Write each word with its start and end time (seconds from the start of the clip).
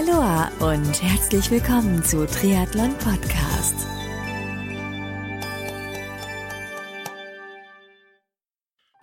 Aloha 0.00 0.50
und 0.60 1.02
herzlich 1.02 1.50
willkommen 1.50 2.02
zu 2.02 2.26
Triathlon 2.26 2.96
Podcast. 2.96 3.74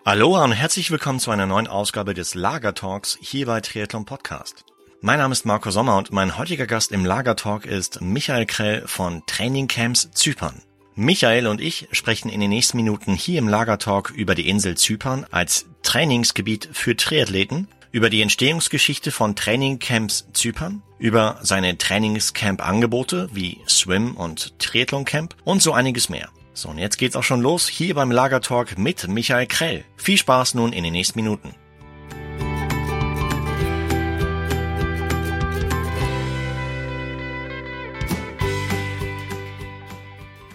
Aloha 0.06 0.46
und 0.46 0.54
herzlich 0.54 0.90
willkommen 0.90 1.20
zu 1.20 1.30
einer 1.30 1.46
neuen 1.46 1.68
Ausgabe 1.68 2.16
des 2.16 2.34
Lager 2.34 2.74
Talks 2.74 3.16
hier 3.22 3.46
bei 3.46 3.62
Triathlon 3.62 4.06
Podcast. 4.06 4.66
Mein 5.02 5.20
Name 5.20 5.34
ist 5.34 5.46
Marco 5.46 5.70
Sommer 5.70 5.98
und 5.98 6.12
mein 6.12 6.36
heutiger 6.36 6.66
Gast 6.66 6.92
im 6.92 7.06
Lager 7.06 7.36
Talk 7.36 7.68
ist 7.68 8.02
Michael 8.02 8.48
Krell 8.48 8.88
von 8.88 9.24
Training 9.28 9.68
Camps 9.68 10.10
Zypern. 10.14 10.64
Michael 10.96 11.46
und 11.46 11.62
ich 11.62 11.88
sprechen 11.92 12.30
in 12.30 12.40
den 12.40 12.50
nächsten 12.50 12.78
Minuten 12.78 13.14
hier 13.14 13.38
im 13.38 13.48
Lager 13.48 13.78
Talk 13.78 14.10
über 14.10 14.34
die 14.34 14.50
Insel 14.50 14.76
Zypern 14.76 15.28
als 15.30 15.68
Trainingsgebiet 15.84 16.70
für 16.74 16.98
Triathleten, 16.98 17.68
über 17.98 18.12
die 18.12 18.22
Entstehungsgeschichte 18.22 19.10
von 19.10 19.36
Training 19.36 19.80
Camps 19.80 20.28
Zypern, 20.32 20.84
über 21.00 21.40
seine 21.42 21.80
Trainingscamp-Angebote 21.80 23.28
wie 23.34 23.58
Swim 23.68 24.16
und 24.16 24.60
Triathlon 24.60 25.04
Camp 25.04 25.36
und 25.44 25.64
so 25.64 25.74
einiges 25.74 26.08
mehr. 26.08 26.30
So, 26.54 26.70
und 26.70 26.78
jetzt 26.78 27.00
geht's 27.00 27.16
auch 27.16 27.24
schon 27.24 27.42
los 27.42 27.68
hier 27.68 27.96
beim 27.96 28.12
Lagertalk 28.12 28.78
mit 28.78 29.08
Michael 29.08 29.48
Krell. 29.48 29.84
Viel 29.96 30.20
Spaß 30.20 30.54
nun 30.54 30.74
in 30.74 30.84
den 30.84 30.94
nächsten 30.94 31.18
Minuten. 31.18 31.56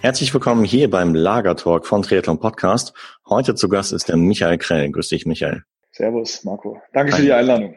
Herzlich 0.00 0.32
willkommen 0.32 0.64
hier 0.64 0.88
beim 0.88 1.12
Lagertalk 1.16 1.88
von 1.88 2.02
Triathlon 2.02 2.38
Podcast. 2.38 2.92
Heute 3.28 3.56
zu 3.56 3.68
Gast 3.68 3.92
ist 3.92 4.08
der 4.08 4.16
Michael 4.16 4.58
Krell. 4.58 4.92
Grüß 4.92 5.08
dich, 5.08 5.26
Michael. 5.26 5.64
Servus, 5.92 6.44
Marco. 6.44 6.80
Danke 6.92 7.12
Hi. 7.12 7.18
für 7.18 7.24
die 7.24 7.32
Einladung. 7.32 7.76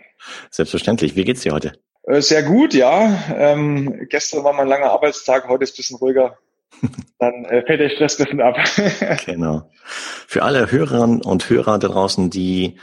Selbstverständlich. 0.50 1.16
Wie 1.16 1.24
geht's 1.24 1.42
dir 1.42 1.54
heute? 1.54 1.74
Äh, 2.04 2.22
sehr 2.22 2.44
gut, 2.44 2.74
ja. 2.74 3.24
Ähm, 3.36 4.08
gestern 4.10 4.44
war 4.44 4.54
mein 4.54 4.68
langer 4.68 4.92
Arbeitstag, 4.92 5.48
heute 5.48 5.64
ist 5.64 5.74
ein 5.74 5.78
bisschen 5.78 5.98
ruhiger 5.98 6.38
dann 7.20 7.46
äh, 7.46 7.64
fällt 7.66 7.80
der 7.80 7.90
Stress 7.90 8.20
ein 8.20 8.26
bisschen 8.26 8.42
ab. 8.42 8.58
genau. 9.26 9.70
Für 9.84 10.44
alle 10.44 10.72
Hörerinnen 10.72 11.22
und 11.22 11.50
Hörer 11.50 11.80
da 11.80 11.88
draußen, 11.88 12.30
die 12.30 12.78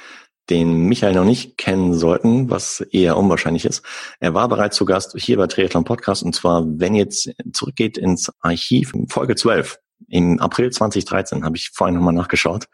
den 0.50 0.86
Michael 0.86 1.14
noch 1.14 1.25
nicht 1.25 1.56
kennen 1.56 1.94
sollten, 1.94 2.50
was 2.50 2.80
eher 2.80 3.16
unwahrscheinlich 3.16 3.64
ist. 3.64 3.84
Er 4.19 4.34
war 4.34 4.48
bereits 4.48 4.77
zu 4.77 4.84
Gast 4.84 5.14
hier 5.16 5.36
bei 5.36 5.47
Triathlon 5.47 5.84
Podcast 5.84 6.22
und 6.25 6.34
zwar, 6.34 6.64
wenn 6.66 6.94
jetzt 6.94 7.30
zurückgeht 7.53 7.97
ins 7.97 8.30
Archiv, 8.41 8.92
Folge 9.08 9.36
12, 9.36 9.78
im 10.08 10.41
April 10.41 10.70
2013, 10.70 11.44
habe 11.44 11.56
ich 11.56 11.70
vorhin 11.72 11.94
nochmal 11.94 12.12
nachgeschaut, 12.12 12.66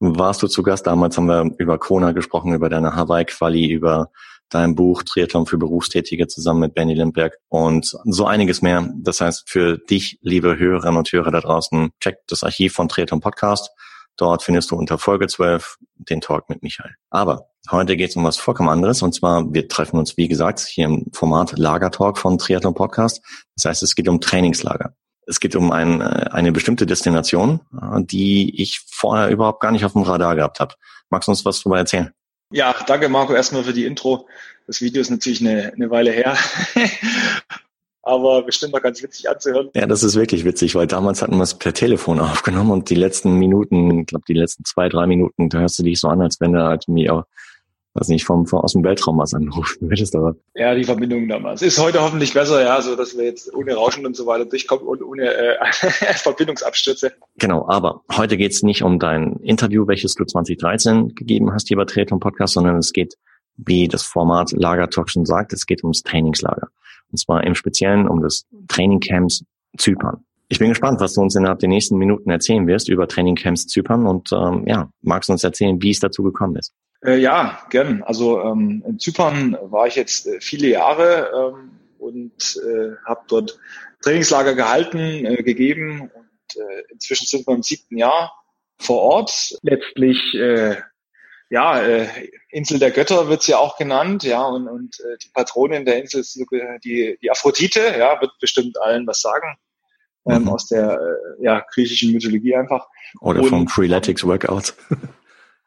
warst 0.00 0.42
du 0.42 0.48
zu 0.48 0.62
Gast. 0.62 0.86
Damals 0.86 1.16
haben 1.16 1.26
wir 1.26 1.50
über 1.58 1.78
Kona 1.78 2.12
gesprochen, 2.12 2.54
über 2.54 2.68
deine 2.68 2.96
Hawaii-Quali, 2.96 3.70
über 3.70 4.10
dein 4.48 4.74
Buch 4.74 5.02
Triathlon 5.04 5.46
für 5.46 5.58
Berufstätige 5.58 6.26
zusammen 6.26 6.60
mit 6.60 6.74
Benny 6.74 6.94
Lindberg 6.94 7.38
und 7.48 7.96
so 8.04 8.26
einiges 8.26 8.62
mehr. 8.62 8.88
Das 8.96 9.20
heißt, 9.20 9.48
für 9.48 9.78
dich, 9.78 10.18
liebe 10.22 10.58
Hörerinnen 10.58 10.98
und 10.98 11.12
Hörer 11.12 11.30
da 11.30 11.40
draußen, 11.40 11.90
check 12.00 12.16
das 12.26 12.42
Archiv 12.42 12.72
von 12.72 12.88
Triathlon 12.88 13.20
Podcast. 13.20 13.70
Dort 14.16 14.42
findest 14.42 14.70
du 14.70 14.76
unter 14.76 14.98
Folge 14.98 15.28
12 15.28 15.78
den 15.94 16.20
Talk 16.20 16.48
mit 16.48 16.62
Michael. 16.62 16.94
Aber 17.10 17.46
heute 17.70 17.96
geht 17.96 18.10
es 18.10 18.16
um 18.16 18.24
was 18.24 18.36
vollkommen 18.36 18.68
anderes. 18.68 19.02
Und 19.02 19.14
zwar, 19.14 19.52
wir 19.52 19.68
treffen 19.68 19.98
uns, 19.98 20.16
wie 20.16 20.28
gesagt, 20.28 20.60
hier 20.60 20.86
im 20.86 21.06
Format 21.12 21.56
Lagertalk 21.56 22.18
von 22.18 22.36
Triathlon 22.36 22.74
Podcast. 22.74 23.22
Das 23.56 23.66
heißt, 23.66 23.82
es 23.82 23.94
geht 23.94 24.08
um 24.08 24.20
Trainingslager. 24.20 24.94
Es 25.26 25.40
geht 25.40 25.54
um 25.56 25.70
ein, 25.70 26.00
äh, 26.00 26.28
eine 26.32 26.52
bestimmte 26.52 26.86
Destination, 26.86 27.60
äh, 27.80 28.02
die 28.02 28.60
ich 28.60 28.80
vorher 28.90 29.28
überhaupt 29.28 29.60
gar 29.60 29.72
nicht 29.72 29.84
auf 29.84 29.92
dem 29.92 30.02
Radar 30.02 30.36
gehabt 30.36 30.60
habe. 30.60 30.74
Magst 31.10 31.28
du 31.28 31.32
uns 31.32 31.44
was 31.44 31.60
darüber 31.60 31.78
erzählen? 31.78 32.10
Ja, 32.52 32.74
danke 32.86 33.08
Marco 33.08 33.32
erstmal 33.32 33.64
für 33.64 33.72
die 33.72 33.84
Intro. 33.84 34.26
Das 34.66 34.80
Video 34.80 35.00
ist 35.00 35.10
natürlich 35.10 35.40
eine, 35.40 35.72
eine 35.72 35.90
Weile 35.90 36.10
her. 36.10 36.36
aber 38.02 38.42
bestimmt 38.42 38.72
noch 38.72 38.82
ganz 38.82 39.02
witzig 39.02 39.28
anzuhören. 39.28 39.70
Ja, 39.74 39.86
das 39.86 40.02
ist 40.02 40.16
wirklich 40.16 40.44
witzig, 40.44 40.74
weil 40.74 40.86
damals 40.86 41.22
hatten 41.22 41.36
wir 41.36 41.42
es 41.42 41.54
per 41.54 41.74
Telefon 41.74 42.20
aufgenommen 42.20 42.70
und 42.70 42.90
die 42.90 42.94
letzten 42.94 43.34
Minuten, 43.34 44.00
ich 44.00 44.06
glaube 44.06 44.24
die 44.26 44.34
letzten 44.34 44.64
zwei, 44.64 44.88
drei 44.88 45.06
Minuten, 45.06 45.48
da 45.48 45.58
hörst 45.58 45.78
du 45.78 45.82
dich 45.82 46.00
so 46.00 46.08
an, 46.08 46.22
als 46.22 46.40
wenn 46.40 46.52
du 46.52 46.62
halt 46.62 46.88
mir 46.88 47.26
weiß 47.94 48.08
nicht, 48.08 48.24
vom, 48.24 48.46
vom 48.46 48.60
aus 48.60 48.72
dem 48.72 48.84
Weltraum 48.84 49.18
was 49.18 49.34
anrufen 49.34 49.78
würdest, 49.88 50.14
aber. 50.14 50.36
Ja, 50.54 50.74
die 50.74 50.84
Verbindung 50.84 51.28
damals. 51.28 51.62
Ist 51.62 51.78
heute 51.78 52.00
hoffentlich 52.00 52.32
besser, 52.32 52.62
ja, 52.62 52.80
so 52.80 52.96
dass 52.96 53.16
wir 53.16 53.24
jetzt 53.24 53.52
ohne 53.54 53.74
Rauschen 53.74 54.06
und 54.06 54.16
so 54.16 54.26
weiter 54.26 54.44
durchkommen 54.44 54.86
und 54.86 55.02
ohne 55.02 55.32
äh, 55.32 55.56
Verbindungsabstürze. 56.14 57.12
Genau, 57.38 57.66
aber 57.68 58.02
heute 58.16 58.36
geht's 58.36 58.62
nicht 58.62 58.82
um 58.82 58.98
dein 58.98 59.36
Interview, 59.36 59.86
welches 59.86 60.14
du 60.14 60.24
2013 60.24 61.14
gegeben 61.14 61.52
hast 61.52 61.68
hier 61.68 61.76
bei 61.76 61.84
Triathlon 61.84 62.20
Podcast, 62.20 62.54
sondern 62.54 62.76
es 62.76 62.92
geht, 62.92 63.16
wie 63.56 63.88
das 63.88 64.02
Format 64.02 64.52
Lagertalk 64.52 65.10
schon 65.10 65.26
sagt, 65.26 65.52
es 65.52 65.66
geht 65.66 65.82
ums 65.82 66.02
Trainingslager. 66.02 66.68
Und 67.10 67.18
zwar 67.18 67.44
im 67.44 67.54
Speziellen 67.54 68.08
um 68.08 68.22
das 68.22 68.46
Trainingcamps 68.68 69.44
Zypern. 69.76 70.24
Ich 70.48 70.58
bin 70.58 70.68
gespannt, 70.68 71.00
was 71.00 71.14
du 71.14 71.20
uns 71.20 71.36
innerhalb 71.36 71.60
der 71.60 71.68
nächsten 71.68 71.96
Minuten 71.96 72.30
erzählen 72.30 72.66
wirst 72.66 72.88
über 72.88 73.06
Trainingcamps 73.06 73.66
Zypern 73.66 74.06
und 74.06 74.32
ähm, 74.32 74.64
ja, 74.66 74.90
magst 75.00 75.28
du 75.28 75.32
uns 75.32 75.44
erzählen, 75.44 75.80
wie 75.80 75.90
es 75.90 76.00
dazu 76.00 76.22
gekommen 76.24 76.56
ist? 76.56 76.72
Äh, 77.04 77.18
ja, 77.18 77.62
gern. 77.70 78.02
Also 78.02 78.40
ähm, 78.42 78.82
in 78.86 78.98
Zypern 78.98 79.56
war 79.62 79.86
ich 79.86 79.96
jetzt 79.96 80.26
äh, 80.26 80.40
viele 80.40 80.68
Jahre 80.68 81.54
ähm, 81.54 81.78
und 81.98 82.56
äh, 82.56 82.96
habe 83.06 83.22
dort 83.28 83.58
Trainingslager 84.02 84.54
gehalten, 84.54 84.98
äh, 84.98 85.42
gegeben 85.42 86.10
und 86.12 86.56
äh, 86.56 86.82
inzwischen 86.90 87.26
sind 87.26 87.46
wir 87.46 87.54
im 87.54 87.62
siebten 87.62 87.96
Jahr 87.96 88.32
vor 88.78 89.00
Ort. 89.00 89.56
Letztlich 89.62 90.34
äh, 90.34 90.76
ja, 91.50 91.80
äh, 91.80 92.06
Insel 92.50 92.78
der 92.78 92.92
Götter 92.92 93.28
wird's 93.28 93.48
ja 93.48 93.58
auch 93.58 93.76
genannt, 93.76 94.22
ja, 94.22 94.44
und, 94.44 94.68
und 94.68 95.00
äh, 95.00 95.18
die 95.22 95.30
Patronin 95.34 95.84
der 95.84 96.00
Insel 96.00 96.20
ist 96.20 96.36
die, 96.36 97.18
die 97.20 97.30
Aphrodite, 97.30 97.80
ja, 97.98 98.20
wird 98.20 98.32
bestimmt 98.40 98.80
allen 98.80 99.06
was 99.06 99.20
sagen, 99.20 99.56
ähm, 100.26 100.42
mhm. 100.42 100.48
aus 100.48 100.68
der 100.68 100.92
äh, 100.92 101.44
ja, 101.44 101.64
griechischen 101.72 102.12
Mythologie 102.12 102.54
einfach. 102.54 102.86
Oder 103.20 103.40
und, 103.40 103.48
vom 103.48 103.68
Freeletics 103.68 104.24
Workout. 104.24 104.74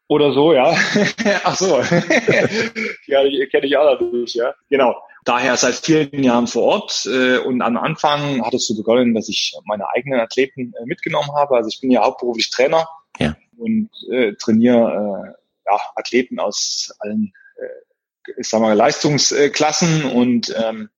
Oder 0.08 0.32
so, 0.32 0.52
ja. 0.52 0.76
Ach 1.44 1.56
so. 1.56 1.78
ja, 3.06 3.46
kenne 3.46 3.66
ich 3.66 3.76
auch 3.76 3.98
natürlich, 3.98 4.34
ja. 4.34 4.54
Genau. 4.68 4.94
Daher 5.24 5.56
seit 5.56 5.76
vielen 5.76 6.22
Jahren 6.22 6.46
vor 6.46 6.62
Ort 6.64 7.06
äh, 7.06 7.38
und 7.38 7.62
am 7.62 7.78
Anfang 7.78 8.44
hat 8.44 8.52
es 8.52 8.66
so 8.66 8.76
begonnen, 8.76 9.14
dass 9.14 9.30
ich 9.30 9.56
meine 9.64 9.88
eigenen 9.88 10.20
Athleten 10.20 10.74
äh, 10.78 10.84
mitgenommen 10.84 11.30
habe. 11.34 11.56
Also 11.56 11.70
ich 11.70 11.80
bin 11.80 11.90
ja 11.90 12.02
hauptberuflich 12.02 12.50
Trainer 12.50 12.86
ja. 13.18 13.34
und 13.56 13.88
äh, 14.10 14.34
trainiere 14.34 15.34
äh, 15.34 15.70
ja, 15.70 15.80
Athleten 15.96 16.38
aus 16.38 16.94
allen, 16.98 17.32
äh, 17.56 18.32
ich 18.38 18.46
sag 18.46 18.60
mal, 18.60 18.74
Leistungsklassen 18.74 20.04
und 20.04 20.54
ähm, 20.62 20.90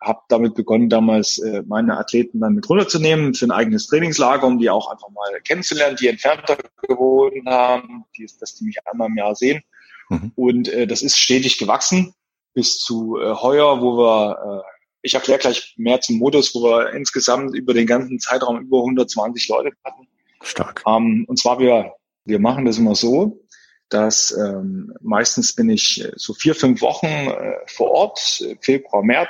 habe 0.00 0.20
damit 0.28 0.54
begonnen, 0.54 0.88
damals 0.88 1.38
äh, 1.38 1.62
meine 1.66 1.98
Athleten 1.98 2.40
dann 2.40 2.54
mit 2.54 2.68
runterzunehmen 2.68 3.34
für 3.34 3.46
ein 3.46 3.50
eigenes 3.50 3.86
Trainingslager, 3.86 4.46
um 4.46 4.58
die 4.58 4.70
auch 4.70 4.90
einfach 4.90 5.10
mal 5.10 5.40
kennenzulernen, 5.42 5.96
die 6.00 6.08
entfernter 6.08 6.56
gewohnt 6.88 7.46
haben, 7.46 8.04
die, 8.16 8.26
dass 8.40 8.54
die 8.54 8.64
mich 8.64 8.78
einmal 8.86 9.08
im 9.08 9.16
Jahr 9.16 9.34
sehen. 9.34 9.62
Mhm. 10.08 10.32
Und 10.36 10.68
äh, 10.68 10.86
das 10.86 11.02
ist 11.02 11.18
stetig 11.18 11.58
gewachsen 11.58 12.14
bis 12.54 12.78
zu 12.78 13.18
äh, 13.18 13.34
heuer, 13.34 13.80
wo 13.80 13.98
wir, 13.98 14.62
äh, 14.64 14.70
ich 15.02 15.14
erkläre 15.14 15.38
gleich 15.38 15.74
mehr 15.76 16.00
zum 16.00 16.16
Modus, 16.16 16.54
wo 16.54 16.62
wir 16.62 16.92
insgesamt 16.92 17.54
über 17.54 17.74
den 17.74 17.86
ganzen 17.86 18.18
Zeitraum 18.18 18.60
über 18.60 18.78
120 18.78 19.48
Leute 19.48 19.72
hatten. 19.84 20.08
Stark. 20.42 20.82
Ähm, 20.86 21.24
und 21.28 21.38
zwar 21.38 21.58
wir, 21.58 21.92
wir 22.24 22.38
machen 22.38 22.64
das 22.64 22.78
immer 22.78 22.94
so, 22.94 23.44
dass 23.90 24.30
ähm, 24.32 24.94
meistens 25.00 25.54
bin 25.54 25.68
ich 25.68 26.02
äh, 26.02 26.12
so 26.16 26.32
vier, 26.32 26.54
fünf 26.54 26.80
Wochen 26.80 27.06
äh, 27.06 27.56
vor 27.66 27.90
Ort, 27.90 28.44
Februar, 28.60 29.02
März, 29.02 29.28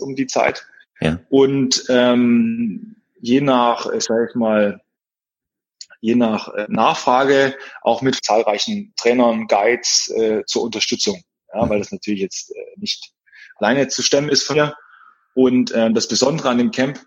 um 0.00 0.14
die 0.14 0.26
Zeit. 0.26 0.66
Ja. 1.00 1.20
Und 1.28 1.84
ähm, 1.88 2.96
je 3.20 3.40
nach, 3.40 3.86
sag 3.98 4.28
ich 4.28 4.34
mal, 4.34 4.80
je 6.00 6.14
nach 6.14 6.48
äh, 6.54 6.66
Nachfrage 6.68 7.56
auch 7.82 8.02
mit 8.02 8.24
zahlreichen 8.24 8.92
Trainern, 8.96 9.46
Guides 9.46 10.12
äh, 10.14 10.44
zur 10.46 10.62
Unterstützung, 10.62 11.22
ja, 11.52 11.64
mhm. 11.64 11.70
weil 11.70 11.78
das 11.78 11.92
natürlich 11.92 12.20
jetzt 12.20 12.50
äh, 12.50 12.60
nicht 12.76 13.12
alleine 13.56 13.88
zu 13.88 14.02
stemmen 14.02 14.28
ist 14.28 14.44
von 14.44 14.56
mir. 14.56 14.76
Und 15.34 15.70
äh, 15.72 15.92
das 15.92 16.08
Besondere 16.08 16.48
an 16.48 16.58
dem 16.58 16.70
Camp 16.70 17.00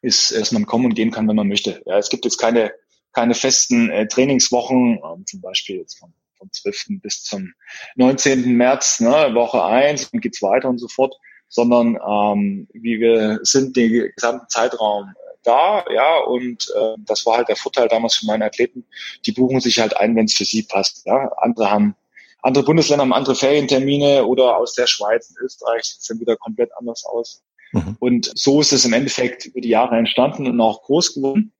ist, 0.00 0.32
dass 0.32 0.52
man 0.52 0.66
kommen 0.66 0.86
und 0.86 0.94
gehen 0.94 1.12
kann, 1.12 1.28
wenn 1.28 1.36
man 1.36 1.48
möchte. 1.48 1.82
Ja, 1.86 1.98
es 1.98 2.08
gibt 2.08 2.24
jetzt 2.24 2.38
keine 2.38 2.72
keine 3.12 3.34
festen 3.34 3.90
äh, 3.90 4.08
Trainingswochen, 4.08 4.98
ähm, 5.04 5.26
zum 5.26 5.40
Beispiel 5.40 5.76
jetzt 5.76 5.98
vom, 5.98 6.12
vom 6.38 6.50
12. 6.50 7.00
bis 7.02 7.22
zum 7.22 7.52
19. 7.96 8.56
März, 8.56 9.00
ne, 9.00 9.34
Woche 9.34 9.64
eins 9.64 10.06
und 10.06 10.20
geht's 10.20 10.42
weiter 10.42 10.68
und 10.68 10.78
so 10.78 10.88
fort 10.88 11.14
sondern 11.52 11.96
ähm, 11.96 12.66
wie 12.72 12.98
wir 12.98 13.40
sind 13.42 13.76
den 13.76 14.10
gesamten 14.16 14.48
Zeitraum 14.48 15.12
da, 15.44 15.84
ja, 15.92 16.20
und 16.20 16.72
äh, 16.74 16.94
das 17.04 17.26
war 17.26 17.38
halt 17.38 17.48
der 17.48 17.56
Vorteil 17.56 17.88
damals 17.88 18.14
für 18.14 18.26
meine 18.26 18.46
Athleten, 18.46 18.84
die 19.26 19.32
buchen 19.32 19.60
sich 19.60 19.80
halt 19.80 19.96
ein, 19.96 20.16
wenn 20.16 20.24
es 20.26 20.34
für 20.34 20.44
sie 20.44 20.62
passt. 20.62 21.04
Ja. 21.04 21.30
Andere 21.38 21.70
haben, 21.70 21.94
andere 22.42 22.64
Bundesländer 22.64 23.02
haben 23.02 23.12
andere 23.12 23.34
Ferientermine 23.34 24.24
oder 24.24 24.56
aus 24.56 24.74
der 24.74 24.86
Schweiz 24.86 25.30
und 25.30 25.44
Österreich 25.44 25.96
sehen 25.98 26.20
wieder 26.20 26.36
komplett 26.36 26.70
anders 26.78 27.04
aus. 27.04 27.42
Mhm. 27.72 27.96
Und 27.98 28.32
so 28.34 28.60
ist 28.60 28.72
es 28.72 28.84
im 28.84 28.92
Endeffekt 28.92 29.46
über 29.46 29.60
die 29.60 29.68
Jahre 29.68 29.96
entstanden 29.96 30.46
und 30.46 30.60
auch 30.60 30.82
groß 30.84 31.14
geworden. 31.14 31.52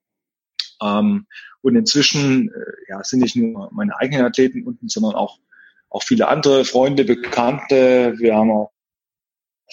Ähm, 0.81 1.27
und 1.61 1.75
inzwischen 1.75 2.49
äh, 2.49 2.89
ja, 2.89 3.03
sind 3.03 3.19
nicht 3.19 3.35
nur 3.35 3.69
meine 3.73 3.97
eigenen 3.97 4.25
Athleten 4.25 4.63
unten, 4.65 4.89
sondern 4.89 5.15
auch, 5.15 5.39
auch 5.89 6.03
viele 6.03 6.27
andere 6.29 6.65
Freunde, 6.65 7.03
Bekannte. 7.03 8.15
Wir 8.17 8.35
haben 8.35 8.51
auch 8.51 8.72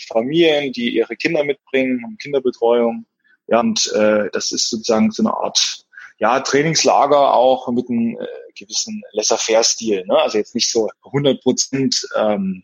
Familien, 0.07 0.73
die 0.73 0.95
ihre 0.95 1.17
Kinder 1.17 1.45
mitbringen, 1.45 2.03
haben 2.03 2.19
Kinderbetreuung. 2.19 3.07
Ja, 3.47 3.61
und 3.61 3.93
äh, 3.95 4.31
das 4.33 4.53
ist 4.53 4.71
sozusagen 4.71 5.11
so 5.11 5.23
eine 5.23 5.35
Art 5.35 5.85
ja, 6.19 6.41
Trainingslager 6.41 7.35
auch 7.35 7.69
mit 7.73 7.89
einem 7.89 8.17
äh, 8.21 8.27
gewissen 8.55 9.03
Laissez-faire-Stil. 9.13 10.05
Ne? 10.07 10.17
Also 10.17 10.39
jetzt 10.39 10.55
nicht 10.55 10.71
so 10.71 10.89
100 11.05 11.43
Prozent 11.43 12.07
ähm, 12.17 12.63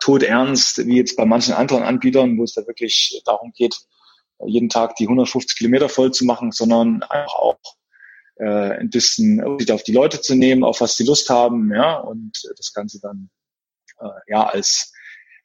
todernst 0.00 0.86
wie 0.86 0.96
jetzt 0.96 1.16
bei 1.16 1.24
manchen 1.24 1.54
anderen 1.54 1.84
Anbietern, 1.84 2.36
wo 2.36 2.44
es 2.44 2.54
da 2.54 2.66
wirklich 2.66 3.22
darum 3.24 3.52
geht, 3.56 3.78
jeden 4.46 4.68
Tag 4.68 4.96
die 4.96 5.04
150 5.04 5.56
Kilometer 5.56 5.88
voll 5.88 6.12
zu 6.12 6.24
machen, 6.24 6.52
sondern 6.52 7.02
einfach 7.04 7.34
auch 7.34 7.58
äh, 8.36 8.78
ein 8.78 8.90
bisschen 8.90 9.42
auf 9.42 9.82
die 9.82 9.92
Leute 9.92 10.20
zu 10.20 10.34
nehmen, 10.34 10.64
auf 10.64 10.80
was 10.80 10.96
sie 10.96 11.04
Lust 11.04 11.30
haben, 11.30 11.72
ja, 11.74 11.96
und 11.98 12.32
das 12.56 12.72
Ganze 12.72 13.00
dann 13.00 13.30
äh, 14.00 14.08
ja 14.28 14.44
als 14.46 14.92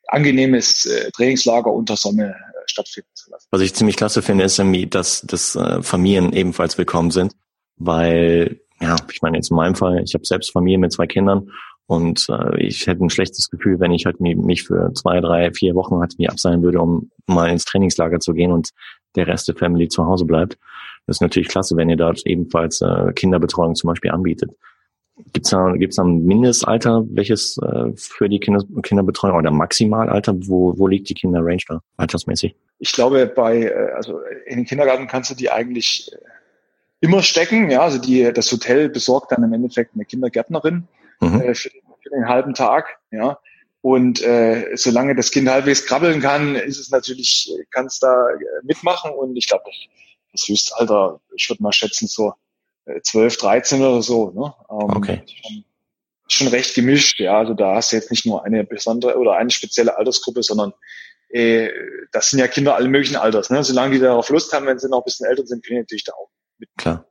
angenehmes 0.08 0.86
äh, 0.86 1.12
Trainingslager 1.12 1.72
unter 1.72 1.96
Sonne 1.96 2.30
äh, 2.30 2.62
stattfinden 2.66 3.10
zu 3.14 3.32
lassen. 3.32 3.48
Was 3.52 3.62
ich 3.62 3.74
ziemlich 3.74 3.96
klasse 3.96 4.22
finde, 4.22 4.44
ist, 4.44 4.62
dass, 4.90 5.22
dass 5.22 5.56
äh, 5.56 5.82
Familien 5.82 6.34
ebenfalls 6.34 6.78
willkommen 6.78 7.12
sind, 7.12 7.34
weil, 7.78 8.60
ja, 8.82 8.96
ich 9.12 9.22
meine 9.22 9.38
jetzt 9.38 9.52
in 9.52 9.58
meinem 9.58 9.76
Fall, 9.76 10.02
ich 10.04 10.14
habe 10.14 10.26
selbst 10.26 10.52
Familie 10.52 10.78
mit 10.78 10.92
zwei 10.92 11.08
Kindern 11.08 11.50
und 11.86 12.28
äh, 12.30 12.62
ich 12.62 12.88
hätte 12.88 13.04
ein 13.04 13.10
schlechtes 13.10 13.50
Gefühl, 13.50 13.80
wenn 13.80 13.92
ich 13.92 14.06
halt 14.06 14.20
mich 14.20 14.64
für 14.64 14.94
zwei, 14.94 15.20
drei, 15.20 15.52
vier 15.52 15.76
Wochen 15.76 16.00
halt 16.00 16.18
wie 16.18 16.30
abseilen 16.30 16.64
würde, 16.64 16.80
um 16.80 17.12
mal 17.28 17.50
ins 17.50 17.66
Trainingslager 17.66 18.20
zu 18.20 18.34
gehen 18.34 18.52
und 18.52 18.70
der 19.16 19.28
Rest 19.28 19.48
der 19.48 19.56
Family 19.56 19.88
zu 19.90 20.06
Hause 20.06 20.26
bleibt. 20.26 20.58
Das 21.06 21.18
ist 21.18 21.22
natürlich 21.22 21.50
klasse, 21.50 21.76
wenn 21.76 21.90
ihr 21.90 21.98
dort 21.98 22.26
ebenfalls 22.26 22.82
äh, 22.82 23.12
Kinderbetreuung 23.14 23.76
zum 23.76 23.90
Beispiel 23.90 24.12
anbietet. 24.12 24.52
Gibt's 25.32 25.50
da, 25.50 25.72
gibt's 25.74 25.96
da 25.96 26.04
ein 26.04 26.26
Mindestalter, 26.26 27.04
welches 27.10 27.58
äh, 27.58 27.92
für 27.96 28.30
die 28.30 28.40
Kinder, 28.40 28.64
Kinderbetreuung 28.82 29.38
oder 29.38 29.52
Maximalalter, 29.52 30.36
wo, 30.48 30.78
wo 30.78 30.88
liegt 30.88 31.10
die 31.10 31.14
Kinderrange 31.14 31.64
da, 31.68 31.82
altersmäßig? 31.98 32.56
Ich 32.80 32.92
glaube, 32.92 33.28
bei, 33.28 33.64
äh, 33.64 33.92
also 33.96 34.20
in 34.46 34.58
den 34.58 34.66
Kindergarten 34.66 35.08
kannst 35.08 35.32
du 35.32 35.36
die 35.36 35.50
eigentlich 35.50 36.12
äh, 36.12 36.18
immer 37.00 37.22
stecken. 37.22 37.70
Ja, 37.70 37.82
also 37.82 38.00
die, 38.00 38.32
das 38.34 38.52
Hotel 38.52 38.90
besorgt 38.90 39.32
dann 39.32 39.44
im 39.44 39.54
Endeffekt 39.54 39.96
eine 39.96 40.06
Kindergärtnerin 40.06 40.88
mhm. 41.22 41.42
äh, 41.42 41.56
für, 41.56 41.70
den, 41.70 41.82
für 42.02 42.10
den 42.10 42.28
halben 42.28 42.54
Tag. 42.54 42.98
Ja, 43.12 43.38
und 43.84 44.22
äh, 44.22 44.76
solange 44.76 45.14
das 45.14 45.30
Kind 45.30 45.50
halbwegs 45.50 45.86
krabbeln 45.86 46.22
kann, 46.22 46.56
ist 46.56 46.80
es 46.80 46.90
natürlich, 46.90 47.54
kann 47.72 47.88
es 47.88 48.00
da 48.00 48.30
äh, 48.30 48.38
mitmachen. 48.64 49.12
Und 49.12 49.36
ich 49.36 49.46
glaube, 49.48 49.64
das, 49.66 49.76
das 50.32 50.48
Höchstalter, 50.48 51.20
ich 51.36 51.50
würde 51.50 51.62
mal 51.62 51.74
schätzen, 51.74 52.08
so 52.08 52.34
12, 53.04 53.38
13 53.38 53.82
oder 53.82 54.02
so. 54.02 54.32
Ne? 54.32 54.54
Ähm, 54.70 54.96
okay. 54.96 55.24
Schon, 55.26 55.64
schon 56.28 56.48
recht 56.48 56.76
gemischt, 56.76 57.20
ja. 57.20 57.38
Also 57.38 57.54
da 57.54 57.76
hast 57.76 57.92
du 57.92 57.96
jetzt 57.96 58.12
nicht 58.12 58.26
nur 58.26 58.44
eine 58.44 58.64
besondere 58.64 59.18
oder 59.18 59.36
eine 59.36 59.50
spezielle 59.50 59.98
Altersgruppe, 59.98 60.44
sondern 60.44 60.74
äh, 61.30 61.70
das 62.12 62.30
sind 62.30 62.40
ja 62.40 62.48
Kinder 62.48 62.76
allen 62.76 62.92
möglichen 62.92 63.16
Alters. 63.16 63.50
Ne? 63.50 63.64
Solange 63.64 63.96
die 63.96 64.00
darauf 64.00 64.30
Lust 64.30 64.54
haben, 64.54 64.66
wenn 64.66 64.80
sie 64.80 64.90
noch 64.90 65.00
ein 65.00 65.06
bisschen 65.06 65.28
älter 65.28 65.46
sind, 65.46 65.66
können 65.66 65.78
die 65.78 65.82
natürlich 65.82 66.04
da 66.04 66.14
auch 66.14 66.30
mit. 66.58 66.70
Klar. 66.78 67.06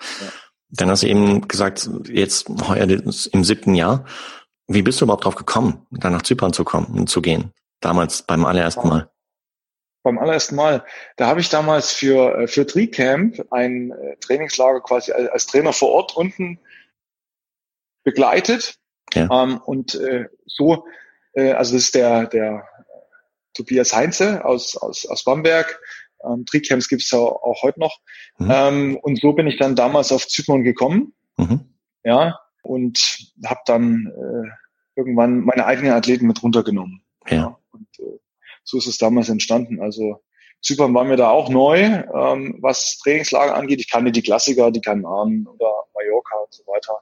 Ja. 0.00 0.28
Dann 0.70 0.90
hast 0.90 1.02
du 1.02 1.06
eben 1.06 1.48
gesagt, 1.48 1.88
jetzt 2.08 2.48
heuer 2.68 2.86
im 2.86 3.44
siebten 3.44 3.74
Jahr. 3.74 4.04
Wie 4.66 4.82
bist 4.82 5.00
du 5.00 5.06
überhaupt 5.06 5.24
drauf 5.24 5.36
gekommen, 5.36 5.86
da 5.90 6.10
nach 6.10 6.22
Zypern 6.22 6.52
zu 6.52 6.64
kommen 6.64 6.98
und 6.98 7.08
zu 7.08 7.22
gehen? 7.22 7.52
Damals 7.80 8.22
beim 8.22 8.44
allerersten 8.44 8.86
Mal 8.86 9.10
beim 10.08 10.18
allerersten 10.18 10.56
Mal. 10.56 10.84
Da 11.16 11.26
habe 11.26 11.40
ich 11.40 11.50
damals 11.50 11.92
für, 11.92 12.40
äh, 12.40 12.48
für 12.48 12.66
Tricamp 12.66 13.46
ein 13.50 13.92
äh, 13.92 14.16
Trainingslager 14.16 14.80
quasi 14.80 15.12
als, 15.12 15.28
als 15.28 15.46
Trainer 15.46 15.72
vor 15.72 15.90
Ort 15.90 16.16
unten 16.16 16.58
begleitet. 18.04 18.78
Ja. 19.14 19.28
Ähm, 19.30 19.58
und 19.58 19.94
äh, 19.94 20.26
so, 20.46 20.86
äh, 21.34 21.52
also 21.52 21.74
das 21.74 21.84
ist 21.84 21.94
der, 21.94 22.26
der 22.26 22.66
Tobias 23.54 23.94
Heinze 23.94 24.44
aus, 24.44 24.76
aus, 24.76 25.06
aus 25.06 25.24
Bamberg. 25.24 25.80
Ähm, 26.24 26.46
Tricamps 26.46 26.88
gibt 26.88 27.02
es 27.02 27.12
auch, 27.12 27.42
auch 27.42 27.62
heute 27.62 27.80
noch. 27.80 27.98
Mhm. 28.38 28.50
Ähm, 28.52 28.98
und 29.02 29.20
so 29.20 29.32
bin 29.34 29.46
ich 29.46 29.58
dann 29.58 29.76
damals 29.76 30.10
auf 30.10 30.26
Zypern 30.26 30.64
gekommen. 30.64 31.14
Mhm. 31.36 31.74
Ja, 32.02 32.38
und 32.62 33.28
habe 33.44 33.60
dann 33.66 34.06
äh, 34.06 34.48
irgendwann 34.96 35.40
meine 35.40 35.66
eigenen 35.66 35.92
Athleten 35.92 36.26
mit 36.26 36.42
runtergenommen. 36.42 37.02
Ja. 37.28 37.36
ja 37.36 37.58
und, 37.72 37.88
äh, 37.98 38.18
so 38.68 38.76
ist 38.76 38.86
es 38.86 38.98
damals 38.98 39.30
entstanden. 39.30 39.80
Also 39.80 40.22
Zypern 40.60 40.94
war 40.94 41.04
mir 41.04 41.16
da 41.16 41.30
auch 41.30 41.48
neu, 41.48 41.80
ähm, 41.80 42.58
was 42.60 42.98
Trainingslager 42.98 43.54
angeht. 43.54 43.80
Ich 43.80 43.90
kannte 43.90 44.12
die 44.12 44.22
Klassiker, 44.22 44.70
die 44.70 44.80
Kanaren 44.80 45.46
oder 45.46 45.72
Mallorca 45.94 46.36
und 46.36 46.52
so 46.52 46.62
weiter. 46.66 47.00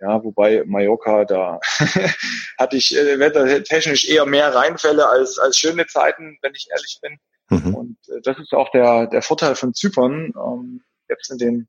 Ja, 0.00 0.24
wobei 0.24 0.62
Mallorca, 0.64 1.24
da 1.24 1.60
hatte 2.58 2.76
ich 2.76 2.96
äh, 2.96 3.18
wettertechnisch 3.18 4.08
eher 4.08 4.24
mehr 4.26 4.54
Reinfälle 4.54 5.06
als, 5.08 5.38
als 5.38 5.58
schöne 5.58 5.86
Zeiten, 5.86 6.38
wenn 6.40 6.54
ich 6.54 6.68
ehrlich 6.70 6.98
bin. 7.02 7.18
Mhm. 7.50 7.74
Und 7.74 7.98
äh, 8.08 8.20
das 8.22 8.38
ist 8.38 8.54
auch 8.54 8.70
der, 8.70 9.06
der 9.06 9.22
Vorteil 9.22 9.56
von 9.56 9.74
Zypern. 9.74 10.32
Ähm, 10.36 10.82
jetzt 11.08 11.30
in 11.30 11.38
den 11.38 11.68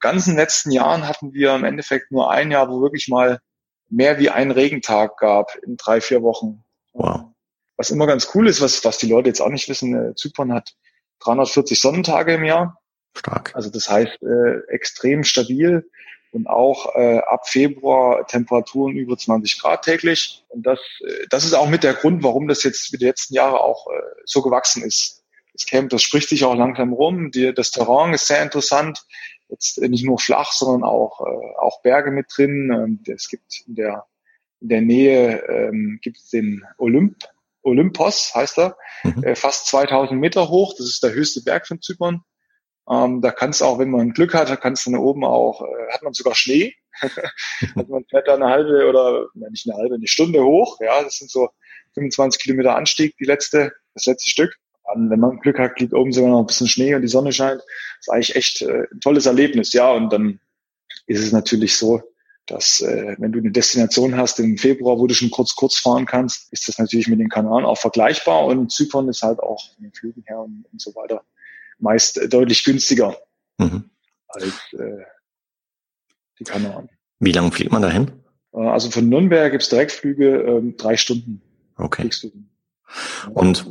ganzen 0.00 0.36
letzten 0.36 0.72
Jahren 0.72 1.08
hatten 1.08 1.32
wir 1.32 1.54
im 1.54 1.64
Endeffekt 1.64 2.12
nur 2.12 2.30
ein 2.30 2.50
Jahr, 2.50 2.68
wo 2.68 2.82
wirklich 2.82 3.08
mal 3.08 3.40
mehr 3.88 4.18
wie 4.18 4.28
ein 4.28 4.50
Regentag 4.50 5.16
gab 5.16 5.56
in 5.64 5.76
drei, 5.78 6.00
vier 6.02 6.22
Wochen. 6.22 6.64
Wow 6.92 7.33
was 7.76 7.90
immer 7.90 8.06
ganz 8.06 8.30
cool 8.34 8.48
ist, 8.48 8.60
was, 8.60 8.84
was 8.84 8.98
die 8.98 9.08
Leute 9.08 9.28
jetzt 9.28 9.40
auch 9.40 9.48
nicht 9.48 9.68
wissen, 9.68 9.94
äh, 9.94 10.14
Zypern 10.14 10.52
hat 10.52 10.74
340 11.20 11.80
Sonnentage 11.80 12.34
im 12.34 12.44
Jahr. 12.44 12.80
Stark. 13.16 13.52
Also 13.54 13.70
das 13.70 13.88
heißt 13.88 14.22
äh, 14.22 14.58
extrem 14.68 15.24
stabil 15.24 15.88
und 16.32 16.48
auch 16.48 16.96
äh, 16.96 17.18
ab 17.18 17.48
Februar 17.48 18.26
Temperaturen 18.26 18.96
über 18.96 19.16
20 19.16 19.60
Grad 19.60 19.84
täglich. 19.84 20.44
Und 20.48 20.66
das, 20.66 20.80
äh, 21.06 21.26
das 21.30 21.44
ist 21.44 21.54
auch 21.54 21.68
mit 21.68 21.84
der 21.84 21.94
Grund, 21.94 22.22
warum 22.22 22.48
das 22.48 22.64
jetzt 22.64 22.90
für 22.90 22.98
die 22.98 23.04
letzten 23.06 23.34
Jahre 23.34 23.60
auch 23.60 23.86
äh, 23.86 24.00
so 24.24 24.42
gewachsen 24.42 24.82
ist. 24.82 25.22
Das 25.52 25.66
Camp, 25.66 25.90
das 25.90 26.02
spricht 26.02 26.28
sich 26.28 26.44
auch 26.44 26.56
langsam 26.56 26.92
rum. 26.92 27.30
Die, 27.30 27.54
das 27.54 27.70
Terrain 27.70 28.12
ist 28.12 28.26
sehr 28.26 28.42
interessant. 28.42 29.04
Jetzt 29.48 29.78
äh, 29.78 29.88
nicht 29.88 30.04
nur 30.04 30.18
flach, 30.18 30.52
sondern 30.52 30.82
auch, 30.82 31.20
äh, 31.20 31.56
auch 31.58 31.80
Berge 31.82 32.10
mit 32.10 32.26
drin. 32.36 32.72
Ähm, 32.74 33.14
es 33.14 33.28
gibt 33.28 33.62
in 33.68 33.76
der, 33.76 34.06
in 34.60 34.68
der 34.68 34.80
Nähe 34.80 35.44
ähm, 35.48 36.00
gibt 36.02 36.16
es 36.16 36.30
den 36.30 36.64
Olymp, 36.78 37.16
Olympos 37.64 38.34
heißt 38.34 38.58
er, 38.58 38.76
mhm. 39.02 39.24
äh, 39.24 39.34
fast 39.34 39.66
2000 39.66 40.20
Meter 40.20 40.48
hoch. 40.48 40.74
Das 40.76 40.86
ist 40.86 41.02
der 41.02 41.12
höchste 41.12 41.42
Berg 41.42 41.66
von 41.66 41.80
Zypern. 41.80 42.22
Ähm, 42.88 43.22
da 43.22 43.30
kannst 43.30 43.60
du 43.60 43.64
auch, 43.64 43.78
wenn 43.78 43.90
man 43.90 44.12
Glück 44.12 44.34
hat, 44.34 44.60
kannst 44.60 44.86
du 44.86 44.92
da 44.92 44.98
oben 44.98 45.24
auch, 45.24 45.62
äh, 45.62 45.92
hat 45.92 46.02
man 46.02 46.12
sogar 46.12 46.34
Schnee. 46.34 46.74
also 47.00 47.92
man 47.92 48.04
fährt 48.04 48.28
da 48.28 48.34
eine 48.34 48.46
halbe 48.46 48.88
oder 48.88 49.26
nicht 49.34 49.68
eine 49.68 49.78
halbe, 49.78 49.94
eine 49.94 50.06
Stunde 50.06 50.44
hoch. 50.44 50.78
Ja, 50.80 51.02
das 51.02 51.16
sind 51.16 51.30
so 51.30 51.48
25 51.94 52.42
Kilometer 52.42 52.76
Anstieg, 52.76 53.16
die 53.18 53.24
letzte, 53.24 53.72
das 53.94 54.06
letzte 54.06 54.30
Stück. 54.30 54.54
Und 54.92 55.08
wenn 55.08 55.20
man 55.20 55.40
Glück 55.40 55.58
hat, 55.58 55.80
liegt 55.80 55.94
oben 55.94 56.12
sogar 56.12 56.30
noch 56.30 56.40
ein 56.40 56.46
bisschen 56.46 56.68
Schnee 56.68 56.94
und 56.94 57.02
die 57.02 57.08
Sonne 57.08 57.32
scheint. 57.32 57.60
Das 57.60 58.00
ist 58.00 58.08
eigentlich 58.10 58.36
echt 58.36 58.62
äh, 58.62 58.86
ein 58.92 59.00
tolles 59.00 59.26
Erlebnis, 59.26 59.72
ja. 59.72 59.90
Und 59.90 60.12
dann 60.12 60.40
ist 61.06 61.22
es 61.24 61.32
natürlich 61.32 61.76
so, 61.76 62.02
dass 62.46 62.80
äh, 62.80 63.16
wenn 63.18 63.32
du 63.32 63.38
eine 63.38 63.50
Destination 63.50 64.16
hast 64.16 64.38
im 64.38 64.58
Februar, 64.58 64.98
wo 64.98 65.06
du 65.06 65.14
schon 65.14 65.30
kurz 65.30 65.54
kurz 65.54 65.78
fahren 65.78 66.06
kannst, 66.06 66.52
ist 66.52 66.68
das 66.68 66.78
natürlich 66.78 67.08
mit 67.08 67.20
den 67.20 67.28
Kanaren 67.28 67.64
auch 67.64 67.78
vergleichbar 67.78 68.44
und 68.46 68.70
Zypern 68.70 69.08
ist 69.08 69.22
halt 69.22 69.40
auch 69.40 69.72
von 69.74 69.84
den 69.84 69.92
Flügen 69.92 70.22
her 70.26 70.40
und, 70.40 70.64
und 70.70 70.80
so 70.80 70.94
weiter 70.94 71.22
meist 71.78 72.18
äh, 72.18 72.28
deutlich 72.28 72.64
günstiger 72.64 73.16
mhm. 73.58 73.90
als 74.28 74.52
äh, 74.72 75.04
die 76.38 76.44
Kanaren. 76.44 76.88
Wie 77.20 77.32
lange 77.32 77.50
fliegt 77.52 77.72
man 77.72 77.82
dahin? 77.82 78.10
Äh, 78.52 78.58
also 78.58 78.90
von 78.90 79.08
Nürnberg 79.08 79.52
gibt's 79.52 79.68
Direktflüge, 79.68 80.42
äh, 80.42 80.72
drei 80.76 80.96
Stunden. 80.96 81.40
Okay. 81.76 82.10
Und 83.30 83.66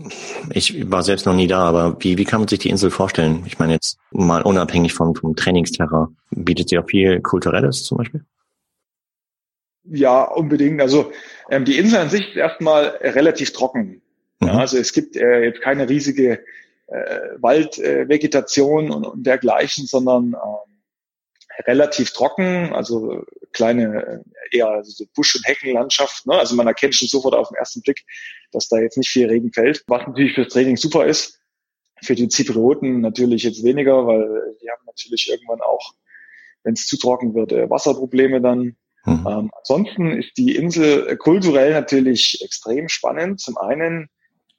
ich 0.50 0.92
war 0.92 1.04
selbst 1.04 1.26
noch 1.26 1.36
nie 1.36 1.48
da, 1.48 1.60
aber 1.60 1.96
wie, 2.04 2.18
wie 2.18 2.26
kann 2.26 2.42
man 2.42 2.48
sich 2.48 2.60
die 2.60 2.70
Insel 2.70 2.92
vorstellen? 2.92 3.44
Ich 3.46 3.60
meine 3.60 3.74
jetzt 3.74 3.98
mal 4.12 4.42
unabhängig 4.42 4.94
vom, 4.94 5.16
vom 5.16 5.36
Trainingsterrain. 5.36 6.18
Bietet 6.32 6.70
sie 6.70 6.78
auch 6.78 6.88
viel 6.88 7.22
Kulturelles 7.22 7.84
zum 7.84 8.00
Beispiel? 8.00 8.26
Ja, 9.86 10.24
unbedingt. 10.24 10.82
Also 10.82 11.12
ähm, 11.50 11.66
die 11.66 11.78
Insel 11.78 12.00
an 12.00 12.10
sich 12.10 12.30
ist 12.30 12.38
erstmal 12.38 12.86
relativ 13.02 13.52
trocken. 13.54 14.02
Mhm. 14.40 14.48
Ja, 14.48 14.54
also 14.60 14.78
es 14.78 14.94
gibt 14.94 15.16
äh, 15.16 15.44
jetzt 15.44 15.62
keine 15.62 15.90
riesige 15.90 16.44
äh, 16.88 17.20
Waldvegetation 17.38 18.88
äh, 18.88 18.94
und, 18.94 19.06
und 19.06 19.24
dergleichen, 19.26 19.86
sondern 19.86 20.34
äh, 20.34 21.64
relativ 21.66 22.12
trocken, 22.12 22.74
also 22.74 23.24
kleine 23.52 24.24
äh, 24.52 24.58
eher 24.58 24.84
so 24.84 25.06
Busch- 25.16 25.36
und 25.36 25.48
Heckenlandschaft. 25.48 26.26
Ne? 26.28 26.34
Also 26.34 26.56
man 26.56 26.68
erkennt 26.68 26.96
schon 26.96 27.08
sofort 27.08 27.36
auf 27.36 27.50
den 27.50 27.58
ersten 27.58 27.82
Blick, 27.82 28.04
dass 28.52 28.70
da 28.70 28.78
jetzt 28.78 28.98
nicht 28.98 29.10
viel 29.10 29.28
Regen 29.28 29.52
fällt, 29.52 29.84
was 29.88 30.08
natürlich 30.08 30.34
fürs 30.34 30.50
Training 30.50 30.78
super 30.78 31.06
ist. 31.06 31.40
Für 32.02 32.16
die 32.16 32.28
Zyprioten 32.28 33.02
natürlich 33.02 33.44
jetzt 33.44 33.64
weniger, 33.64 34.06
weil 34.06 34.58
die 34.62 34.70
haben 34.70 34.84
natürlich 34.86 35.30
irgendwann 35.30 35.62
auch, 35.62 35.94
wenn 36.64 36.74
es 36.74 36.86
zu 36.86 36.98
trocken 36.98 37.34
wird, 37.34 37.52
äh, 37.52 37.70
Wasserprobleme 37.70 38.42
dann. 38.42 38.76
Mhm. 39.06 39.28
Ähm, 39.28 39.52
ansonsten 39.58 40.12
ist 40.18 40.38
die 40.38 40.56
Insel 40.56 41.18
kulturell 41.18 41.74
natürlich 41.74 42.42
extrem 42.44 42.88
spannend. 42.88 43.42
Zum 43.42 43.58
einen 43.58 44.10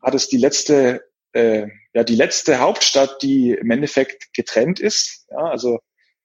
hat 0.02 0.14
es 0.14 0.28
die 0.28 0.36
letzte, 0.36 1.02
äh, 1.32 1.68
ja, 1.94 2.04
die 2.04 2.16
letzte 2.16 2.58
Hauptstadt, 2.58 3.22
die 3.22 3.52
im 3.52 3.70
Endeffekt 3.70 4.34
getrennt 4.34 4.80
ist. 4.80 5.26
Ja, 5.30 5.38
also 5.38 5.78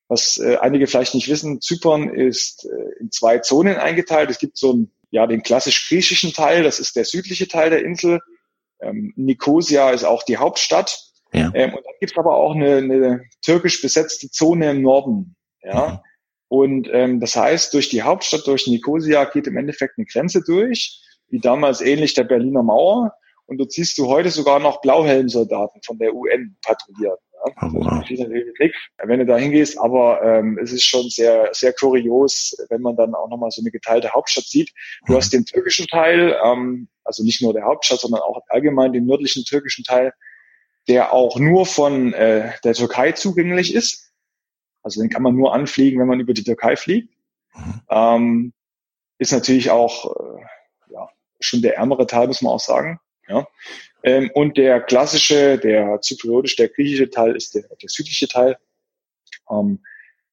was 0.10 0.38
äh, 0.38 0.58
einige 0.58 0.88
vielleicht 0.88 1.14
nicht 1.14 1.30
wissen, 1.30 1.62
Zypern 1.62 2.10
ist 2.10 2.66
äh, 2.66 3.00
in 3.00 3.12
zwei 3.12 3.40
Zonen 3.40 3.78
eingeteilt. 3.78 4.30
Es 4.30 4.40
gibt 4.40 4.58
so 4.58 4.72
einen, 4.72 4.92
ja, 5.12 5.26
den 5.28 5.44
klassisch 5.44 5.88
griechischen 5.88 6.34
Teil, 6.34 6.64
das 6.64 6.80
ist 6.80 6.96
der 6.96 7.06
südliche 7.06 7.48
Teil 7.48 7.70
der 7.70 7.86
Insel. 7.86 8.20
Ähm, 8.82 9.14
Nicosia 9.16 9.92
ist 9.92 10.04
auch 10.04 10.24
die 10.24 10.38
Hauptstadt. 10.38 11.00
Ja. 11.32 11.52
Ähm, 11.54 11.74
und 11.74 11.86
dann 11.86 11.94
gibt 12.00 12.12
es 12.12 12.18
aber 12.18 12.36
auch 12.36 12.56
eine, 12.56 12.78
eine 12.78 13.24
türkisch 13.44 13.82
besetzte 13.82 14.30
Zone 14.32 14.72
im 14.72 14.82
Norden. 14.82 15.36
Ja. 15.62 15.90
Mhm. 15.90 16.09
Und 16.50 16.90
ähm, 16.92 17.20
das 17.20 17.36
heißt, 17.36 17.74
durch 17.74 17.90
die 17.90 18.02
Hauptstadt, 18.02 18.46
durch 18.48 18.68
Nicosia 18.68 19.24
geht 19.26 19.48
im 19.48 19.56
Endeffekt 19.56 19.98
eine 19.98 20.06
Grenze 20.06 20.44
durch, 20.44 21.00
wie 21.30 21.40
damals 21.40 21.80
ähnlich 21.80 22.16
der 22.16 22.24
Berliner 22.24 22.64
Mauer. 22.64 23.14
Und 23.46 23.60
dort 23.60 23.72
siehst 23.72 23.98
du 23.98 24.08
heute 24.08 24.32
sogar 24.32 24.60
noch 24.60 24.82
Blauhelmsoldaten 24.82 25.82
von 25.84 25.98
der 26.00 26.14
UN 26.14 26.58
patrouillieren. 26.64 27.18
Ja. 27.34 27.54
Oh, 27.62 27.74
wow. 27.74 28.04
wenn 29.04 29.20
du 29.20 29.26
da 29.26 29.38
hingehst, 29.38 29.80
aber 29.80 30.22
ähm, 30.22 30.60
es 30.62 30.74
ist 30.74 30.84
schon 30.84 31.08
sehr, 31.10 31.50
sehr 31.54 31.72
kurios, 31.72 32.54
wenn 32.70 32.82
man 32.82 32.98
dann 32.98 33.16
auch 33.16 33.30
nochmal 33.30 33.52
so 33.52 33.62
eine 33.62 33.72
geteilte 33.72 34.12
Hauptstadt 34.12 34.44
sieht. 34.44 34.72
Du 35.06 35.14
mhm. 35.14 35.18
hast 35.18 35.32
den 35.32 35.46
türkischen 35.46 35.88
Teil, 35.88 36.36
ähm, 36.44 36.90
also 37.04 37.24
nicht 37.24 37.42
nur 37.42 37.54
der 37.54 37.64
Hauptstadt, 37.64 38.02
sondern 38.02 38.22
auch 38.22 38.42
allgemein 38.50 38.92
den 38.92 39.06
nördlichen 39.06 39.46
türkischen 39.46 39.86
Teil, 39.86 40.14
der 40.90 41.14
auch 41.14 41.40
nur 41.40 41.66
von 41.66 42.14
äh, 42.14 42.52
der 42.64 42.74
Türkei 42.74 43.14
zugänglich 43.14 43.74
ist. 43.74 44.09
Also 44.82 45.02
den 45.02 45.10
kann 45.10 45.24
man 45.24 45.36
nur 45.36 45.54
anfliegen, 45.54 46.00
wenn 46.00 46.08
man 46.08 46.20
über 46.20 46.34
die 46.34 46.44
Türkei 46.44 46.76
fliegt. 46.76 47.14
Mhm. 47.56 47.82
Ähm, 47.90 48.54
ist 49.18 49.32
natürlich 49.32 49.70
auch 49.70 50.16
äh, 50.16 50.94
ja, 50.94 51.10
schon 51.40 51.62
der 51.62 51.78
ärmere 51.78 52.08
Teil, 52.08 52.28
muss 52.28 52.42
man 52.42 52.54
auch 52.54 52.60
sagen. 52.60 53.00
Ja. 53.28 53.48
Ähm, 54.04 54.32
und 54.34 54.58
der 54.58 54.82
klassische, 54.82 55.58
der 55.58 56.00
zypriotische, 56.02 56.56
der 56.56 56.70
griechische 56.70 57.10
Teil 57.10 57.36
ist 57.36 57.56
der, 57.56 57.64
der 57.64 57.90
südliche 57.90 58.28
Teil. 58.28 58.58
Ähm, 59.50 59.80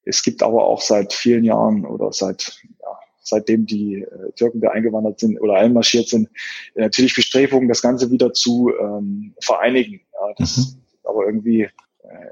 es 0.03 0.23
gibt 0.23 0.41
aber 0.41 0.65
auch 0.65 0.81
seit 0.81 1.13
vielen 1.13 1.43
Jahren 1.43 1.85
oder 1.85 2.13
seit 2.13 2.61
ja, 2.81 2.97
seitdem 3.21 3.65
die 3.65 4.03
äh, 4.03 4.31
Türken 4.35 4.61
da 4.61 4.69
eingewandert 4.69 5.19
sind 5.19 5.39
oder 5.39 5.55
einmarschiert 5.55 6.07
sind, 6.07 6.29
natürlich 6.75 7.13
Bestrebungen, 7.13 7.67
das 7.67 7.81
Ganze 7.81 8.09
wieder 8.09 8.31
zu 8.31 8.71
ähm, 8.79 9.35
vereinigen. 9.41 10.01
Ja, 10.13 10.33
das 10.37 10.55
mhm. 10.55 10.63
ist 10.63 10.77
aber 11.03 11.25
irgendwie 11.25 11.69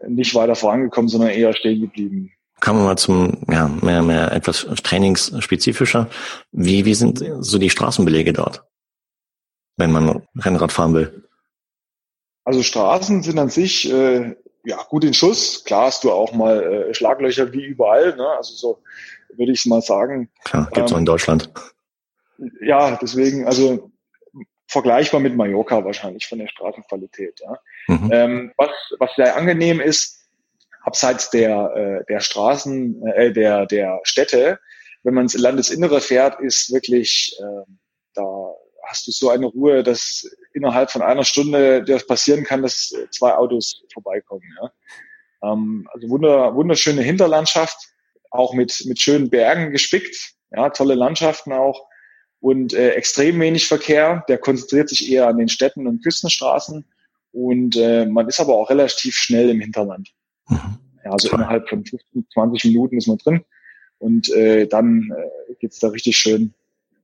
nicht 0.08 0.34
weiter 0.36 0.56
vorangekommen, 0.56 1.10
sondern 1.10 1.32
eher 1.32 1.54
stehen 1.54 1.82
geblieben. 1.82 2.32
Kommen 2.62 2.80
wir 2.80 2.86
mal 2.86 2.98
zum, 2.98 3.44
ja, 3.50 3.68
mehr, 3.68 4.02
mehr 4.02 4.32
etwas 4.32 4.66
trainingsspezifischer. 4.84 6.10
Wie, 6.52 6.86
wie 6.86 6.94
sind 6.94 7.24
so 7.40 7.58
die 7.58 7.70
Straßenbelege 7.70 8.34
dort, 8.34 8.64
wenn 9.78 9.92
man 9.92 10.24
Rennrad 10.38 10.72
fahren 10.72 10.94
will? 10.94 11.24
Also 12.46 12.64
Straßen 12.64 13.24
sind 13.24 13.40
an 13.40 13.50
sich 13.50 13.92
äh, 13.92 14.36
ja 14.64 14.78
gut 14.90 15.04
in 15.04 15.14
Schuss. 15.14 15.64
Klar 15.66 15.88
hast 15.88 16.04
du 16.04 16.12
auch 16.12 16.34
mal 16.34 16.64
äh, 16.64 16.94
Schlaglöcher 16.94 17.52
wie 17.52 17.66
überall. 17.66 18.16
Ne? 18.16 18.28
Also 18.38 18.54
so 18.54 18.82
würde 19.36 19.52
ich 19.52 19.66
mal 19.66 19.82
sagen. 19.82 20.30
Klar, 20.44 20.70
gibt's 20.72 20.92
ähm, 20.92 20.96
auch 20.96 21.00
in 21.00 21.06
Deutschland. 21.06 21.50
Ja, 22.62 22.98
deswegen, 23.02 23.48
also 23.48 23.92
vergleichbar 24.68 25.20
mit 25.20 25.36
Mallorca 25.36 25.84
wahrscheinlich 25.84 26.28
von 26.28 26.40
der 26.40 26.48
Straßenqualität. 26.48 27.40
Ja. 27.42 27.60
Mhm. 27.88 28.10
Ähm, 28.12 28.54
was, 28.58 28.72
was 29.00 29.12
sehr 29.16 29.36
angenehm 29.36 29.80
ist, 29.80 30.28
abseits 30.82 31.30
der, 31.30 31.72
äh, 31.76 32.06
der 32.10 32.20
Straßen, 32.20 33.06
äh, 33.08 33.32
der, 33.32 33.66
der 33.66 34.00
Städte, 34.04 34.60
wenn 35.04 35.14
man 35.14 35.26
ins 35.26 35.38
Landesinnere 35.38 36.02
fährt, 36.02 36.40
ist 36.40 36.74
wirklich, 36.74 37.38
äh, 37.40 37.72
da 38.14 38.24
hast 38.88 39.08
du 39.08 39.12
so 39.12 39.30
eine 39.30 39.48
Ruhe, 39.48 39.84
dass 39.84 40.30
innerhalb 40.54 40.92
von 40.92 41.02
einer 41.02 41.24
Stunde 41.24 41.84
das 41.84 42.06
passieren 42.06 42.44
kann, 42.44 42.62
dass 42.62 42.94
zwei 43.12 43.36
Autos 43.36 43.84
vorbeikommen. 43.94 44.44
Ja. 44.62 45.52
Ähm, 45.52 45.88
also 45.92 46.10
wunder, 46.10 46.56
wunderschöne 46.56 47.02
Hinterlandschaft, 47.02 47.78
auch 48.32 48.54
mit, 48.54 48.84
mit 48.86 49.00
schönen 49.00 49.30
Bergen 49.30 49.72
gespickt, 49.72 50.34
ja, 50.52 50.70
tolle 50.70 50.96
Landschaften 50.96 51.54
auch 51.54 51.88
und 52.46 52.76
äh, 52.76 52.92
extrem 52.92 53.40
wenig 53.40 53.68
Verkehr. 53.68 54.24
Der 54.30 54.38
konzentriert 54.38 54.90
sich 54.90 55.12
eher 55.12 55.28
an 55.28 55.40
den 55.40 55.50
Städten 55.50 55.88
und 55.88 56.04
Küstenstraßen 56.04 56.86
und 57.32 57.76
äh, 57.76 58.06
man 58.06 58.28
ist 58.28 58.40
aber 58.40 58.54
auch 58.54 58.70
relativ 58.70 59.16
schnell 59.16 59.50
im 59.50 59.62
Hinterland. 59.62 60.12
Mhm. 60.48 60.78
Ja, 61.04 61.12
also 61.12 61.28
Toll. 61.28 61.40
innerhalb 61.40 61.68
von 61.68 61.84
15, 61.84 62.28
20 62.32 62.66
Minuten 62.66 62.98
ist 62.98 63.08
man 63.08 63.18
drin 63.18 63.44
und 63.98 64.32
äh, 64.32 64.68
dann 64.68 65.12
äh, 65.12 65.56
geht's 65.56 65.80
da 65.80 65.88
richtig 65.88 66.18
schön 66.18 66.54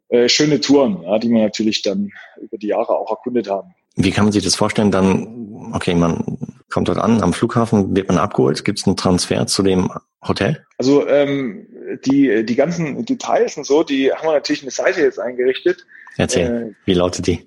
äh, 0.09 0.29
schöne 0.29 0.59
Touren, 0.59 1.01
ja, 1.01 1.17
die 1.17 1.29
wir 1.29 1.41
natürlich 1.41 1.81
dann 1.81 2.11
über 2.39 2.59
die 2.59 2.67
Jahre 2.67 2.89
auch 2.89 3.09
erkundet 3.09 3.49
haben. 3.49 3.73
Wie 3.95 4.11
kann 4.11 4.25
man 4.25 4.33
sich 4.33 4.43
das 4.43 4.55
vorstellen? 4.55 4.91
Dann, 4.91 5.71
okay, 5.73 5.95
man 5.95 6.37
kommt 6.69 6.87
dort 6.87 6.99
an, 6.99 7.23
am 7.23 7.33
Flughafen 7.33 7.95
wird 7.95 8.09
man 8.09 8.19
abgeholt. 8.19 8.63
Gibt 8.63 8.77
es 8.77 8.85
einen 8.85 8.95
Transfer 8.95 9.47
zu 9.47 9.63
dem 9.63 9.89
Hotel? 10.21 10.63
Also 10.77 11.07
ähm, 11.07 11.67
die, 12.05 12.45
die 12.45 12.55
ganzen 12.55 13.03
Details 13.05 13.57
und 13.57 13.65
so, 13.65 13.83
die 13.83 14.11
haben 14.11 14.27
wir 14.27 14.33
natürlich 14.33 14.61
eine 14.61 14.71
Seite 14.71 15.01
jetzt 15.01 15.19
eingerichtet. 15.19 15.85
Erzähl, 16.17 16.71
äh, 16.71 16.73
wie 16.85 16.93
lautet 16.93 17.27
die? 17.27 17.45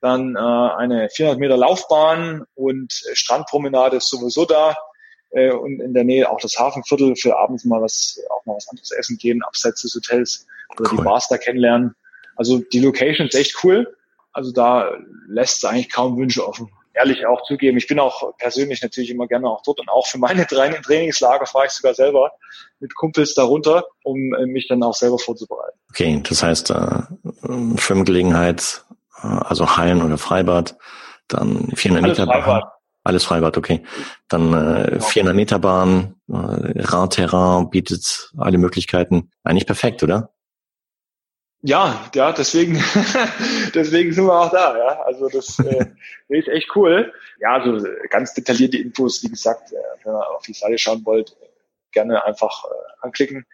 dann 0.00 0.36
äh, 0.36 0.38
eine 0.38 1.08
400 1.10 1.38
Meter 1.38 1.56
Laufbahn 1.56 2.44
und 2.54 2.92
Strandpromenade 3.12 3.98
ist 3.98 4.08
sowieso 4.08 4.46
da 4.46 4.76
äh, 5.36 5.50
und 5.50 5.80
in 5.80 5.94
der 5.94 6.04
Nähe 6.04 6.30
auch 6.30 6.40
das 6.40 6.58
Hafenviertel 6.58 7.14
für 7.16 7.36
abends 7.38 7.64
mal 7.64 7.80
was 7.80 8.20
auch 8.30 8.44
mal 8.46 8.56
was 8.56 8.68
anderes 8.68 8.90
essen 8.92 9.18
gehen 9.18 9.42
abseits 9.42 9.82
des 9.82 9.94
Hotels 9.94 10.46
oder 10.78 10.90
cool. 10.90 10.98
die 10.98 11.04
Bars 11.04 11.28
da 11.28 11.38
kennenlernen. 11.38 11.94
Also 12.36 12.58
die 12.58 12.80
Location 12.80 13.28
ist 13.28 13.34
echt 13.34 13.64
cool. 13.64 13.96
Also 14.32 14.52
da 14.52 14.90
lässt 15.28 15.58
es 15.58 15.64
eigentlich 15.64 15.90
kaum 15.90 16.16
Wünsche 16.18 16.46
offen 16.46 16.68
ehrlich 16.96 17.26
auch 17.26 17.42
zugeben, 17.42 17.76
ich 17.76 17.86
bin 17.86 18.00
auch 18.00 18.36
persönlich 18.38 18.82
natürlich 18.82 19.10
immer 19.10 19.26
gerne 19.26 19.48
auch 19.48 19.62
dort 19.62 19.80
und 19.80 19.88
auch 19.88 20.06
für 20.06 20.18
meine 20.18 20.46
Trainingslager 20.82 21.46
fahre 21.46 21.66
ich 21.66 21.72
sogar 21.72 21.94
selber 21.94 22.32
mit 22.80 22.94
Kumpels 22.94 23.34
darunter, 23.34 23.84
um 24.02 24.34
äh, 24.34 24.46
mich 24.46 24.66
dann 24.66 24.82
auch 24.82 24.94
selber 24.94 25.18
vorzubereiten. 25.18 25.78
Okay, 25.90 26.22
das 26.26 26.42
heißt 26.42 26.70
äh, 26.70 27.02
Schwimmgelegenheit, 27.76 28.82
äh, 29.22 29.26
also 29.26 29.76
Hallen 29.76 30.02
oder 30.02 30.18
Freibad, 30.18 30.76
dann 31.28 31.70
400 31.74 32.04
Alles 32.04 32.18
Meter 32.18 32.32
Freibad. 32.32 32.64
Alles 33.06 33.24
Freibad, 33.24 33.56
okay. 33.56 33.84
Dann 34.26 34.52
äh, 34.52 34.90
genau. 34.90 35.04
400 35.04 35.36
Meter 35.36 35.58
Bahn, 35.60 36.16
äh, 36.28 36.82
Radterrain 36.82 37.70
bietet 37.70 38.32
alle 38.36 38.58
Möglichkeiten. 38.58 39.30
Eigentlich 39.44 39.64
perfekt, 39.64 40.02
oder? 40.02 40.34
Ja, 41.62 42.10
ja, 42.16 42.32
deswegen, 42.32 42.82
deswegen 43.74 44.12
sind 44.12 44.26
wir 44.26 44.32
auch 44.32 44.50
da, 44.50 44.76
ja. 44.76 45.02
Also 45.02 45.28
das 45.28 45.56
äh, 45.60 45.86
ist 46.28 46.48
echt 46.48 46.74
cool. 46.74 47.12
Ja, 47.38 47.52
also 47.52 47.86
ganz 48.10 48.34
detaillierte 48.34 48.78
Infos, 48.78 49.22
wie 49.22 49.28
gesagt, 49.28 49.70
äh, 49.70 49.76
wenn 50.02 50.12
ihr 50.12 50.28
auf 50.28 50.42
die 50.42 50.52
Seite 50.52 50.76
schauen 50.76 51.06
wollt, 51.06 51.36
gerne 51.92 52.24
einfach 52.24 52.64
äh, 52.64 53.04
anklicken. 53.06 53.46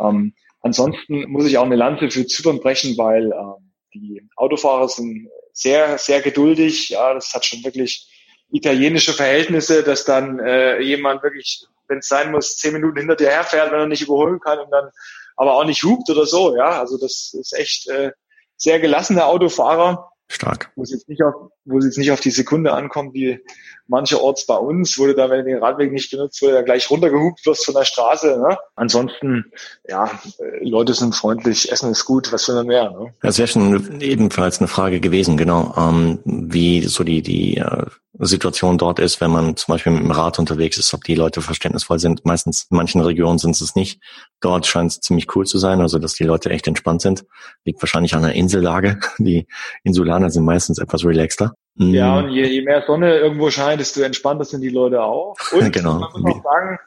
Ähm, 0.00 0.32
ansonsten 0.62 1.30
muss 1.30 1.44
ich 1.44 1.58
auch 1.58 1.66
eine 1.66 1.76
Lanze 1.76 2.10
für 2.10 2.26
Zypern 2.26 2.58
brechen, 2.58 2.96
weil 2.96 3.32
ähm, 3.32 3.70
die 3.92 4.26
Autofahrer 4.36 4.88
sind 4.88 5.28
sehr, 5.52 5.98
sehr 5.98 6.22
geduldig. 6.22 6.88
Ja, 6.88 7.12
das 7.12 7.34
hat 7.34 7.44
schon 7.44 7.62
wirklich 7.62 8.10
italienische 8.50 9.12
Verhältnisse, 9.12 9.82
dass 9.82 10.04
dann 10.04 10.38
äh, 10.38 10.80
jemand 10.80 11.22
wirklich, 11.22 11.66
wenn 11.88 11.98
es 11.98 12.08
sein 12.08 12.30
muss, 12.30 12.56
zehn 12.56 12.72
Minuten 12.72 12.98
hinter 12.98 13.16
dir 13.16 13.30
herfährt, 13.30 13.72
wenn 13.72 13.80
er 13.80 13.86
nicht 13.86 14.02
überholen 14.02 14.40
kann 14.40 14.58
und 14.58 14.70
dann 14.70 14.90
aber 15.36 15.56
auch 15.56 15.64
nicht 15.64 15.82
hupt 15.82 16.08
oder 16.10 16.26
so. 16.26 16.56
Ja, 16.56 16.80
also 16.80 16.98
das 16.98 17.34
ist 17.38 17.52
echt 17.54 17.88
äh, 17.88 18.12
sehr 18.56 18.80
gelassene 18.80 19.24
Autofahrer. 19.24 20.10
Stark. 20.26 20.72
Wo 20.74 20.82
es 20.82 20.90
jetzt 20.90 21.08
nicht 21.08 21.22
auf, 21.22 21.34
wo 21.66 21.78
es 21.78 21.84
jetzt 21.84 21.98
nicht 21.98 22.10
auf 22.10 22.20
die 22.20 22.30
Sekunde 22.30 22.72
ankommt, 22.72 23.12
wie 23.12 23.40
mancherorts 23.88 24.46
bei 24.46 24.56
uns, 24.56 24.98
wo 24.98 25.06
du 25.06 25.14
da, 25.14 25.28
wenn 25.28 25.44
du 25.44 25.50
den 25.50 25.62
Radweg 25.62 25.92
nicht 25.92 26.10
benutzt, 26.10 26.40
wo 26.40 26.46
du 26.46 26.52
da 26.52 26.62
gleich 26.62 26.90
runtergehupt 26.90 27.44
wirst 27.44 27.66
von 27.66 27.74
der 27.74 27.84
Straße. 27.84 28.38
Ne? 28.38 28.56
Ansonsten, 28.74 29.52
ja, 29.86 30.10
äh, 30.38 30.66
Leute 30.66 30.94
sind 30.94 31.14
freundlich, 31.14 31.70
Essen 31.70 31.90
ist 31.90 32.06
gut, 32.06 32.32
was 32.32 32.48
will 32.48 32.54
man 32.54 32.66
mehr. 32.66 32.90
Ne? 32.90 33.12
Das 33.20 33.38
wäre 33.38 33.48
schon 33.48 34.00
ebenfalls 34.00 34.60
eine 34.60 34.68
Frage 34.68 35.00
gewesen, 35.00 35.36
genau, 35.36 35.74
ähm, 35.76 36.20
wie 36.24 36.82
so 36.82 37.04
die, 37.04 37.20
die 37.20 37.58
äh, 37.58 37.84
Situation 38.18 38.78
dort 38.78 39.00
ist, 39.00 39.20
wenn 39.20 39.30
man 39.30 39.56
zum 39.56 39.72
Beispiel 39.72 39.92
mit 39.92 40.02
dem 40.02 40.10
Rad 40.10 40.38
unterwegs 40.38 40.78
ist, 40.78 40.94
ob 40.94 41.02
die 41.02 41.16
Leute 41.16 41.40
verständnisvoll 41.40 41.98
sind. 41.98 42.24
Meistens 42.24 42.68
in 42.70 42.76
manchen 42.76 43.00
Regionen 43.00 43.38
sind 43.38 43.60
es 43.60 43.74
nicht. 43.74 44.00
Dort 44.40 44.66
scheint 44.66 44.92
es 44.92 45.00
ziemlich 45.00 45.34
cool 45.34 45.46
zu 45.46 45.58
sein, 45.58 45.80
also 45.80 45.98
dass 45.98 46.14
die 46.14 46.24
Leute 46.24 46.50
echt 46.50 46.68
entspannt 46.68 47.02
sind. 47.02 47.24
Liegt 47.64 47.82
wahrscheinlich 47.82 48.14
an 48.14 48.22
der 48.22 48.34
Insellage. 48.34 49.00
Die 49.18 49.46
Insulaner 49.82 50.30
sind 50.30 50.44
meistens 50.44 50.78
etwas 50.78 51.04
relaxter. 51.04 51.54
Ja, 51.76 52.20
mm. 52.20 52.24
und 52.24 52.30
je, 52.30 52.46
je 52.46 52.62
mehr 52.62 52.84
Sonne 52.86 53.16
irgendwo 53.16 53.50
scheint, 53.50 53.80
desto 53.80 54.00
entspannter 54.02 54.44
sind 54.44 54.60
die 54.60 54.68
Leute 54.68 55.02
auch. 55.02 55.34
Und 55.52 55.72
genau. 55.72 56.08
man 56.12 56.22
muss 56.22 56.36
auch 56.36 56.42
sagen, 56.44 56.78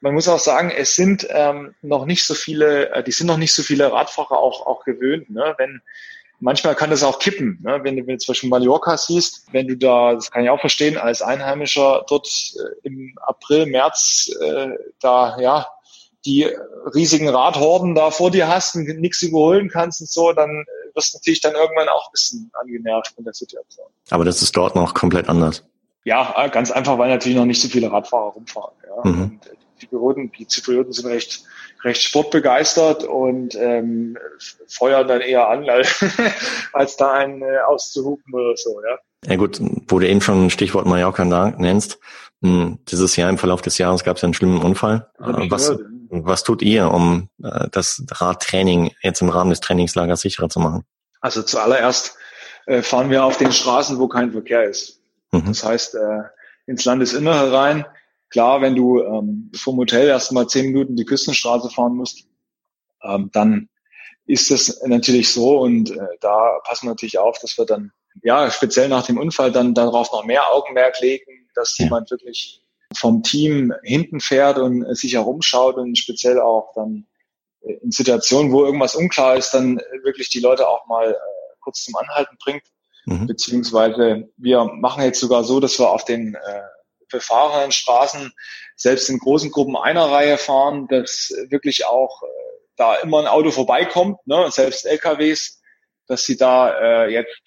man 0.00 0.14
muss 0.14 0.28
auch 0.28 0.38
sagen, 0.38 0.70
es 0.70 0.94
sind 0.94 1.26
ähm, 1.30 1.74
noch 1.82 2.06
nicht 2.06 2.24
so 2.24 2.34
viele, 2.34 2.90
äh, 2.92 3.02
die 3.02 3.10
sind 3.10 3.26
noch 3.26 3.36
nicht 3.36 3.52
so 3.52 3.62
viele 3.64 3.90
Radfahrer 3.90 4.38
auch, 4.38 4.64
auch 4.64 4.84
gewöhnt. 4.84 5.28
Ne? 5.28 5.54
Wenn 5.58 5.80
manchmal 6.40 6.74
kann 6.74 6.90
das 6.90 7.02
auch 7.02 7.18
kippen. 7.18 7.58
Ne? 7.62 7.80
Wenn, 7.82 7.96
du, 7.96 8.06
wenn 8.06 8.14
du 8.14 8.18
zum 8.18 8.32
Beispiel 8.32 8.50
Mallorca 8.50 8.96
siehst, 8.96 9.46
wenn 9.52 9.68
du 9.68 9.76
da, 9.76 10.14
das 10.14 10.30
kann 10.30 10.44
ich 10.44 10.50
auch 10.50 10.60
verstehen, 10.60 10.96
als 10.96 11.22
Einheimischer 11.22 12.04
dort 12.08 12.28
äh, 12.56 12.86
im 12.88 13.14
April, 13.22 13.66
März 13.66 14.30
äh, 14.40 14.68
da 15.00 15.38
ja 15.40 15.66
die 16.24 16.48
riesigen 16.94 17.28
Radhorden 17.28 17.94
da 17.94 18.10
vor 18.10 18.30
dir 18.30 18.48
hast 18.48 18.74
und 18.74 18.86
nichts 19.00 19.22
überholen 19.22 19.68
kannst 19.68 20.00
und 20.00 20.10
so, 20.10 20.32
dann 20.32 20.64
wirst 20.94 21.14
du 21.14 21.18
natürlich 21.18 21.40
dann 21.40 21.54
irgendwann 21.54 21.88
auch 21.88 22.08
ein 22.08 22.12
bisschen 22.12 22.50
angenervt 22.60 23.14
von 23.14 23.24
der 23.24 23.34
Situation. 23.34 23.86
Aber 24.10 24.24
das 24.24 24.42
ist 24.42 24.56
dort 24.56 24.74
noch 24.74 24.94
komplett 24.94 25.28
anders. 25.28 25.64
Ja, 26.04 26.48
ganz 26.48 26.70
einfach, 26.70 26.98
weil 26.98 27.10
natürlich 27.10 27.36
noch 27.36 27.44
nicht 27.44 27.60
so 27.60 27.68
viele 27.68 27.92
Radfahrer 27.92 28.32
rumfahren. 28.32 28.74
Ja. 28.86 29.10
Mhm. 29.10 29.22
Und 29.22 29.40
die 29.78 29.88
Zyprioten, 29.88 30.32
die 30.32 30.46
Zyprioten 30.46 30.92
sind 30.92 31.06
recht 31.06 31.44
recht 31.84 32.02
sportbegeistert 32.02 33.04
und 33.04 33.54
ähm, 33.54 34.16
feuern 34.66 35.06
dann 35.06 35.20
eher 35.20 35.48
an, 35.48 35.68
als, 35.68 36.04
als 36.72 36.96
da 36.96 37.12
einen 37.12 37.42
äh, 37.42 37.58
auszuhupen 37.66 38.34
oder 38.34 38.56
so, 38.56 38.80
ja. 38.82 38.98
Ja 39.26 39.36
gut, 39.36 39.60
wo 39.88 39.98
du 39.98 40.08
eben 40.08 40.20
schon 40.20 40.50
Stichwort 40.50 40.86
Mallorca 40.86 41.24
nennst, 41.24 41.98
hm, 42.42 42.78
dieses 42.88 43.16
Jahr 43.16 43.30
im 43.30 43.38
Verlauf 43.38 43.62
des 43.62 43.78
Jahres 43.78 44.04
gab 44.04 44.16
es 44.16 44.24
einen 44.24 44.34
schlimmen 44.34 44.62
Unfall. 44.62 45.10
Was, 45.18 45.76
was 46.08 46.44
tut 46.44 46.62
ihr, 46.62 46.90
um 46.92 47.28
äh, 47.42 47.68
das 47.72 48.04
Radtraining 48.10 48.92
jetzt 49.02 49.20
im 49.20 49.28
Rahmen 49.28 49.50
des 49.50 49.60
Trainingslagers 49.60 50.20
sicherer 50.20 50.48
zu 50.48 50.60
machen? 50.60 50.84
Also 51.20 51.42
zuallererst 51.42 52.16
äh, 52.66 52.82
fahren 52.82 53.10
wir 53.10 53.24
auf 53.24 53.38
den 53.38 53.50
Straßen, 53.50 53.98
wo 53.98 54.06
kein 54.06 54.30
Verkehr 54.30 54.64
ist. 54.64 55.00
Mhm. 55.32 55.46
Das 55.46 55.64
heißt, 55.64 55.96
äh, 55.96 56.22
ins 56.66 56.84
Landesinnere 56.84 57.52
rein 57.52 57.86
Klar, 58.30 58.60
wenn 58.60 58.74
du 58.74 59.02
ähm, 59.02 59.50
vom 59.56 59.76
Hotel 59.78 60.08
erstmal 60.08 60.46
zehn 60.46 60.66
Minuten 60.66 60.96
die 60.96 61.04
Küstenstraße 61.04 61.70
fahren 61.70 61.96
musst, 61.96 62.26
ähm, 63.02 63.30
dann 63.32 63.68
ist 64.26 64.50
es 64.50 64.82
natürlich 64.84 65.32
so 65.32 65.60
und 65.60 65.90
äh, 65.90 66.06
da 66.20 66.58
passen 66.64 66.86
wir 66.86 66.90
natürlich 66.90 67.18
auf, 67.18 67.38
dass 67.38 67.56
wir 67.56 67.64
dann 67.64 67.92
ja 68.22 68.50
speziell 68.50 68.88
nach 68.88 69.06
dem 69.06 69.18
Unfall 69.18 69.50
dann 69.50 69.74
darauf 69.74 70.12
noch 70.12 70.24
mehr 70.24 70.52
Augenmerk 70.52 71.00
legen, 71.00 71.48
dass 71.54 71.78
jemand 71.78 72.10
wirklich 72.10 72.62
vom 72.94 73.22
Team 73.22 73.72
hinten 73.82 74.20
fährt 74.20 74.58
und 74.58 74.84
äh, 74.84 74.94
sich 74.94 75.14
herumschaut 75.14 75.76
und 75.76 75.96
speziell 75.96 76.38
auch 76.40 76.72
dann 76.74 77.06
äh, 77.62 77.74
in 77.82 77.90
Situationen, 77.90 78.52
wo 78.52 78.64
irgendwas 78.64 78.94
unklar 78.94 79.36
ist, 79.36 79.52
dann 79.52 79.80
wirklich 80.02 80.28
die 80.28 80.40
Leute 80.40 80.68
auch 80.68 80.86
mal 80.86 81.10
äh, 81.10 81.16
kurz 81.60 81.84
zum 81.84 81.96
Anhalten 81.96 82.36
bringt. 82.42 82.64
Mhm. 83.06 83.26
Beziehungsweise 83.26 84.28
wir 84.36 84.64
machen 84.64 85.02
jetzt 85.02 85.20
sogar 85.20 85.44
so, 85.44 85.60
dass 85.60 85.78
wir 85.78 85.90
auf 85.90 86.04
den 86.04 86.34
äh, 86.34 86.62
befahrenen 87.10 87.72
Straßen 87.72 88.32
selbst 88.76 89.08
in 89.08 89.18
großen 89.18 89.50
Gruppen 89.50 89.76
einer 89.76 90.06
Reihe 90.06 90.38
fahren, 90.38 90.86
dass 90.88 91.32
wirklich 91.48 91.86
auch 91.86 92.22
äh, 92.22 92.26
da 92.76 92.96
immer 92.96 93.20
ein 93.20 93.26
Auto 93.26 93.50
vorbeikommt, 93.50 94.18
ne, 94.26 94.48
selbst 94.50 94.86
LKWs, 94.86 95.60
dass 96.06 96.24
sie 96.24 96.36
da 96.36 97.06
äh, 97.06 97.12
jetzt 97.12 97.40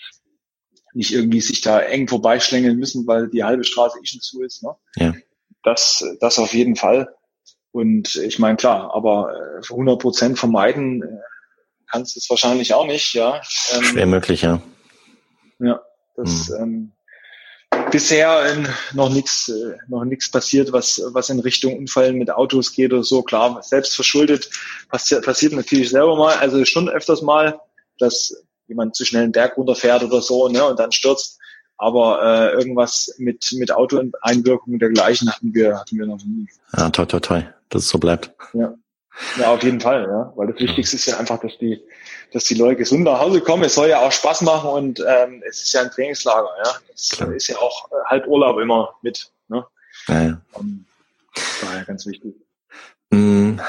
nicht 0.94 1.14
irgendwie 1.14 1.42
sich 1.42 1.62
da 1.62 1.80
eng 1.80 2.08
vorbeischlängeln 2.08 2.78
müssen, 2.78 3.08
weil 3.08 3.30
die 3.30 3.44
halbe 3.44 3.64
Straße 3.64 3.98
eh 4.02 4.06
schon 4.06 4.22
zu 4.22 4.42
ist. 4.44 4.64
Ne? 4.64 4.76
Ja. 4.98 5.14
Das, 5.64 6.04
das 6.20 6.40
auf 6.40 6.54
jeden 6.54 6.76
Fall. 6.76 7.16
Und 7.72 8.16
ich 8.16 8.40
meine, 8.40 8.58
klar, 8.58 8.94
aber 8.94 9.34
äh, 9.60 9.72
100 9.72 10.00
Prozent 10.00 10.40
vermeiden 10.40 11.02
äh, 11.04 11.22
kannst 11.90 12.16
du 12.16 12.20
es 12.20 12.30
wahrscheinlich 12.30 12.74
auch 12.74 12.86
nicht, 12.86 13.14
ja. 13.14 13.42
Ähm, 13.74 13.84
Schwer 13.84 14.06
möglich, 14.06 14.42
ja. 14.42 14.62
Ja, 15.60 15.82
das, 16.16 16.50
hm. 16.50 16.56
ähm, 16.62 16.92
bisher 17.92 18.58
noch 18.94 19.10
nichts 19.10 19.50
äh, 19.50 19.78
noch 19.88 20.04
nichts 20.04 20.30
passiert, 20.30 20.72
was 20.72 21.02
was 21.08 21.30
in 21.30 21.40
Richtung 21.40 21.78
Unfällen 21.78 22.18
mit 22.18 22.32
Autos 22.32 22.74
geht 22.74 22.94
oder 22.94 23.04
so. 23.04 23.22
Klar, 23.22 23.62
selbst 23.64 23.96
verschuldet 23.96 24.50
passiert, 24.90 25.26
passiert 25.26 25.54
natürlich 25.54 25.90
selber 25.90 26.16
mal, 26.16 26.36
also 26.38 26.64
schon 26.66 26.90
öfters 26.90 27.22
mal, 27.22 27.60
dass 28.00 28.34
jemand 28.68 28.96
zu 28.96 29.06
schnell 29.06 29.24
einen 29.24 29.32
Berg 29.32 29.58
runterfährt 29.58 30.04
oder 30.04 30.22
so, 30.22 30.48
ne, 30.48 30.66
und 30.66 30.80
dann 30.80 30.92
stürzt. 30.92 31.38
Aber 31.78 32.22
äh, 32.22 32.54
irgendwas 32.54 33.16
mit 33.18 33.48
mit 33.54 33.72
Autoeinwirkung 33.72 34.78
dergleichen 34.78 35.32
hatten 35.32 35.54
wir 35.54 35.80
hatten 35.80 35.98
wir 35.98 36.06
noch 36.06 36.24
nie. 36.24 36.48
Ja, 36.78 36.90
toi 36.90 37.06
toi 37.06 37.20
toi, 37.20 37.44
dass 37.70 37.84
es 37.84 37.90
so 37.90 37.98
bleibt. 37.98 38.32
Ja. 38.54 38.76
Ja, 39.38 39.54
auf 39.54 39.64
jeden 39.64 39.80
Fall, 39.80 40.04
ja. 40.04 40.32
Weil 40.36 40.48
das 40.48 40.60
Wichtigste 40.60 40.96
ist 40.96 41.06
ja 41.06 41.18
einfach, 41.18 41.40
dass 41.40 41.58
die, 41.58 41.82
dass 42.32 42.46
die 42.46 42.56
Leute 42.56 42.78
gesund 42.78 43.04
nach 43.04 43.20
Hause 43.20 43.42
kommen. 43.42 43.64
Es 43.64 43.76
soll 43.76 43.90
ja 43.90 44.00
auch 44.00 44.12
Spaß 44.12 44.42
machen 44.42 44.70
und 44.70 45.04
ähm, 45.08 45.44
es 45.48 45.64
ist 45.64 45.74
ja 45.74 45.82
ein 45.82 45.92
Trainingslager, 45.92 46.50
ja. 46.64 46.72
Das 46.90 47.10
Klar. 47.10 47.34
ist 47.34 47.48
ja 47.48 47.58
auch 47.58 47.92
äh, 47.92 47.96
halb 48.06 48.28
Urlaub 48.28 48.60
immer 48.60 48.96
mit. 49.02 49.32
Ne? 49.50 49.66
Ja, 50.08 50.22
ja. 50.22 50.42
Um, 50.54 50.86
daher 51.62 51.86
ganz 51.86 52.06
wichtig. 52.06 52.36
Mm, 53.12 53.60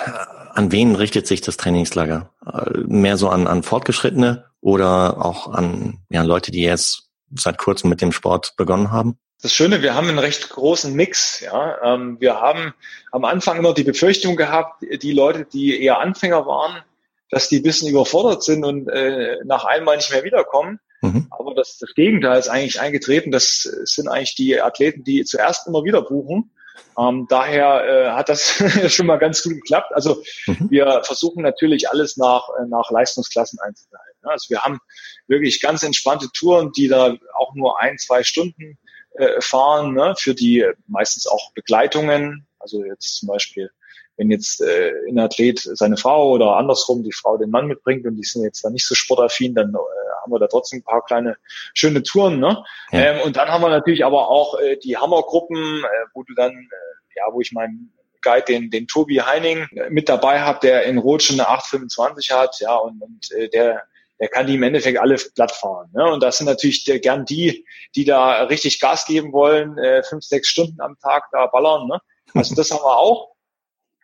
an 0.54 0.72
wen 0.72 0.94
richtet 0.94 1.26
sich 1.26 1.40
das 1.40 1.56
Trainingslager? 1.56 2.30
Äh, 2.46 2.78
mehr 2.86 3.16
so 3.16 3.28
an, 3.28 3.46
an 3.46 3.62
Fortgeschrittene 3.62 4.46
oder 4.60 5.24
auch 5.24 5.48
an 5.48 5.98
ja, 6.08 6.22
Leute, 6.22 6.52
die 6.52 6.62
jetzt 6.62 7.10
seit 7.34 7.58
kurzem 7.58 7.90
mit 7.90 8.00
dem 8.00 8.12
Sport 8.12 8.54
begonnen 8.56 8.92
haben? 8.92 9.18
Das 9.42 9.52
Schöne, 9.52 9.82
wir 9.82 9.94
haben 9.94 10.08
einen 10.08 10.20
recht 10.20 10.48
großen 10.50 10.94
Mix. 10.94 11.40
Ja, 11.40 11.94
ähm, 11.94 12.16
wir 12.20 12.40
haben 12.40 12.74
am 13.10 13.24
Anfang 13.24 13.58
immer 13.58 13.74
die 13.74 13.82
Befürchtung 13.82 14.36
gehabt, 14.36 14.82
die 14.82 15.12
Leute, 15.12 15.44
die 15.44 15.82
eher 15.82 15.98
Anfänger 15.98 16.46
waren, 16.46 16.82
dass 17.28 17.48
die 17.48 17.56
ein 17.56 17.64
bisschen 17.64 17.88
überfordert 17.88 18.44
sind 18.44 18.64
und 18.64 18.88
äh, 18.88 19.38
nach 19.44 19.64
einmal 19.64 19.96
nicht 19.96 20.12
mehr 20.12 20.22
wiederkommen. 20.22 20.78
Mhm. 21.00 21.26
Aber 21.30 21.54
das, 21.54 21.78
das 21.78 21.92
Gegenteil 21.94 22.38
ist 22.38 22.48
eigentlich 22.48 22.80
eingetreten. 22.80 23.32
Das 23.32 23.62
sind 23.62 24.06
eigentlich 24.06 24.36
die 24.36 24.60
Athleten, 24.60 25.02
die 25.02 25.24
zuerst 25.24 25.66
immer 25.66 25.82
wieder 25.82 26.02
buchen. 26.02 26.52
Ähm, 26.96 27.26
daher 27.28 27.84
äh, 27.84 28.10
hat 28.12 28.28
das 28.28 28.62
schon 28.94 29.06
mal 29.06 29.18
ganz 29.18 29.42
gut 29.42 29.54
geklappt. 29.54 29.92
Also 29.92 30.22
mhm. 30.46 30.70
wir 30.70 31.02
versuchen 31.02 31.42
natürlich 31.42 31.90
alles 31.90 32.16
nach, 32.16 32.48
äh, 32.60 32.66
nach 32.68 32.92
Leistungsklassen 32.92 33.58
einzuteilen. 33.58 34.14
Also 34.22 34.50
wir 34.50 34.60
haben 34.60 34.78
wirklich 35.26 35.60
ganz 35.60 35.82
entspannte 35.82 36.28
Touren, 36.32 36.70
die 36.70 36.86
da 36.86 37.16
auch 37.34 37.54
nur 37.56 37.80
ein, 37.80 37.98
zwei 37.98 38.22
Stunden 38.22 38.78
äh, 39.14 39.40
fahren, 39.40 39.94
ne, 39.94 40.14
für 40.18 40.34
die 40.34 40.64
meistens 40.86 41.26
auch 41.26 41.52
Begleitungen. 41.54 42.46
Also 42.58 42.84
jetzt 42.84 43.18
zum 43.18 43.28
Beispiel, 43.28 43.70
wenn 44.16 44.30
jetzt 44.30 44.60
äh, 44.60 44.92
ein 45.08 45.18
Athlet 45.18 45.60
seine 45.60 45.96
Frau 45.96 46.30
oder 46.30 46.56
andersrum 46.56 47.02
die 47.02 47.12
Frau 47.12 47.36
den 47.36 47.50
Mann 47.50 47.66
mitbringt 47.66 48.06
und 48.06 48.16
die 48.16 48.24
sind 48.24 48.44
jetzt 48.44 48.64
da 48.64 48.70
nicht 48.70 48.86
so 48.86 48.94
sportaffin, 48.94 49.54
dann 49.54 49.70
äh, 49.70 50.12
haben 50.22 50.32
wir 50.32 50.38
da 50.38 50.46
trotzdem 50.46 50.80
ein 50.80 50.84
paar 50.84 51.04
kleine 51.04 51.36
schöne 51.74 52.02
Touren. 52.02 52.38
Ne? 52.38 52.64
Ja. 52.90 52.98
Ähm, 52.98 53.20
und 53.22 53.36
dann 53.36 53.48
haben 53.48 53.62
wir 53.62 53.70
natürlich 53.70 54.04
aber 54.04 54.28
auch 54.28 54.58
äh, 54.58 54.76
die 54.76 54.96
Hammergruppen, 54.96 55.84
äh, 55.84 56.06
wo 56.14 56.22
du 56.22 56.34
dann, 56.34 56.52
äh, 56.52 57.16
ja, 57.16 57.24
wo 57.32 57.40
ich 57.40 57.52
meinen 57.52 57.92
Guide, 58.22 58.44
den, 58.44 58.70
den 58.70 58.86
Tobi 58.86 59.20
Heining, 59.20 59.66
äh, 59.74 59.90
mit 59.90 60.08
dabei 60.08 60.40
habe, 60.40 60.60
der 60.62 60.84
in 60.84 60.98
Rot 60.98 61.22
schon 61.22 61.40
eine 61.40 61.48
825 61.48 62.30
hat, 62.30 62.60
ja, 62.60 62.76
und, 62.76 63.02
und 63.02 63.32
äh, 63.32 63.48
der 63.48 63.82
der 64.22 64.28
kann 64.28 64.46
die 64.46 64.54
im 64.54 64.62
Endeffekt 64.62 65.00
alle 65.00 65.16
platt 65.34 65.50
fahren. 65.50 65.90
Ne? 65.92 66.12
Und 66.12 66.22
das 66.22 66.38
sind 66.38 66.46
natürlich 66.46 66.84
der, 66.84 67.00
gern 67.00 67.24
die, 67.24 67.66
die 67.96 68.04
da 68.04 68.44
richtig 68.44 68.78
Gas 68.78 69.04
geben 69.04 69.32
wollen, 69.32 69.76
äh, 69.78 70.04
fünf, 70.04 70.22
sechs 70.22 70.46
Stunden 70.46 70.80
am 70.80 70.96
Tag 71.02 71.24
da 71.32 71.46
ballern. 71.46 71.88
Ne? 71.88 71.98
Also 72.32 72.54
das 72.54 72.70
haben 72.70 72.84
wir 72.84 72.96
auch. 72.96 73.32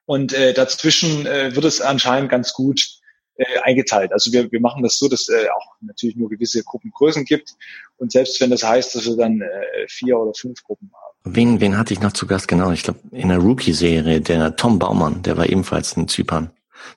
Und 0.07 0.33
äh, 0.33 0.53
dazwischen 0.53 1.25
äh, 1.25 1.55
wird 1.55 1.65
es 1.65 1.81
anscheinend 1.81 2.31
ganz 2.31 2.53
gut 2.53 2.99
äh, 3.37 3.45
eingeteilt. 3.63 4.13
Also 4.13 4.33
wir, 4.33 4.51
wir 4.51 4.61
machen 4.61 4.83
das 4.83 4.99
so, 4.99 5.09
dass 5.09 5.29
äh, 5.29 5.47
auch 5.51 5.77
natürlich 5.83 6.17
nur 6.17 6.29
gewisse 6.29 6.65
Gruppengrößen 6.65 7.25
gibt 7.25 7.55
und 7.99 8.11
selbst 8.11 8.41
wenn 8.41 8.51
das 8.51 8.65
heißt, 8.65 8.97
dass 8.97 9.07
wir 9.07 9.17
dann 9.17 9.41
äh, 9.41 9.87
vier 9.87 10.19
oder 10.19 10.33
fünf 10.35 10.65
Gruppen 10.65 10.91
haben. 10.93 11.37
Wen, 11.37 11.61
wen 11.61 11.79
hatte 11.79 11.93
ich 11.93 12.01
noch 12.01 12.13
zu 12.13 12.27
Gast? 12.27 12.49
Genau, 12.49 12.73
ich 12.73 12.83
glaube 12.83 12.99
in 13.13 13.29
der 13.29 13.39
Rookie-Serie, 13.39 14.21
der 14.21 14.57
Tom 14.57 14.81
Baumann, 14.81 15.23
der 15.23 15.37
war 15.37 15.49
ebenfalls 15.49 15.93
in 15.93 16.09
Zypern. 16.09 16.51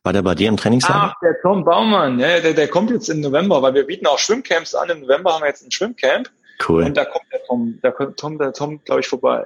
War 0.04 0.14
der 0.14 0.22
bei 0.22 0.36
dir 0.36 0.50
im 0.50 0.58
Trainingslager? 0.58 1.14
Ach, 1.16 1.20
der 1.22 1.42
Tom 1.42 1.64
Baumann, 1.64 2.20
ja, 2.20 2.40
der, 2.40 2.54
der 2.54 2.68
kommt 2.68 2.92
jetzt 2.92 3.10
im 3.10 3.22
November, 3.22 3.62
weil 3.62 3.74
wir 3.74 3.86
bieten 3.86 4.08
auch 4.08 4.20
Schwimmcamps 4.20 4.76
an. 4.76 4.90
Im 4.90 5.02
November 5.02 5.34
haben 5.34 5.42
wir 5.42 5.48
jetzt 5.48 5.66
ein 5.66 5.72
Schwimmcamp. 5.72 6.30
Cool. 6.68 6.84
Und 6.84 6.98
da 6.98 7.06
kommt 7.06 7.26
der 7.32 7.44
Tom, 7.48 7.80
der 7.84 8.16
Tom, 8.16 8.38
der 8.38 8.54
Tom, 8.54 8.80
glaube 8.84 9.02
ich, 9.02 9.08
vorbei. 9.08 9.44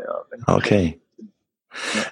Ja, 0.47 0.55
okay. 0.55 0.99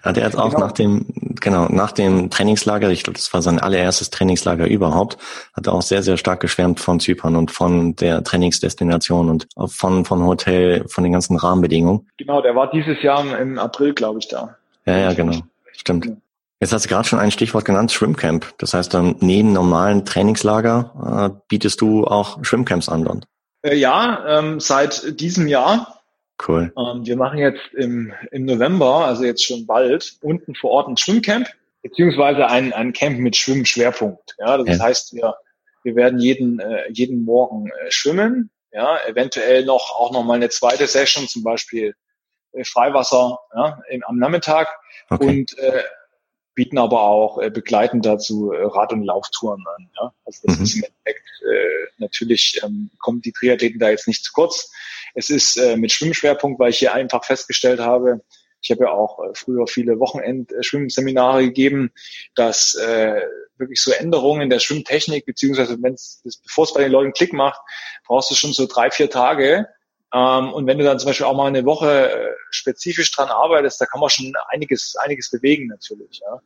Ja, 0.03 0.11
der 0.11 0.25
hat 0.25 0.35
auch 0.35 0.51
genau. 0.51 0.65
nach 0.65 0.71
dem, 0.73 1.05
genau, 1.39 1.67
nach 1.69 1.91
dem 1.91 2.29
Trainingslager, 2.29 2.89
ich 2.89 3.03
glaube, 3.03 3.17
das 3.17 3.33
war 3.33 3.41
sein 3.41 3.59
allererstes 3.59 4.09
Trainingslager 4.09 4.67
überhaupt, 4.67 5.17
hat 5.53 5.67
er 5.67 5.73
auch 5.73 5.81
sehr, 5.81 6.03
sehr 6.03 6.17
stark 6.17 6.41
geschwärmt 6.41 6.79
von 6.79 6.99
Zypern 6.99 7.35
und 7.35 7.51
von 7.51 7.95
der 7.95 8.23
Trainingsdestination 8.23 9.29
und 9.29 9.47
von, 9.67 10.05
von 10.05 10.23
Hotel, 10.25 10.85
von 10.87 11.03
den 11.03 11.13
ganzen 11.13 11.37
Rahmenbedingungen. 11.37 12.09
Genau, 12.17 12.41
der 12.41 12.55
war 12.55 12.69
dieses 12.71 13.01
Jahr 13.01 13.39
im 13.39 13.57
April, 13.57 13.93
glaube 13.93 14.19
ich, 14.19 14.27
da. 14.27 14.57
Ja, 14.85 14.97
ja, 14.97 15.13
genau. 15.13 15.39
Stimmt. 15.71 16.09
Jetzt 16.63 16.71
hast 16.71 16.85
du 16.85 16.89
gerade 16.89 17.05
schon 17.05 17.19
ein 17.19 17.29
Stichwort 17.29 17.65
genannt, 17.65 17.91
Schwimmcamp. 17.91 18.53
Das 18.57 18.73
heißt, 18.73 18.93
dann 18.93 19.17
neben 19.19 19.51
normalen 19.51 20.05
Trainingslager 20.05 21.33
äh, 21.35 21.41
bietest 21.49 21.81
du 21.81 22.07
auch 22.07 22.41
Schwimmcamps 22.45 22.87
an 22.87 23.03
dann? 23.03 23.25
Äh, 23.63 23.75
ja, 23.75 24.39
ähm, 24.39 24.61
seit 24.61 25.19
diesem 25.19 25.49
Jahr 25.49 25.99
Cool. 26.47 26.71
Ähm, 26.77 27.05
wir 27.05 27.17
machen 27.17 27.37
jetzt 27.37 27.61
im, 27.73 28.13
im 28.31 28.45
November, 28.45 29.05
also 29.05 29.25
jetzt 29.25 29.43
schon 29.43 29.65
bald, 29.65 30.13
unten 30.21 30.55
vor 30.55 30.71
Ort 30.71 30.87
ein 30.87 30.95
Schwimmcamp, 30.95 31.49
beziehungsweise 31.81 32.47
ein, 32.47 32.71
ein 32.71 32.93
Camp 32.93 33.19
mit 33.19 33.35
Schwimmschwerpunkt. 33.35 34.33
Ja, 34.39 34.57
das 34.57 34.77
ja. 34.77 34.83
heißt, 34.83 35.15
wir, 35.15 35.35
wir 35.83 35.95
werden 35.97 36.19
jeden, 36.19 36.61
äh, 36.61 36.89
jeden 36.91 37.25
Morgen 37.25 37.67
äh, 37.67 37.91
schwimmen, 37.91 38.51
ja, 38.71 38.99
eventuell 39.05 39.65
noch 39.65 39.91
auch 39.99 40.13
noch 40.13 40.23
mal 40.23 40.35
eine 40.35 40.47
zweite 40.47 40.87
Session, 40.87 41.27
zum 41.27 41.43
Beispiel 41.43 41.93
äh, 42.53 42.63
Freiwasser 42.63 43.37
ja, 43.53 43.81
im, 43.89 44.01
am 44.05 44.17
Nachmittag 44.17 44.69
okay. 45.09 45.27
und 45.27 45.57
äh, 45.57 45.83
bieten 46.55 46.77
aber 46.77 47.01
auch 47.01 47.39
äh, 47.39 47.49
begleitend 47.49 48.05
dazu 48.05 48.51
äh, 48.51 48.63
Rad- 48.63 48.93
und 48.93 49.03
Lauftouren 49.03 49.63
an. 49.75 49.89
Ja? 49.99 50.13
Also 50.25 50.41
das 50.43 50.57
mhm. 50.57 50.63
ist 50.63 50.75
im 50.75 50.83
Endeffekt 50.83 51.29
äh, 51.43 51.91
natürlich 51.97 52.61
ähm, 52.63 52.89
kommen 52.99 53.21
die 53.21 53.31
Triathleten 53.31 53.79
da 53.79 53.89
jetzt 53.89 54.07
nicht 54.07 54.23
zu 54.23 54.31
kurz. 54.33 54.71
Es 55.15 55.29
ist 55.29 55.57
äh, 55.57 55.77
mit 55.77 55.91
Schwimmschwerpunkt, 55.91 56.59
weil 56.59 56.71
ich 56.71 56.79
hier 56.79 56.93
einfach 56.93 57.23
festgestellt 57.23 57.79
habe, 57.79 58.21
ich 58.63 58.71
habe 58.71 58.85
ja 58.85 58.91
auch 58.91 59.19
äh, 59.19 59.33
früher 59.35 59.67
viele 59.67 59.99
Wochenend-Schwimmseminare 59.99 61.43
gegeben, 61.43 61.91
dass 62.33 62.75
äh, 62.75 63.21
wirklich 63.57 63.81
so 63.81 63.91
Änderungen 63.91 64.41
in 64.41 64.49
der 64.49 64.59
Schwimmtechnik, 64.59 65.25
beziehungsweise 65.25 65.77
wenn 65.81 65.93
es, 65.93 66.21
bevor 66.43 66.63
es 66.63 66.73
bei 66.73 66.83
den 66.83 66.91
Leuten 66.91 67.13
Klick 67.13 67.33
macht, 67.33 67.61
brauchst 68.05 68.31
du 68.31 68.35
schon 68.35 68.53
so 68.53 68.65
drei, 68.65 68.89
vier 68.89 69.09
Tage. 69.09 69.67
Ähm, 70.13 70.53
und 70.53 70.67
wenn 70.67 70.77
du 70.77 70.83
dann 70.83 70.99
zum 70.99 71.07
Beispiel 71.07 71.25
auch 71.25 71.35
mal 71.35 71.47
eine 71.47 71.65
Woche 71.65 72.11
äh, 72.11 72.33
spezifisch 72.51 73.11
dran 73.11 73.29
arbeitest, 73.29 73.81
da 73.81 73.85
kann 73.85 73.99
man 73.99 74.09
schon 74.09 74.31
einiges, 74.49 74.95
einiges 75.03 75.31
bewegen 75.31 75.67
natürlich. 75.67 76.21
Ja. 76.23 76.39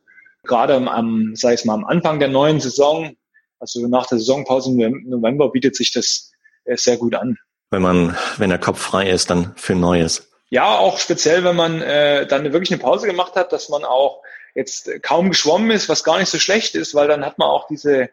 Gerade 0.44 0.74
am, 0.74 0.88
am, 0.88 1.32
sag 1.34 1.54
ich 1.54 1.64
mal, 1.64 1.74
am 1.74 1.84
Anfang 1.84 2.18
der 2.18 2.28
neuen 2.28 2.60
Saison, 2.60 3.16
also 3.60 3.86
nach 3.86 4.06
der 4.06 4.18
Saisonpause 4.18 4.70
im 4.70 5.04
November, 5.08 5.50
bietet 5.50 5.76
sich 5.76 5.92
das 5.92 6.32
äh, 6.64 6.76
sehr 6.76 6.96
gut 6.96 7.14
an 7.14 7.38
wenn 7.70 7.82
man, 7.82 8.16
wenn 8.38 8.50
der 8.50 8.58
Kopf 8.58 8.80
frei 8.80 9.10
ist, 9.10 9.30
dann 9.30 9.52
für 9.56 9.74
Neues. 9.74 10.30
Ja, 10.50 10.78
auch 10.78 10.98
speziell, 10.98 11.44
wenn 11.44 11.56
man 11.56 11.82
äh, 11.82 12.26
dann 12.26 12.52
wirklich 12.52 12.72
eine 12.72 12.80
Pause 12.80 13.06
gemacht 13.06 13.34
hat, 13.36 13.52
dass 13.52 13.68
man 13.68 13.84
auch 13.84 14.22
jetzt 14.54 14.90
kaum 15.02 15.28
geschwommen 15.28 15.70
ist, 15.70 15.88
was 15.88 16.04
gar 16.04 16.18
nicht 16.18 16.30
so 16.30 16.38
schlecht 16.38 16.74
ist, 16.74 16.94
weil 16.94 17.06
dann 17.06 17.24
hat 17.24 17.38
man 17.38 17.48
auch 17.48 17.66
diese, 17.66 18.08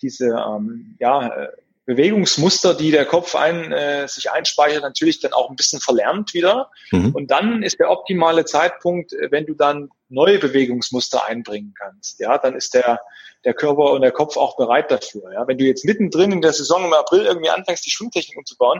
diese 0.00 0.26
ähm, 0.26 0.96
ja, 1.00 1.26
äh, 1.26 1.48
Bewegungsmuster, 1.90 2.74
die 2.74 2.92
der 2.92 3.04
Kopf 3.04 3.34
ein, 3.34 3.72
äh, 3.72 4.06
sich 4.06 4.30
einspeichert, 4.30 4.82
natürlich 4.82 5.18
dann 5.18 5.32
auch 5.32 5.50
ein 5.50 5.56
bisschen 5.56 5.80
verlernt 5.80 6.34
wieder. 6.34 6.70
Mhm. 6.92 7.12
Und 7.16 7.32
dann 7.32 7.64
ist 7.64 7.80
der 7.80 7.90
optimale 7.90 8.44
Zeitpunkt, 8.44 9.12
äh, 9.12 9.32
wenn 9.32 9.44
du 9.44 9.54
dann 9.54 9.90
neue 10.08 10.38
Bewegungsmuster 10.38 11.26
einbringen 11.26 11.74
kannst. 11.76 12.20
Ja, 12.20 12.38
dann 12.38 12.54
ist 12.54 12.74
der, 12.74 13.00
der 13.44 13.54
Körper 13.54 13.90
und 13.90 14.02
der 14.02 14.12
Kopf 14.12 14.36
auch 14.36 14.56
bereit 14.56 14.92
dafür. 14.92 15.32
Ja, 15.32 15.48
wenn 15.48 15.58
du 15.58 15.64
jetzt 15.64 15.84
mittendrin 15.84 16.30
in 16.30 16.42
der 16.42 16.52
Saison 16.52 16.84
im 16.84 16.92
April 16.92 17.22
irgendwie 17.22 17.50
anfängst, 17.50 17.84
die 17.84 17.90
Schwimmtechnik 17.90 18.38
umzubauen, 18.38 18.78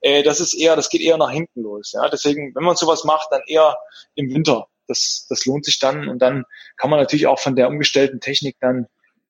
äh, 0.00 0.22
das 0.22 0.38
ist 0.38 0.54
eher, 0.54 0.76
das 0.76 0.88
geht 0.88 1.00
eher 1.00 1.16
nach 1.16 1.32
hinten 1.32 1.62
los. 1.62 1.92
Ja, 1.94 2.08
deswegen, 2.08 2.54
wenn 2.54 2.62
man 2.62 2.76
sowas 2.76 3.02
macht, 3.02 3.26
dann 3.32 3.42
eher 3.48 3.76
im 4.14 4.32
Winter. 4.32 4.68
Das, 4.86 5.26
das 5.28 5.46
lohnt 5.46 5.64
sich 5.64 5.80
dann 5.80 6.08
und 6.08 6.20
dann 6.20 6.44
kann 6.76 6.90
man 6.90 7.00
natürlich 7.00 7.26
auch 7.26 7.40
von 7.40 7.56
der 7.56 7.68
umgestellten 7.68 8.20
Technik 8.20 8.56
dann 8.60 8.86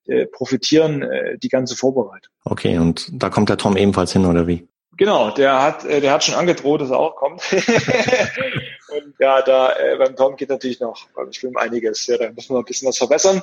äh, 0.07 0.25
profitieren, 0.25 1.01
äh, 1.01 1.37
die 1.37 1.49
ganze 1.49 1.75
Vorbereitung. 1.75 2.31
Okay, 2.45 2.77
und 2.77 3.07
da 3.11 3.29
kommt 3.29 3.49
der 3.49 3.57
Tom 3.57 3.77
ebenfalls 3.77 4.13
hin, 4.13 4.25
oder 4.25 4.47
wie? 4.47 4.67
Genau, 4.95 5.31
der 5.31 5.61
hat, 5.61 5.85
äh, 5.85 6.01
der 6.01 6.13
hat 6.13 6.23
schon 6.23 6.35
angedroht, 6.35 6.81
dass 6.81 6.91
er 6.91 6.99
auch 6.99 7.15
kommt. 7.15 7.41
und 7.51 9.15
ja, 9.19 9.41
da 9.41 9.73
äh, 9.73 9.97
beim 9.97 10.15
Tom 10.15 10.35
geht 10.35 10.49
natürlich 10.49 10.79
noch 10.79 11.07
beim 11.15 11.31
Schwimmen 11.31 11.57
einiges. 11.57 12.05
Ja, 12.07 12.17
da 12.17 12.29
müssen 12.31 12.53
wir 12.53 12.59
ein 12.59 12.65
bisschen 12.65 12.87
was 12.87 12.97
verbessern 12.97 13.41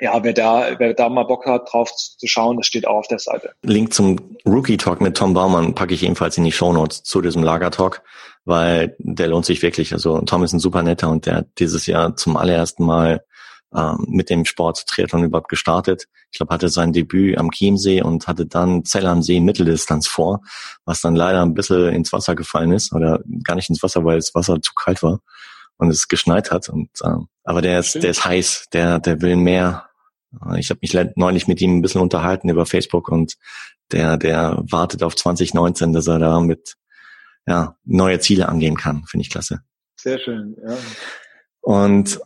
ja, 0.00 0.22
wer 0.22 0.32
da, 0.32 0.78
wer 0.78 0.94
da 0.94 1.08
mal 1.08 1.24
Bock 1.24 1.46
hat, 1.46 1.72
drauf 1.72 1.94
zu 1.94 2.26
schauen, 2.26 2.56
das 2.56 2.66
steht 2.66 2.86
auch 2.86 2.96
auf 2.96 3.08
der 3.08 3.18
Seite. 3.18 3.52
Link 3.62 3.94
zum 3.94 4.36
Rookie 4.44 4.76
Talk 4.76 5.00
mit 5.00 5.16
Tom 5.16 5.34
Baumann 5.34 5.74
packe 5.74 5.94
ich 5.94 6.02
ebenfalls 6.02 6.36
in 6.36 6.44
die 6.44 6.52
Show 6.52 6.72
Notes 6.72 7.02
zu 7.04 7.20
diesem 7.20 7.42
Lagertalk, 7.42 8.02
weil 8.44 8.96
der 8.98 9.28
lohnt 9.28 9.46
sich 9.46 9.62
wirklich. 9.62 9.92
Also 9.92 10.20
Tom 10.22 10.42
ist 10.42 10.52
ein 10.52 10.60
super 10.60 10.82
netter 10.82 11.10
und 11.10 11.26
der 11.26 11.36
hat 11.36 11.46
dieses 11.58 11.86
Jahr 11.86 12.16
zum 12.16 12.36
allerersten 12.36 12.84
Mal 12.84 13.24
ähm, 13.74 14.04
mit 14.08 14.30
dem 14.30 14.44
Sport 14.44 14.86
Triathlon 14.86 15.24
überhaupt 15.24 15.48
gestartet. 15.48 16.06
Ich 16.30 16.38
glaube, 16.38 16.54
hatte 16.54 16.68
sein 16.68 16.92
Debüt 16.92 17.38
am 17.38 17.50
Chiemsee 17.50 18.02
und 18.02 18.26
hatte 18.26 18.46
dann 18.46 18.84
Zell 18.84 19.06
am 19.06 19.22
See 19.22 19.40
Mitteldistanz 19.40 20.06
vor, 20.06 20.42
was 20.84 21.00
dann 21.00 21.16
leider 21.16 21.42
ein 21.42 21.54
bisschen 21.54 21.88
ins 21.92 22.12
Wasser 22.12 22.34
gefallen 22.34 22.72
ist 22.72 22.92
oder 22.92 23.20
gar 23.42 23.56
nicht 23.56 23.70
ins 23.70 23.82
Wasser, 23.82 24.04
weil 24.04 24.16
das 24.16 24.34
Wasser 24.34 24.60
zu 24.62 24.72
kalt 24.74 25.02
war 25.02 25.20
und 25.76 25.90
es 25.90 26.08
geschneit 26.08 26.50
hat. 26.50 26.68
Und 26.68 26.90
ähm, 27.04 27.28
aber 27.42 27.62
der 27.62 27.80
ist, 27.80 27.94
der 27.94 28.10
ist 28.10 28.24
heiß, 28.24 28.66
der, 28.72 28.98
der 29.00 29.20
will 29.20 29.36
mehr. 29.36 29.88
Ich 30.56 30.70
habe 30.70 30.80
mich 30.82 30.96
neulich 31.16 31.46
mit 31.46 31.60
ihm 31.60 31.78
ein 31.78 31.82
bisschen 31.82 32.00
unterhalten 32.00 32.48
über 32.48 32.66
Facebook 32.66 33.08
und 33.08 33.36
der, 33.92 34.16
der 34.16 34.62
wartet 34.68 35.02
auf 35.02 35.14
2019, 35.14 35.92
dass 35.92 36.08
er 36.08 36.18
da 36.18 36.40
mit 36.40 36.74
ja, 37.46 37.76
neue 37.84 38.18
Ziele 38.20 38.48
angehen 38.48 38.76
kann. 38.76 39.04
Finde 39.04 39.22
ich 39.22 39.30
klasse. 39.30 39.60
Sehr 39.96 40.18
schön, 40.18 40.56
ja. 40.66 40.76
Und 41.60 42.20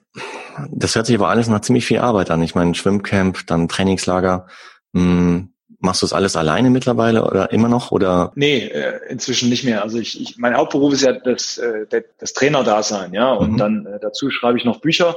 das 0.71 0.95
hört 0.95 1.07
sich 1.07 1.17
aber 1.17 1.29
alles 1.29 1.49
nach 1.49 1.61
ziemlich 1.61 1.87
viel 1.87 1.99
Arbeit 1.99 2.31
an. 2.31 2.43
Ich 2.43 2.55
meine, 2.55 2.75
Schwimmcamp, 2.75 3.47
dann 3.47 3.69
Trainingslager. 3.69 4.47
Mh, 4.93 5.03
hm, 5.03 5.53
Machst 5.81 6.03
du 6.03 6.07
das 6.07 6.13
alles 6.13 6.35
alleine 6.35 6.71
mittlerweile 6.71 7.25
oder 7.25 7.53
immer 7.53 7.69
noch? 7.69 7.93
Oder? 7.93 8.33
Nee, 8.35 8.65
äh, 8.65 8.99
inzwischen 9.09 9.49
nicht 9.49 9.63
mehr. 9.63 9.83
Also 9.83 9.99
ich, 9.99 10.21
ich 10.21 10.37
mein 10.37 10.57
Hauptberuf 10.57 10.93
ist 10.93 11.03
ja 11.03 11.13
das, 11.13 11.57
äh, 11.59 11.87
das 12.19 12.33
Trainer-Dasein, 12.33 13.15
ja. 13.15 13.33
Und 13.33 13.53
mhm. 13.53 13.57
dann 13.59 13.87
äh, 13.87 14.01
dazu 14.01 14.29
schreibe 14.31 14.59
ich 14.59 14.65
noch 14.65 14.81
Bücher. 14.81 15.17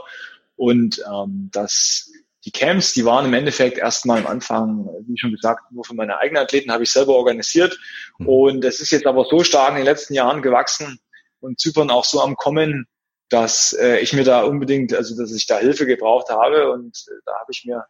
Und 0.55 1.03
ähm, 1.11 1.49
das, 1.51 2.11
die 2.45 2.51
Camps, 2.51 2.93
die 2.93 3.05
waren 3.05 3.25
im 3.25 3.33
Endeffekt 3.33 3.79
erstmal 3.79 4.19
am 4.19 4.27
Anfang, 4.27 4.87
wie 5.07 5.17
schon 5.17 5.31
gesagt, 5.31 5.71
nur 5.71 5.83
für 5.83 5.95
meine 5.95 6.19
eigenen 6.19 6.43
Athleten 6.43 6.71
habe 6.71 6.83
ich 6.83 6.91
selber 6.91 7.15
organisiert. 7.15 7.79
Mhm. 8.19 8.27
Und 8.27 8.65
es 8.65 8.81
ist 8.81 8.91
jetzt 8.91 9.07
aber 9.07 9.25
so 9.25 9.43
stark 9.43 9.71
in 9.71 9.77
den 9.77 9.85
letzten 9.85 10.13
Jahren 10.13 10.43
gewachsen 10.43 10.99
und 11.39 11.59
Zypern 11.59 11.89
auch 11.89 12.05
so 12.05 12.21
am 12.21 12.35
Kommen, 12.35 12.85
dass 13.31 13.73
äh, 13.79 13.99
ich 13.99 14.11
mir 14.11 14.25
da 14.25 14.43
unbedingt, 14.43 14.93
also 14.93 15.15
dass 15.17 15.33
ich 15.33 15.47
da 15.47 15.57
Hilfe 15.57 15.85
gebraucht 15.85 16.29
habe. 16.29 16.71
Und 16.71 17.05
äh, 17.07 17.13
da 17.25 17.31
habe 17.39 17.51
ich 17.51 17.63
mir 17.65 17.85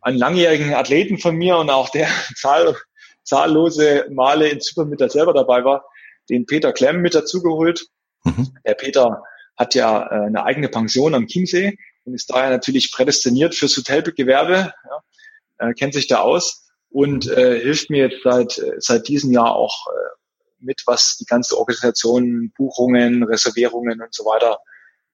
einen 0.00 0.16
langjährigen 0.16 0.74
Athleten 0.74 1.18
von 1.18 1.36
mir 1.36 1.58
und 1.58 1.68
auch 1.68 1.90
der 1.90 2.08
zahl, 2.34 2.74
zahllose 3.22 4.06
Male 4.10 4.48
in 4.48 4.60
Zypern 4.60 4.88
mit 4.88 5.00
der 5.00 5.10
selber 5.10 5.34
dabei 5.34 5.64
war, 5.64 5.84
den 6.30 6.46
Peter 6.46 6.72
Klemm 6.72 7.02
mit 7.02 7.14
dazugeholt. 7.14 7.86
Mhm. 8.24 8.56
Der 8.66 8.74
Peter 8.74 9.22
hat 9.56 9.74
ja 9.74 10.02
äh, 10.06 10.26
eine 10.26 10.44
eigene 10.44 10.68
Pension 10.68 11.14
am 11.14 11.26
Chiemsee 11.26 11.76
und 12.04 12.14
ist 12.14 12.30
daher 12.30 12.50
natürlich 12.50 12.90
prädestiniert 12.90 13.54
fürs 13.54 13.76
Hotelgewerbe, 13.76 14.72
ja, 14.88 15.68
äh, 15.68 15.74
kennt 15.74 15.92
sich 15.92 16.06
da 16.06 16.20
aus 16.20 16.70
und 16.88 17.28
äh, 17.28 17.60
hilft 17.60 17.90
mir 17.90 18.08
jetzt 18.08 18.22
seit, 18.24 18.56
äh, 18.58 18.76
seit 18.78 19.08
diesem 19.08 19.30
Jahr 19.30 19.54
auch 19.54 19.88
äh, 19.88 20.16
mit, 20.60 20.82
was 20.86 21.18
die 21.18 21.26
ganze 21.26 21.58
Organisation, 21.58 22.50
Buchungen, 22.56 23.24
Reservierungen 23.24 24.00
und 24.00 24.14
so 24.14 24.24
weiter 24.24 24.58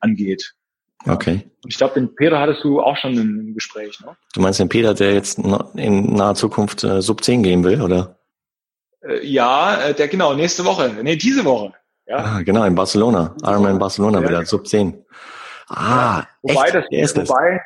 angeht. 0.03 0.55
Okay. 1.07 1.51
Ich 1.67 1.77
glaube, 1.77 1.95
den 1.95 2.15
Peter 2.15 2.39
hattest 2.39 2.63
du 2.65 2.81
auch 2.81 2.97
schon 2.97 3.17
im 3.17 3.55
Gespräch, 3.55 3.99
ne? 4.01 4.17
Du 4.35 4.41
meinst 4.41 4.61
den 4.61 4.69
Peter, 4.69 4.95
der 4.95 5.15
jetzt 5.15 5.39
in 5.39 6.15
naher 6.15 6.35
Zukunft 6.35 6.85
äh, 6.85 7.01
Sub 7.01 7.25
10 7.25 7.43
gehen 7.43 7.65
will, 7.65 7.81
oder? 7.81 8.19
Äh, 9.03 9.25
ja, 9.27 9.81
äh, 9.83 9.95
der 9.95 10.09
genau, 10.09 10.35
nächste 10.35 10.65
Woche. 10.65 10.91
Nee, 11.03 11.17
diese 11.17 11.45
Woche. 11.45 11.73
Ja. 12.07 12.17
Ah, 12.19 12.43
genau, 12.43 12.65
in 12.65 12.75
Barcelona. 12.75 13.35
Ironman 13.43 13.79
Barcelona 13.79 14.21
ja, 14.21 14.29
wieder, 14.29 14.47
Sub 14.47 14.67
10. 14.67 15.05
Ah, 15.69 16.19
ja, 16.19 16.29
wobei 16.43 16.65
echt? 16.65 16.75
das, 16.75 16.85
der 16.91 17.03
ist 17.03 17.17
wobei, 17.17 17.63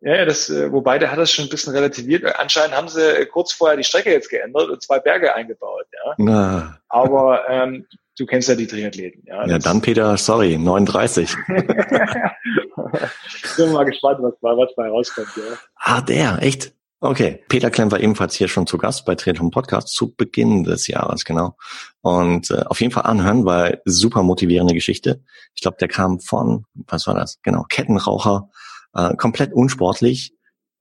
das. 0.00 0.16
ja, 0.16 0.24
das, 0.24 0.50
äh, 0.50 0.72
wobei 0.72 0.98
der 0.98 1.10
hat 1.10 1.18
das 1.18 1.32
schon 1.32 1.46
ein 1.46 1.50
bisschen 1.50 1.72
relativiert. 1.72 2.24
Anscheinend 2.38 2.76
haben 2.76 2.88
sie 2.88 3.00
äh, 3.00 3.26
kurz 3.26 3.52
vorher 3.52 3.76
die 3.76 3.84
Strecke 3.84 4.12
jetzt 4.12 4.28
geändert 4.28 4.68
und 4.68 4.82
zwei 4.82 4.98
Berge 4.98 5.34
eingebaut, 5.34 5.86
ja. 5.92 6.14
Na. 6.18 6.78
Aber 6.88 7.48
ähm, 7.48 7.86
du 8.16 8.26
kennst 8.26 8.48
ja 8.48 8.54
die 8.54 8.66
Triathleten. 8.66 9.22
Ja, 9.26 9.46
ja 9.46 9.58
dann 9.58 9.80
Peter, 9.80 10.16
sorry, 10.16 10.58
39. 10.58 11.30
ich 11.30 11.36
bin 13.56 13.72
mal 13.72 13.84
gespannt, 13.84 14.18
was, 14.20 14.34
was 14.40 14.74
bei 14.76 14.88
rauskommt. 14.88 15.28
Ja. 15.36 15.42
Ah, 15.76 16.00
der, 16.00 16.42
echt? 16.42 16.72
Okay, 17.00 17.44
Peter 17.48 17.70
Klemm 17.70 17.92
war 17.92 18.00
ebenfalls 18.00 18.34
hier 18.34 18.48
schon 18.48 18.66
zu 18.66 18.78
Gast 18.78 19.04
bei 19.04 19.14
Triathlon 19.14 19.50
Podcast 19.50 19.88
zu 19.88 20.14
Beginn 20.14 20.64
des 20.64 20.86
Jahres, 20.86 21.26
genau. 21.26 21.56
Und 22.00 22.50
äh, 22.50 22.62
auf 22.66 22.80
jeden 22.80 22.92
Fall 22.92 23.04
anhören, 23.04 23.44
weil 23.44 23.82
super 23.84 24.22
motivierende 24.22 24.72
Geschichte. 24.72 25.22
Ich 25.54 25.60
glaube, 25.60 25.76
der 25.78 25.88
kam 25.88 26.20
von, 26.20 26.64
was 26.74 27.06
war 27.06 27.14
das? 27.14 27.38
Genau, 27.42 27.64
Kettenraucher, 27.68 28.48
äh, 28.94 29.14
komplett 29.14 29.52
unsportlich, 29.52 30.32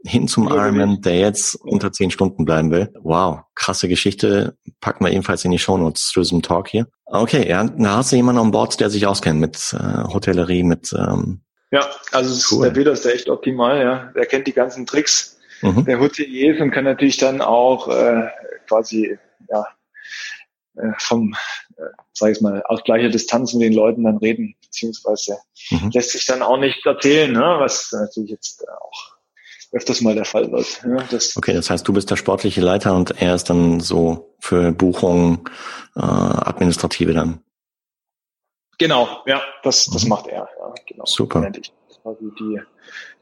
hin 0.06 0.28
zum 0.28 0.48
Ironman, 0.48 1.02
der 1.02 1.18
jetzt 1.18 1.56
unter 1.56 1.92
zehn 1.92 2.12
Stunden 2.12 2.46
bleiben 2.46 2.72
will. 2.72 2.94
Wow, 3.02 3.40
krasse 3.56 3.88
Geschichte. 3.88 4.58
Packen 4.80 5.04
wir 5.04 5.12
ebenfalls 5.12 5.44
in 5.46 5.52
die 5.52 5.60
Shownotes 5.60 6.08
zu 6.08 6.22
diesem 6.22 6.42
Talk 6.42 6.68
hier. 6.70 6.88
Okay, 7.06 7.48
ja, 7.48 7.64
da 7.64 7.98
hast 7.98 8.12
du 8.12 8.16
jemanden 8.16 8.42
an 8.42 8.52
Bord, 8.52 8.80
der 8.80 8.90
sich 8.90 9.08
auskennt 9.08 9.40
mit 9.40 9.74
äh, 9.74 10.04
Hotellerie, 10.14 10.64
mit 10.64 10.94
ähm, 10.94 11.42
Ja, 11.72 11.88
also 12.12 12.56
cool. 12.56 12.66
der 12.66 12.72
Peter 12.72 12.92
ist 12.92 13.06
der 13.06 13.16
echt 13.16 13.30
optimal, 13.30 13.82
ja. 13.82 14.12
Der 14.16 14.26
kennt 14.26 14.48
die 14.48 14.54
ganzen 14.54 14.86
Tricks 14.86 15.38
mhm. 15.62 15.86
der 15.86 16.00
Hoteliers 16.00 16.62
und 16.62 16.72
kann 16.72 16.86
natürlich 16.86 17.18
dann 17.18 17.42
auch 17.42 17.88
äh, 17.88 18.28
quasi 18.68 19.18
ja 19.50 19.66
äh, 20.78 20.92
vom, 21.00 21.36
äh, 21.78 21.84
sag 22.14 22.32
ich 22.32 22.42
mal, 22.42 22.62
aus 22.66 22.84
gleicher 22.84 23.10
Distanz 23.10 23.54
mit 23.54 23.64
den 23.64 23.74
Leuten 23.74 24.04
dann 24.04 24.18
reden, 24.18 24.56
beziehungsweise 24.62 25.38
mhm. 25.72 25.90
lässt 25.94 26.12
sich 26.12 26.26
dann 26.26 26.42
auch 26.42 26.58
nicht 26.58 26.86
erzählen, 26.86 27.32
ne, 27.32 27.56
was 27.60 27.92
natürlich 27.92 28.32
jetzt 28.32 28.66
auch 28.70 29.15
öfters 29.72 30.02
mal 30.02 30.16
der 30.16 30.26
Fall 30.26 30.52
wird. 30.52 30.82
Ja, 30.84 31.04
das 31.10 31.36
okay, 31.38 31.54
das 31.54 31.70
heißt, 31.70 31.88
du 31.88 31.94
bist 31.94 32.10
der 32.10 32.16
sportliche 32.16 32.62
Leiter 32.62 32.96
und 32.96 33.22
er 33.22 33.36
ist 33.36 33.50
dann 33.50 33.80
so 33.80 34.36
für 34.40 34.72
Buchungen, 34.72 35.40
äh, 35.96 36.02
Administrative 36.02 37.14
dann. 37.14 37.40
Genau, 38.78 39.08
ja, 39.26 39.42
das, 39.64 39.86
das 39.86 40.04
mhm. 40.04 40.10
macht 40.10 40.28
er. 40.28 40.48
Ja, 40.60 40.74
genau. 40.88 41.06
Super. 41.06 41.52
Also 42.04 42.30
die, 42.40 42.60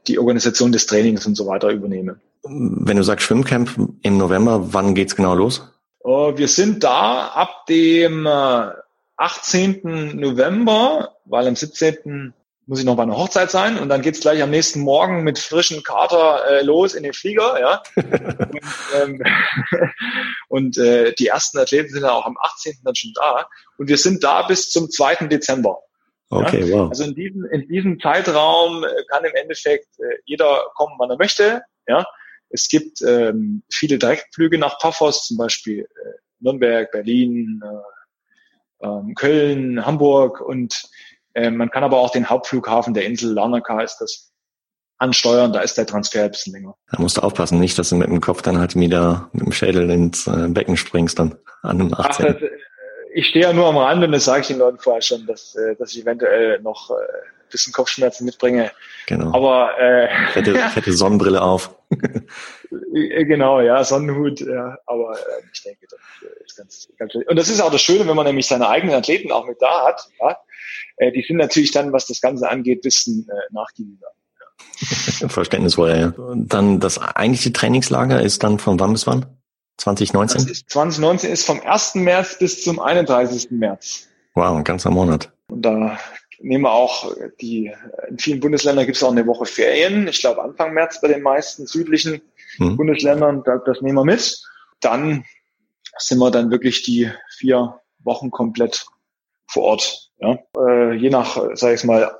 die 0.07 0.19
Organisation 0.19 0.71
des 0.71 0.85
Trainings 0.85 1.25
und 1.25 1.35
so 1.35 1.47
weiter 1.47 1.69
übernehme. 1.69 2.19
Wenn 2.43 2.97
du 2.97 3.03
sagst 3.03 3.25
Schwimmcamp 3.25 3.97
im 4.01 4.17
November, 4.17 4.73
wann 4.73 4.95
geht's 4.95 5.15
genau 5.15 5.33
los? 5.33 5.69
Uh, 6.03 6.35
wir 6.35 6.49
sind 6.49 6.83
da 6.83 7.27
ab 7.27 7.65
dem 7.67 8.25
äh, 8.25 8.71
18. 9.15 10.19
November, 10.19 11.15
weil 11.25 11.47
am 11.47 11.55
17 11.55 12.33
muss 12.65 12.79
ich 12.79 12.85
noch 12.85 12.95
bei 12.95 13.03
einer 13.03 13.17
Hochzeit 13.17 13.51
sein 13.51 13.77
und 13.77 13.89
dann 13.89 14.01
geht's 14.01 14.21
gleich 14.21 14.41
am 14.41 14.49
nächsten 14.49 14.79
Morgen 14.79 15.23
mit 15.23 15.37
frischen 15.37 15.83
Kater 15.83 16.45
äh, 16.49 16.61
los 16.63 16.93
in 16.93 17.03
den 17.03 17.13
Flieger, 17.13 17.59
ja. 17.59 17.83
und, 17.95 18.61
ähm, 18.95 19.23
und 20.47 20.77
äh, 20.77 21.13
die 21.13 21.27
ersten 21.27 21.57
Athleten 21.57 21.89
sind 21.89 22.03
dann 22.03 22.11
auch 22.11 22.25
am 22.25 22.37
18. 22.39 22.75
dann 22.83 22.95
schon 22.95 23.11
da 23.15 23.47
und 23.77 23.89
wir 23.89 23.97
sind 23.97 24.23
da 24.23 24.43
bis 24.43 24.69
zum 24.69 24.89
2. 24.89 25.27
Dezember. 25.27 25.79
Okay, 26.29 26.65
ja? 26.65 26.77
wow. 26.77 26.89
Also 26.89 27.03
in 27.03 27.15
diesem, 27.15 27.45
in 27.45 27.67
diesem 27.67 27.99
Zeitraum 27.99 28.83
äh, 28.83 28.87
kann 29.09 29.25
im 29.25 29.35
Endeffekt 29.35 29.87
äh, 29.99 30.17
jeder 30.25 30.65
kommen, 30.75 30.95
wann 30.97 31.09
er 31.09 31.17
möchte, 31.17 31.61
ja. 31.87 32.05
Es 32.49 32.67
gibt 32.67 33.01
ähm, 33.01 33.63
viele 33.71 33.97
Direktflüge 33.97 34.59
nach 34.59 34.77
Paphos, 34.77 35.25
zum 35.25 35.37
Beispiel 35.37 35.79
äh, 35.79 36.09
Nürnberg, 36.39 36.91
Berlin, 36.91 37.59
äh, 37.63 38.85
ähm, 38.85 39.15
Köln, 39.15 39.83
Hamburg 39.83 40.39
und 40.39 40.83
äh, 41.33 41.49
man 41.49 41.69
kann 41.69 41.83
aber 41.83 41.97
auch 41.97 42.11
den 42.11 42.29
Hauptflughafen 42.29 42.93
der 42.93 43.05
Insel 43.05 43.33
Larnaca 43.33 43.81
ist 43.81 43.97
das 43.97 44.33
ansteuern, 44.97 45.51
da 45.51 45.61
ist 45.61 45.77
der 45.77 45.85
Transfer 45.85 46.23
ein 46.23 46.31
bisschen 46.31 46.53
länger. 46.53 46.75
Da 46.91 47.01
musst 47.01 47.17
du 47.17 47.21
aufpassen, 47.21 47.59
nicht, 47.59 47.77
dass 47.77 47.89
du 47.89 47.95
mit 47.95 48.07
dem 48.07 48.21
Kopf 48.21 48.41
dann 48.41 48.59
halt 48.59 48.75
wieder 48.75 49.29
mit 49.33 49.45
dem 49.45 49.51
Schädel 49.51 49.89
ins 49.89 50.27
äh, 50.27 50.47
Becken 50.47 50.77
springst 50.77 51.19
dann 51.19 51.35
an 51.61 51.79
dem 51.79 51.93
18. 51.93 52.25
Ach, 52.25 52.33
das, 52.33 52.41
äh, 52.41 52.49
ich 53.13 53.27
stehe 53.27 53.45
ja 53.45 53.53
nur 53.53 53.67
am 53.67 53.77
Rand 53.77 54.03
und 54.03 54.11
das 54.11 54.25
sage 54.25 54.41
ich 54.41 54.47
den 54.47 54.59
Leuten 54.59 54.79
vorher 54.79 55.01
schon, 55.01 55.25
dass, 55.27 55.55
äh, 55.55 55.75
dass 55.75 55.93
ich 55.93 56.01
eventuell 56.01 56.59
noch 56.61 56.89
äh, 56.89 56.93
ein 56.93 57.49
bisschen 57.51 57.73
Kopfschmerzen 57.73 58.25
mitbringe. 58.25 58.71
Genau. 59.07 59.33
Aber 59.33 59.77
äh, 59.79 60.09
fette, 60.31 60.55
fette 60.55 60.93
Sonnenbrille 60.93 61.41
auf. 61.41 61.75
genau, 63.25 63.61
ja, 63.61 63.83
Sonnenhut, 63.83 64.41
ja, 64.41 64.77
aber 64.85 65.17
äh, 65.17 65.43
ich 65.53 65.63
denke, 65.63 65.87
das 65.89 65.99
ist 66.45 66.57
ganz, 66.57 66.87
ganz 66.97 67.15
Und 67.15 67.35
das 67.35 67.49
ist 67.49 67.61
auch 67.61 67.71
das 67.71 67.81
Schöne, 67.81 68.07
wenn 68.07 68.15
man 68.15 68.25
nämlich 68.25 68.47
seine 68.47 68.67
eigenen 68.67 68.95
Athleten 68.95 69.31
auch 69.31 69.47
mit 69.47 69.61
da 69.61 69.87
hat, 69.87 70.07
ja, 70.19 70.37
äh, 70.97 71.11
die 71.11 71.21
sind 71.21 71.37
natürlich 71.37 71.71
dann, 71.71 71.91
was 71.93 72.07
das 72.07 72.21
Ganze 72.21 72.49
angeht, 72.49 72.81
bisschen 72.81 73.27
äh, 73.29 73.53
nachgiebiger. 73.53 74.07
Ja. 75.19 75.27
Verständnisvoll, 75.29 75.89
ja. 75.89 76.13
Dann 76.35 76.79
das 76.79 76.99
eigentliche 76.99 77.53
Trainingslager 77.53 78.21
ist 78.21 78.43
dann 78.43 78.59
von 78.59 78.79
wann 78.79 78.93
bis 78.93 79.07
wann? 79.07 79.25
2019? 79.77 80.47
Ist, 80.49 80.69
2019 80.69 81.31
ist 81.31 81.45
vom 81.45 81.61
1. 81.61 81.95
März 81.95 82.37
bis 82.37 82.63
zum 82.63 82.79
31. 82.79 83.51
März. 83.51 84.07
Wow, 84.35 84.57
ein 84.57 84.63
ganzer 84.63 84.91
Monat. 84.91 85.31
Und 85.47 85.63
da 85.63 85.97
nehmen 86.39 86.63
wir 86.65 86.71
auch 86.71 87.11
die, 87.41 87.73
in 88.09 88.19
vielen 88.19 88.39
Bundesländern 88.39 88.85
gibt 88.85 88.97
es 88.97 89.03
auch 89.03 89.11
eine 89.11 89.25
Woche 89.25 89.45
Ferien. 89.45 90.07
Ich 90.07 90.19
glaube 90.19 90.43
Anfang 90.43 90.73
März 90.73 91.01
bei 91.01 91.07
den 91.07 91.21
meisten 91.21 91.65
südlichen 91.65 92.21
hm. 92.57 92.77
Bundesländern, 92.77 93.43
das 93.43 93.81
nehmen 93.81 93.97
wir 93.97 94.05
mit. 94.05 94.41
Dann 94.81 95.25
sind 95.97 96.19
wir 96.19 96.31
dann 96.31 96.51
wirklich 96.51 96.83
die 96.83 97.11
vier 97.37 97.79
Wochen 97.99 98.31
komplett 98.31 98.85
vor 99.47 99.63
Ort. 99.63 100.11
Ja? 100.19 100.37
Äh, 100.57 100.93
je 100.95 101.09
nach, 101.09 101.37
sage 101.53 101.75
ich 101.75 101.83
mal, 101.83 102.17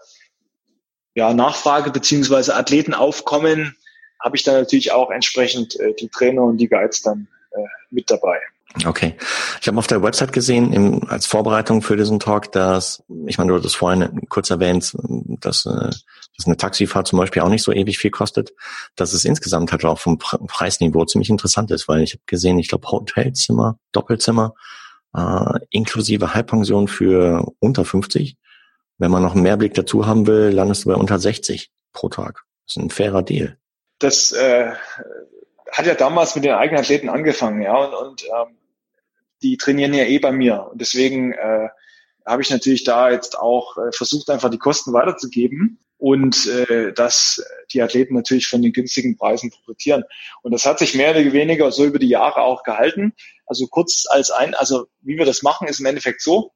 ja, 1.16 1.34
Nachfrage 1.34 1.92
beziehungsweise 1.92 2.56
Athletenaufkommen 2.56 3.76
habe 4.20 4.36
ich 4.36 4.44
dann 4.44 4.56
natürlich 4.56 4.92
auch 4.92 5.12
entsprechend 5.12 5.80
äh, 5.80 5.94
die 5.94 6.08
Trainer 6.08 6.44
und 6.44 6.58
die 6.58 6.70
Guides 6.70 7.02
dann 7.02 7.28
äh, 7.52 7.66
mit 7.92 8.10
dabei. 8.10 8.40
Okay. 8.86 9.16
Ich 9.62 9.68
habe 9.68 9.78
auf 9.78 9.88
der 9.88 10.02
Website 10.02 10.34
gesehen, 10.34 10.74
im, 10.74 11.08
als 11.08 11.28
Vorbereitung 11.28 11.82
für 11.82 11.96
diesen 11.96 12.20
Talk, 12.20 12.52
dass, 12.52 13.04
ich 13.28 13.38
meine, 13.38 13.52
du 13.52 13.58
hattest 13.58 13.76
vorhin 13.76 14.22
kurz 14.30 14.50
erwähnt, 14.50 14.94
dass, 15.40 15.66
äh, 15.66 15.92
dass 16.38 16.46
eine 16.46 16.58
Taxifahrt 16.58 17.08
zum 17.08 17.20
Beispiel 17.20 17.44
auch 17.44 17.50
nicht 17.50 17.62
so 17.62 17.72
ewig 17.72 18.00
viel 18.00 18.10
kostet, 18.10 18.54
dass 18.96 19.14
es 19.14 19.26
insgesamt 19.26 19.72
halt 19.72 19.86
auch 19.86 20.00
vom 20.00 20.18
Preisniveau 20.18 21.06
ziemlich 21.06 21.30
interessant 21.30 21.70
ist, 21.70 21.88
weil 21.88 22.02
ich 22.02 22.14
habe 22.14 22.24
gesehen, 22.26 22.58
ich 22.58 22.68
glaube 22.68 22.88
Hotelzimmer, 22.88 23.78
Doppelzimmer, 23.92 24.56
äh, 25.16 25.60
inklusive 25.70 26.34
Halbpension 26.34 26.88
für 26.88 27.52
unter 27.60 27.86
50. 27.86 28.38
Wenn 28.98 29.12
man 29.12 29.22
noch 29.22 29.34
einen 29.34 29.44
Mehrblick 29.44 29.76
dazu 29.76 30.08
haben 30.08 30.26
will, 30.26 30.50
landest 30.50 30.86
du 30.86 30.90
bei 30.90 30.96
unter 30.96 31.20
60 31.20 31.72
pro 31.94 32.10
Tag. 32.10 32.44
Das 32.66 32.78
ist 32.78 32.84
ein 32.84 32.90
fairer 32.90 33.22
Deal. 33.22 33.58
Das 34.00 34.32
äh, 34.32 34.72
hat 35.72 35.86
ja 35.86 35.94
damals 35.94 36.36
mit 36.36 36.44
den 36.44 36.54
eigenen 36.54 36.82
Athleten 36.82 37.10
angefangen, 37.10 37.62
ja, 37.62 37.76
und, 37.76 37.94
und 37.94 38.24
ähm, 38.24 38.58
die 39.44 39.58
trainieren 39.58 39.94
ja 39.94 40.06
eh 40.06 40.20
bei 40.20 40.32
mir. 40.32 40.70
Und 40.72 40.82
deswegen 40.82 41.34
äh, 41.34 41.68
habe 42.26 42.42
ich 42.42 42.50
natürlich 42.50 42.84
da 42.84 43.12
jetzt 43.12 43.38
auch 43.38 43.78
äh, 43.78 43.92
versucht, 43.92 44.30
einfach 44.30 44.50
die 44.50 44.58
Kosten 44.58 44.94
weiterzugeben 44.94 45.80
und 45.98 46.48
äh, 46.48 46.94
dass 46.94 47.44
die 47.72 47.82
Athleten 47.82 48.16
natürlich 48.16 48.48
von 48.48 48.62
den 48.62 48.74
günstigen 48.74 49.18
Preisen 49.18 49.52
profitieren. 49.52 50.04
Und 50.42 50.52
das 50.52 50.66
hat 50.66 50.80
sich 50.80 50.96
mehr 50.96 51.12
oder 51.12 51.32
weniger 51.34 51.72
so 51.72 51.86
über 51.86 52.00
die 52.00 52.10
Jahre 52.10 52.42
auch 52.42 52.64
gehalten. 52.64 53.14
Also 53.46 53.68
kurz 53.68 54.06
als 54.10 54.32
ein, 54.32 54.56
also 54.56 54.88
wie 55.02 55.18
wir 55.18 55.26
das 55.26 55.44
machen, 55.44 55.68
ist 55.68 55.80
im 55.80 55.86
Endeffekt 55.86 56.22
so. 56.22 56.52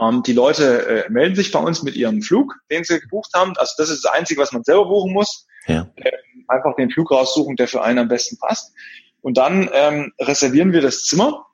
Ähm, 0.00 0.22
die 0.22 0.32
Leute 0.32 0.86
äh, 0.86 1.10
melden 1.10 1.34
sich 1.34 1.52
bei 1.52 1.58
uns 1.58 1.82
mit 1.82 1.96
ihrem 1.96 2.22
Flug, 2.22 2.54
den 2.70 2.84
sie 2.84 3.00
gebucht 3.00 3.30
haben. 3.34 3.56
Also 3.56 3.74
das 3.76 3.90
ist 3.90 4.04
das 4.04 4.12
Einzige, 4.12 4.40
was 4.40 4.52
man 4.52 4.64
selber 4.64 4.86
buchen 4.86 5.12
muss. 5.12 5.46
Ja. 5.66 5.86
Äh, 5.96 6.12
einfach 6.48 6.74
den 6.76 6.90
Flug 6.90 7.10
raussuchen, 7.10 7.56
der 7.56 7.68
für 7.68 7.82
einen 7.82 7.98
am 7.98 8.08
besten 8.08 8.38
passt. 8.38 8.72
Und 9.20 9.36
dann 9.36 9.70
ähm, 9.72 10.12
reservieren 10.18 10.72
wir 10.72 10.80
das 10.80 11.04
Zimmer. 11.04 11.46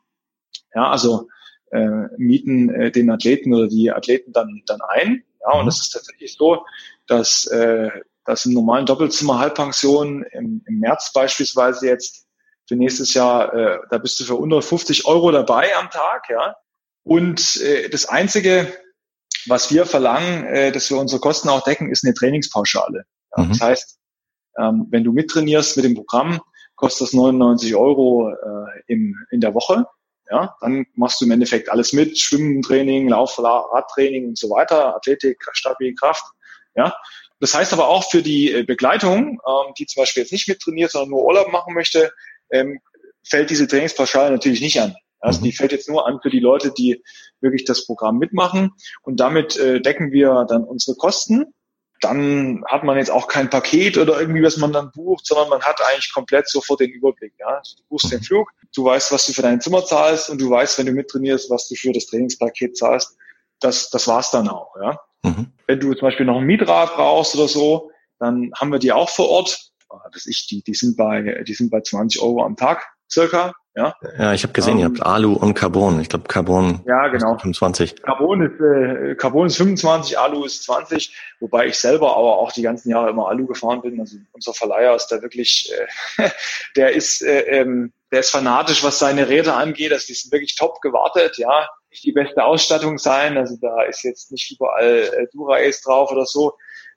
Ja, 0.75 0.91
also 0.91 1.29
äh, 1.71 2.07
mieten 2.17 2.71
äh, 2.71 2.91
den 2.91 3.11
Athleten 3.11 3.55
oder 3.55 3.69
die 3.69 3.91
Athleten 3.91 4.33
dann 4.33 4.63
dann 4.67 4.81
ein. 4.89 5.25
Ja, 5.41 5.53
und 5.53 5.63
mhm. 5.63 5.67
das 5.67 5.81
ist 5.81 5.91
tatsächlich 5.91 6.35
so, 6.35 6.65
dass 7.07 7.47
äh, 7.47 7.91
dass 8.25 8.45
im 8.45 8.53
normalen 8.53 8.85
Doppelzimmer 8.85 9.39
Halbpension 9.39 10.23
im, 10.33 10.63
im 10.67 10.81
März 10.81 11.13
beispielsweise 11.15 11.87
jetzt 11.87 12.27
für 12.69 12.77
nächstes 12.77 13.15
Jahr, 13.15 13.55
äh, 13.55 13.79
da 13.91 13.97
bist 13.97 14.21
du 14.21 14.25
für 14.25 14.35
unter 14.35 14.61
50 14.61 15.07
Euro 15.07 15.31
dabei 15.31 15.75
am 15.77 15.89
Tag, 15.89 16.29
ja. 16.29 16.55
Und 17.03 17.57
äh, 17.63 17.89
das 17.89 18.05
Einzige, 18.05 18.71
was 19.47 19.73
wir 19.73 19.87
verlangen, 19.87 20.45
äh, 20.45 20.71
dass 20.73 20.91
wir 20.91 20.99
unsere 20.99 21.23
Kosten 21.23 21.49
auch 21.49 21.65
decken, 21.65 21.91
ist 21.91 22.05
eine 22.05 22.13
Trainingspauschale. 22.13 23.05
Ja, 23.35 23.45
mhm. 23.45 23.49
Das 23.49 23.61
heißt, 23.63 23.99
ähm, 24.59 24.87
wenn 24.91 25.05
du 25.05 25.13
mittrainierst 25.13 25.77
mit 25.77 25.87
dem 25.87 25.95
Programm, 25.95 26.41
kostet 26.77 27.09
das 27.09 27.15
99 27.15 27.75
Euro 27.77 28.29
äh, 28.29 28.83
im, 28.89 29.17
in 29.31 29.41
der 29.41 29.55
Woche. 29.55 29.87
Ja, 30.31 30.55
dann 30.61 30.87
machst 30.95 31.21
du 31.21 31.25
im 31.25 31.31
Endeffekt 31.31 31.71
alles 31.71 31.93
mit, 31.93 32.19
Schwimmtraining, 32.19 33.09
Lauf, 33.09 33.39
Radtraining 33.39 34.29
und 34.29 34.39
so 34.39 34.51
weiter, 34.51 34.95
Athletik, 34.95 35.39
stabile 35.53 35.95
Kraft. 35.95 36.25
Ja, 36.75 36.95
das 37.41 37.55
heißt 37.55 37.73
aber 37.73 37.89
auch 37.89 38.11
für 38.11 38.23
die 38.23 38.53
äh, 38.53 38.63
Begleitung, 38.63 39.41
ähm, 39.47 39.75
die 39.79 39.87
zum 39.87 40.03
Beispiel 40.03 40.23
jetzt 40.23 40.33
nicht 40.33 40.49
mittrainiert, 40.49 40.91
sondern 40.91 41.11
nur 41.11 41.25
Urlaub 41.25 41.51
machen 41.51 41.75
möchte, 41.75 42.13
ähm, 42.51 42.81
fällt 43.27 43.51
diese 43.51 43.67
Trainingspauschale 43.67 44.31
natürlich 44.31 44.61
nicht 44.61 44.81
an. 44.81 44.95
Also 45.21 45.41
mhm. 45.41 45.45
die 45.45 45.53
fällt 45.53 45.73
jetzt 45.73 45.89
nur 45.89 46.07
an 46.07 46.21
für 46.23 46.31
die 46.31 46.41
Leute, 46.41 46.73
die 46.73 47.03
wirklich 47.41 47.65
das 47.65 47.87
Programm 47.87 48.19
mitmachen. 48.19 48.73
Und 49.03 49.21
damit 49.21 49.57
äh, 49.57 49.81
decken 49.81 50.13
wir 50.13 50.47
dann 50.49 50.65
unsere 50.65 50.97
Kosten 50.97 51.47
dann 52.01 52.63
hat 52.67 52.85
man 52.85 52.97
jetzt 52.97 53.11
auch 53.11 53.29
kein 53.29 53.51
Paket 53.51 53.99
oder 53.99 54.21
irgendwie, 54.21 54.43
was 54.43 54.57
man 54.57 54.73
dann 54.73 54.93
bucht, 54.93 55.27
sondern 55.27 55.49
man 55.49 55.63
hat 55.63 55.81
eigentlich 55.83 56.13
komplett 56.13 56.49
sofort 56.49 56.81
den 56.81 56.91
Überblick. 56.91 57.35
Ja? 57.39 57.61
Du 57.77 57.83
buchst 57.89 58.13
den 58.13 58.23
Flug, 58.23 58.51
du 58.75 58.85
weißt, 58.85 59.11
was 59.13 59.27
du 59.27 59.33
für 59.33 59.43
dein 59.43 59.61
Zimmer 59.61 59.85
zahlst 59.85 60.31
und 60.31 60.41
du 60.41 60.51
weißt, 60.51 60.79
wenn 60.79 60.87
du 60.87 60.93
mittrainierst, 60.93 61.51
was 61.51 61.69
du 61.69 61.75
für 61.75 61.93
das 61.93 62.07
Trainingspaket 62.07 62.77
zahlst. 62.77 63.17
Das, 63.61 63.91
das 63.91 64.07
war's 64.07 64.31
dann 64.31 64.49
auch. 64.49 64.75
Ja? 64.81 65.01
Mhm. 65.23 65.53
Wenn 65.67 65.81
du 65.81 65.93
zum 65.95 66.07
Beispiel 66.07 66.27
noch 66.27 66.39
ein 66.39 66.47
Mietrad 66.47 66.95
brauchst 66.95 67.35
oder 67.35 67.49
so, 67.49 67.91
dann 68.19 68.53
haben 68.57 68.71
wir 68.71 68.79
die 68.79 68.93
auch 68.93 69.09
vor 69.09 69.29
Ort. 69.29 69.71
das 70.13 70.27
ich, 70.27 70.47
die, 70.47 70.63
die 70.63 70.75
sind 70.75 70.97
bei, 70.97 71.43
die 71.47 71.55
sind 71.55 71.71
bei 71.71 71.81
20 71.81 72.23
Euro 72.23 72.45
am 72.45 72.57
Tag 72.57 72.87
circa. 73.11 73.55
Ja, 73.79 73.95
ja 74.19 74.35
ich 74.35 74.43
habe 74.43 74.53
gesehen, 74.53 74.75
um, 74.75 74.79
ihr 74.81 74.85
habt 74.87 74.99
ähm, 74.99 75.05
Alu 75.05 75.35
und 75.35 75.55
Carbon. 75.55 76.01
Ich 76.01 76.09
glaube, 76.09 76.27
Carbon 76.27 76.81
ja, 76.85 77.07
genau. 77.07 77.39
25. 77.39 78.03
Carbon 78.03 78.43
ist, 78.43 78.61
äh, 78.61 79.15
Carbon 79.15 79.47
ist 79.47 79.57
25, 79.57 80.19
Alu 80.19 80.45
ist 80.45 80.65
20, 80.65 81.17
wobei 81.39 81.69
ich 81.69 81.79
selber 81.79 82.17
aber 82.17 82.39
auch 82.39 82.51
die 82.51 82.63
ganzen 82.63 82.91
Jahre 82.91 83.11
immer 83.11 83.29
Alu 83.29 83.47
gefahren 83.47 83.81
bin. 83.81 84.01
Also 84.01 84.17
unser 84.33 84.53
Verleiher 84.53 84.97
ist 84.97 85.07
da 85.09 85.23
wirklich, 85.23 85.73
äh, 86.19 86.29
der 86.77 86.93
ist, 86.93 87.23
äh, 87.23 87.43
ähm, 87.43 87.93
der 88.11 88.21
ist 88.21 88.31
fanatisch, 88.31 88.83
was 88.83 88.99
seine 88.99 89.29
Räder 89.29 89.57
angeht. 89.57 89.93
Also 89.93 90.07
die 90.09 90.15
sind 90.15 90.33
wirklich 90.33 90.57
top 90.57 90.81
gewartet, 90.81 91.39
ja. 91.39 91.69
Nicht 91.91 92.05
die 92.05 92.13
beste 92.13 92.45
Ausstattung 92.45 92.99
sein. 92.99 93.39
Also 93.39 93.57
da 93.61 93.83
ist 93.83 94.03
jetzt 94.03 94.33
nicht 94.33 94.51
überall 94.51 95.09
äh, 95.17 95.27
Dura-Ace 95.33 95.83
drauf 95.83 96.11
oder 96.11 96.27
so. 96.27 96.55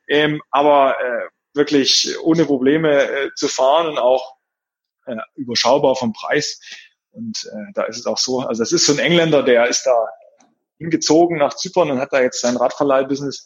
Ähm, 0.07 0.41
aber 0.49 0.95
äh, 0.99 1.27
wirklich 1.53 2.15
ohne 2.23 2.45
Probleme 2.45 3.03
äh, 3.03 3.29
zu 3.35 3.47
fahren 3.47 3.87
und 3.87 3.99
auch 3.99 4.40
äh, 5.05 5.15
überschaubar 5.35 5.95
vom 5.95 6.13
Preis. 6.13 6.59
Und 7.11 7.37
äh, 7.51 7.71
da 7.73 7.83
ist 7.83 7.97
es 7.97 8.05
auch 8.05 8.17
so, 8.17 8.39
also 8.39 8.63
es 8.63 8.71
ist 8.71 8.85
so 8.85 8.93
ein 8.93 8.99
Engländer, 8.99 9.43
der 9.43 9.67
ist 9.67 9.83
da 9.83 10.07
hingezogen 10.77 11.37
nach 11.37 11.55
Zypern 11.55 11.91
und 11.91 11.99
hat 11.99 12.11
da 12.11 12.21
jetzt 12.21 12.41
sein 12.41 12.57
Radverleih-Business. 12.57 13.45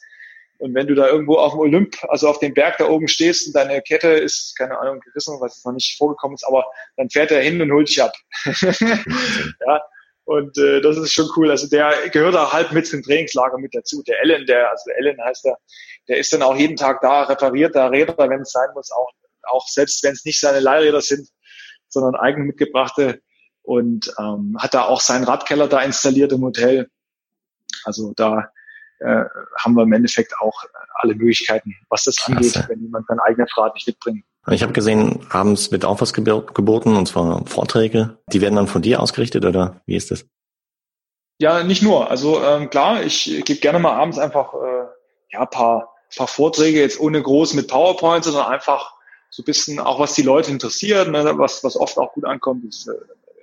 Und 0.59 0.73
wenn 0.73 0.87
du 0.87 0.95
da 0.95 1.07
irgendwo 1.07 1.35
auf 1.35 1.51
dem 1.51 1.59
Olymp, 1.59 1.97
also 2.07 2.29
auf 2.29 2.39
dem 2.39 2.53
Berg 2.53 2.77
da 2.77 2.87
oben 2.87 3.09
stehst 3.09 3.47
und 3.47 3.55
deine 3.55 3.81
Kette 3.81 4.07
ist, 4.07 4.55
keine 4.57 4.79
Ahnung, 4.79 5.01
gerissen, 5.01 5.37
was 5.41 5.63
noch 5.65 5.73
nicht 5.73 5.97
vorgekommen 5.97 6.35
ist, 6.35 6.47
aber 6.47 6.65
dann 6.95 7.09
fährt 7.09 7.31
er 7.31 7.41
hin 7.41 7.61
und 7.61 7.71
holt 7.71 7.89
dich 7.89 8.01
ab. 8.01 8.13
ja, 8.45 9.81
und 10.23 10.57
äh, 10.57 10.81
das 10.81 10.97
ist 10.97 11.13
schon 11.13 11.29
cool. 11.35 11.51
Also 11.51 11.67
der 11.67 12.09
gehört 12.09 12.35
auch 12.35 12.53
halb 12.53 12.71
mit 12.71 12.87
zum 12.87 13.03
Trainingslager 13.03 13.57
mit 13.57 13.75
dazu. 13.75 14.01
Der 14.03 14.21
Ellen, 14.21 14.45
der, 14.45 14.71
also 14.71 14.89
Ellen 14.91 15.21
heißt 15.21 15.43
der, 15.43 15.57
der 16.07 16.17
ist 16.17 16.31
dann 16.31 16.41
auch 16.41 16.55
jeden 16.55 16.77
Tag 16.77 17.01
da, 17.01 17.23
repariert 17.23 17.75
da 17.75 17.87
Räder, 17.87 18.17
wenn 18.17 18.41
es 18.41 18.51
sein 18.51 18.69
muss, 18.73 18.91
auch, 18.91 19.11
auch 19.43 19.67
selbst 19.67 20.03
wenn 20.03 20.13
es 20.13 20.23
nicht 20.23 20.39
seine 20.39 20.61
Leihräder 20.61 21.01
sind, 21.01 21.27
sondern 21.95 22.15
eigen 22.15 22.45
mitgebrachte 22.45 23.21
und 23.63 24.13
ähm, 24.19 24.55
hat 24.59 24.73
da 24.73 24.83
auch 24.83 25.01
seinen 25.01 25.23
Radkeller 25.23 25.67
da 25.67 25.81
installiert 25.81 26.31
im 26.31 26.43
Hotel. 26.43 26.89
Also 27.83 28.13
da 28.15 28.51
äh, 28.99 29.23
haben 29.57 29.73
wir 29.75 29.83
im 29.83 29.93
Endeffekt 29.93 30.33
auch 30.39 30.63
alle 30.95 31.15
Möglichkeiten, 31.15 31.75
was 31.89 32.03
das 32.03 32.17
Klasse. 32.17 32.59
angeht, 32.59 32.69
wenn 32.69 32.81
jemand 32.81 33.07
sein 33.07 33.19
eigenes 33.19 33.57
Rad 33.57 33.73
nicht 33.73 33.87
mitbringt. 33.87 34.23
Ich 34.51 34.61
habe 34.61 34.73
gesehen, 34.73 35.25
abends 35.31 35.71
wird 35.71 35.85
auch 35.85 36.01
was 36.01 36.13
geboten, 36.13 36.95
und 36.95 37.07
zwar 37.07 37.45
Vorträge. 37.47 38.19
Die 38.31 38.41
werden 38.41 38.55
dann 38.55 38.67
von 38.67 38.83
dir 38.83 39.01
ausgerichtet 39.01 39.43
oder 39.43 39.81
wie 39.87 39.95
ist 39.95 40.11
das? 40.11 40.25
Ja, 41.39 41.63
nicht 41.63 41.81
nur. 41.81 42.11
Also 42.11 42.43
ähm, 42.43 42.69
klar, 42.69 43.03
ich 43.03 43.41
gebe 43.43 43.59
gerne 43.59 43.79
mal 43.79 43.93
abends 43.93 44.19
einfach 44.19 44.53
äh, 44.53 44.85
ja 45.31 45.45
paar 45.47 45.95
paar 46.15 46.27
Vorträge 46.27 46.79
jetzt 46.79 46.99
ohne 46.99 47.21
groß 47.21 47.53
mit 47.53 47.67
PowerPoint, 47.67 48.23
sondern 48.23 48.47
einfach 48.47 48.94
so 49.35 49.41
ein 49.41 49.45
bisschen 49.45 49.79
auch 49.79 49.99
was 49.99 50.13
die 50.13 50.21
Leute 50.21 50.49
interessiert, 50.49 51.09
ne, 51.09 51.37
was 51.37 51.61
was 51.61 51.75
oft 51.75 51.97
auch 51.97 52.13
gut 52.13 52.23
ankommt, 52.23 52.63
ist 52.63 52.87
äh, 52.87 52.93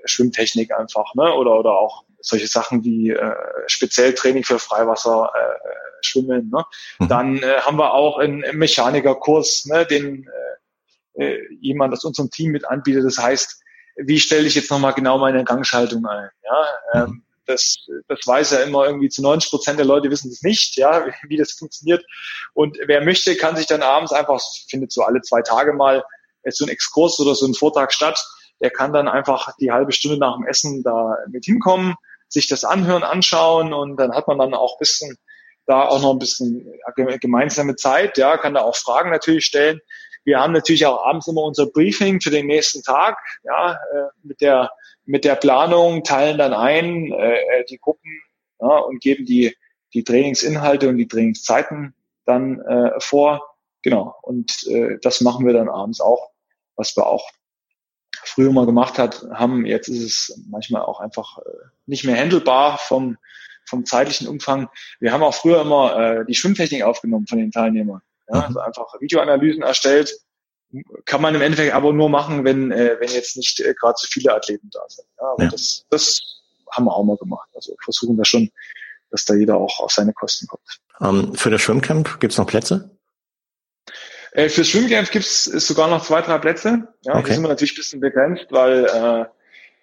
Schwimmtechnik 0.06 0.72
einfach, 0.72 1.14
ne? 1.14 1.34
Oder 1.34 1.58
oder 1.58 1.72
auch 1.72 2.04
solche 2.20 2.46
Sachen 2.46 2.82
wie 2.82 3.10
äh, 3.10 3.34
speziell 3.66 4.14
Training 4.14 4.42
für 4.42 4.58
Freiwasser 4.58 5.30
äh, 5.34 6.04
schwimmen. 6.04 6.50
Ne? 6.50 6.64
Mhm. 6.98 7.08
Dann 7.08 7.36
äh, 7.38 7.60
haben 7.60 7.76
wir 7.76 7.92
auch 7.92 8.18
einen 8.18 8.42
Mechanikerkurs, 8.56 9.66
ne, 9.66 9.84
den 9.84 10.26
äh, 11.16 11.24
äh, 11.24 11.40
jemand 11.60 11.92
aus 11.92 12.04
unserem 12.04 12.30
Team 12.30 12.52
mit 12.52 12.66
anbietet. 12.66 13.04
Das 13.04 13.18
heißt, 13.18 13.60
wie 13.96 14.18
stelle 14.18 14.46
ich 14.46 14.54
jetzt 14.54 14.70
nochmal 14.70 14.94
genau 14.94 15.18
meine 15.18 15.44
Gangschaltung 15.44 16.06
ein? 16.06 16.30
Ja, 16.44 17.02
ähm, 17.02 17.10
mhm. 17.10 17.22
Das, 17.46 17.86
das 18.08 18.20
weiß 18.26 18.52
ja 18.52 18.58
immer 18.60 18.86
irgendwie 18.86 19.08
zu 19.08 19.22
90 19.22 19.50
Prozent 19.50 19.78
der 19.78 19.86
Leute 19.86 20.10
wissen 20.10 20.30
das 20.30 20.42
nicht, 20.42 20.76
ja, 20.76 21.06
wie 21.28 21.36
das 21.36 21.52
funktioniert. 21.52 22.04
Und 22.54 22.78
wer 22.86 23.04
möchte, 23.04 23.36
kann 23.36 23.56
sich 23.56 23.66
dann 23.66 23.82
abends 23.82 24.12
einfach, 24.12 24.40
findet 24.68 24.92
so 24.92 25.02
alle 25.02 25.20
zwei 25.22 25.42
Tage 25.42 25.72
mal 25.72 26.04
so 26.48 26.64
ein 26.64 26.70
Exkurs 26.70 27.20
oder 27.20 27.34
so 27.34 27.46
ein 27.46 27.54
Vortrag 27.54 27.92
statt, 27.92 28.18
der 28.60 28.70
kann 28.70 28.92
dann 28.92 29.08
einfach 29.08 29.54
die 29.60 29.70
halbe 29.70 29.92
Stunde 29.92 30.18
nach 30.18 30.36
dem 30.36 30.46
Essen 30.46 30.82
da 30.82 31.16
mit 31.28 31.44
hinkommen, 31.44 31.94
sich 32.28 32.48
das 32.48 32.64
anhören, 32.64 33.02
anschauen 33.02 33.72
und 33.72 33.96
dann 33.96 34.14
hat 34.14 34.26
man 34.26 34.38
dann 34.38 34.54
auch 34.54 34.78
bisschen 34.78 35.16
da 35.66 35.86
auch 35.86 36.02
noch 36.02 36.12
ein 36.12 36.18
bisschen 36.18 36.66
gemeinsame 37.20 37.76
Zeit, 37.76 38.18
ja, 38.18 38.36
kann 38.36 38.54
da 38.54 38.62
auch 38.62 38.76
Fragen 38.76 39.10
natürlich 39.10 39.44
stellen. 39.44 39.80
Wir 40.24 40.40
haben 40.40 40.52
natürlich 40.52 40.86
auch 40.86 41.04
abends 41.04 41.26
immer 41.26 41.42
unser 41.42 41.66
Briefing 41.66 42.20
für 42.20 42.30
den 42.30 42.46
nächsten 42.46 42.82
Tag, 42.82 43.18
ja, 43.44 43.72
äh, 43.72 44.08
mit 44.22 44.40
der 44.40 44.70
mit 45.04 45.24
der 45.24 45.34
Planung, 45.34 46.04
teilen 46.04 46.38
dann 46.38 46.52
ein 46.52 47.12
äh, 47.12 47.34
äh, 47.34 47.64
die 47.68 47.78
Gruppen 47.78 48.22
ja, 48.60 48.78
und 48.78 49.00
geben 49.00 49.24
die 49.24 49.56
die 49.94 50.04
Trainingsinhalte 50.04 50.88
und 50.88 50.96
die 50.96 51.08
Trainingszeiten 51.08 51.94
dann 52.24 52.60
äh, 52.60 52.92
vor. 52.98 53.42
Genau. 53.82 54.14
Und 54.22 54.66
äh, 54.68 54.98
das 55.02 55.20
machen 55.20 55.46
wir 55.46 55.52
dann 55.52 55.68
abends 55.68 56.00
auch, 56.00 56.30
was 56.76 56.96
wir 56.96 57.06
auch 57.06 57.28
früher 58.24 58.52
mal 58.52 58.66
gemacht 58.66 58.98
hat, 58.98 59.26
haben. 59.32 59.66
Jetzt 59.66 59.88
ist 59.88 60.02
es 60.02 60.42
manchmal 60.48 60.82
auch 60.82 61.00
einfach 61.00 61.38
äh, 61.38 61.50
nicht 61.86 62.04
mehr 62.04 62.16
handelbar 62.16 62.78
vom, 62.78 63.18
vom 63.66 63.84
zeitlichen 63.84 64.28
Umfang. 64.28 64.68
Wir 65.00 65.12
haben 65.12 65.22
auch 65.22 65.34
früher 65.34 65.62
immer 65.62 65.96
äh, 65.98 66.24
die 66.26 66.34
Schwimmtechnik 66.34 66.82
aufgenommen 66.82 67.26
von 67.26 67.38
den 67.38 67.50
Teilnehmern. 67.50 68.02
Ja, 68.32 68.38
mhm. 68.38 68.44
also 68.44 68.60
einfach 68.60 69.00
Videoanalysen 69.00 69.62
erstellt. 69.62 70.12
Kann 71.04 71.20
man 71.20 71.34
im 71.34 71.42
Endeffekt 71.42 71.74
aber 71.74 71.92
nur 71.92 72.08
machen, 72.08 72.44
wenn, 72.44 72.72
äh, 72.72 72.96
wenn 72.98 73.10
jetzt 73.10 73.36
nicht 73.36 73.60
äh, 73.60 73.74
gerade 73.74 73.94
so 73.98 74.06
viele 74.10 74.34
Athleten 74.34 74.70
da 74.70 74.80
sind. 74.88 75.06
Ja, 75.18 75.26
aber 75.32 75.44
ja. 75.44 75.50
Das, 75.50 75.84
das 75.90 76.22
haben 76.70 76.86
wir 76.86 76.94
auch 76.94 77.04
mal 77.04 77.16
gemacht. 77.18 77.48
Also 77.54 77.76
versuchen 77.82 78.16
wir 78.16 78.24
schon, 78.24 78.50
dass 79.10 79.26
da 79.26 79.34
jeder 79.34 79.56
auch 79.56 79.80
auf 79.80 79.92
seine 79.92 80.14
Kosten 80.14 80.46
kommt. 80.46 80.62
Ähm, 81.02 81.34
für 81.34 81.50
das 81.50 81.60
Schwimmcamp 81.60 82.20
gibt 82.20 82.32
es 82.32 82.38
noch 82.38 82.46
Plätze? 82.46 82.90
Äh, 84.32 84.48
fürs 84.48 84.68
Schwimmcamp 84.68 85.10
gibt 85.10 85.26
es 85.26 85.44
sogar 85.44 85.88
noch 85.88 86.02
zwei, 86.02 86.22
drei 86.22 86.38
Plätze. 86.38 86.88
Ja, 87.02 87.12
okay. 87.12 87.26
hier 87.26 87.34
sind 87.34 87.42
wir 87.42 87.48
natürlich 87.48 87.72
ein 87.72 87.76
bisschen 87.76 88.00
begrenzt, 88.00 88.46
weil 88.50 88.86
äh, 88.86 89.26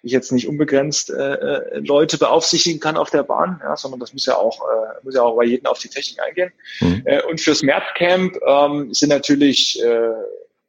ich 0.02 0.12
jetzt 0.12 0.32
nicht 0.32 0.48
unbegrenzt 0.48 1.10
äh, 1.10 1.34
äh, 1.34 1.78
Leute 1.80 2.18
beaufsichtigen 2.18 2.80
kann 2.80 2.96
auf 2.96 3.10
der 3.10 3.22
Bahn, 3.22 3.60
ja, 3.62 3.76
sondern 3.76 4.00
das 4.00 4.12
muss 4.12 4.26
ja 4.26 4.36
auch 4.36 4.60
äh, 4.60 5.04
muss 5.04 5.14
ja 5.14 5.22
auch 5.22 5.36
bei 5.36 5.44
jedem 5.44 5.66
auf 5.66 5.78
die 5.78 5.88
Technik 5.88 6.20
eingehen. 6.22 6.52
Mhm. 6.80 7.02
Äh, 7.04 7.22
und 7.24 7.40
fürs 7.40 7.62
Märzcamp 7.62 8.38
ähm, 8.46 8.92
sind 8.94 9.10
natürlich 9.10 9.82
äh, 9.82 10.12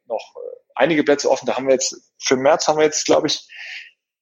noch 0.06 0.34
äh, 0.36 0.56
einige 0.74 1.04
Plätze 1.04 1.30
offen. 1.30 1.46
Da 1.46 1.56
haben 1.56 1.66
wir 1.66 1.74
jetzt 1.74 1.96
für 2.18 2.36
März 2.36 2.68
haben 2.68 2.78
wir 2.78 2.84
jetzt 2.84 3.06
glaube 3.06 3.26
ich 3.26 3.48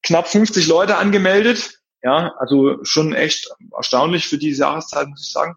knapp 0.02 0.28
50 0.28 0.66
Leute 0.68 0.96
angemeldet. 0.96 1.80
Ja, 2.02 2.34
also 2.38 2.82
schon 2.84 3.12
echt 3.12 3.50
erstaunlich 3.76 4.26
für 4.26 4.38
diese 4.38 4.62
Jahreszeit 4.62 5.08
muss 5.08 5.26
ich 5.26 5.32
sagen. 5.32 5.56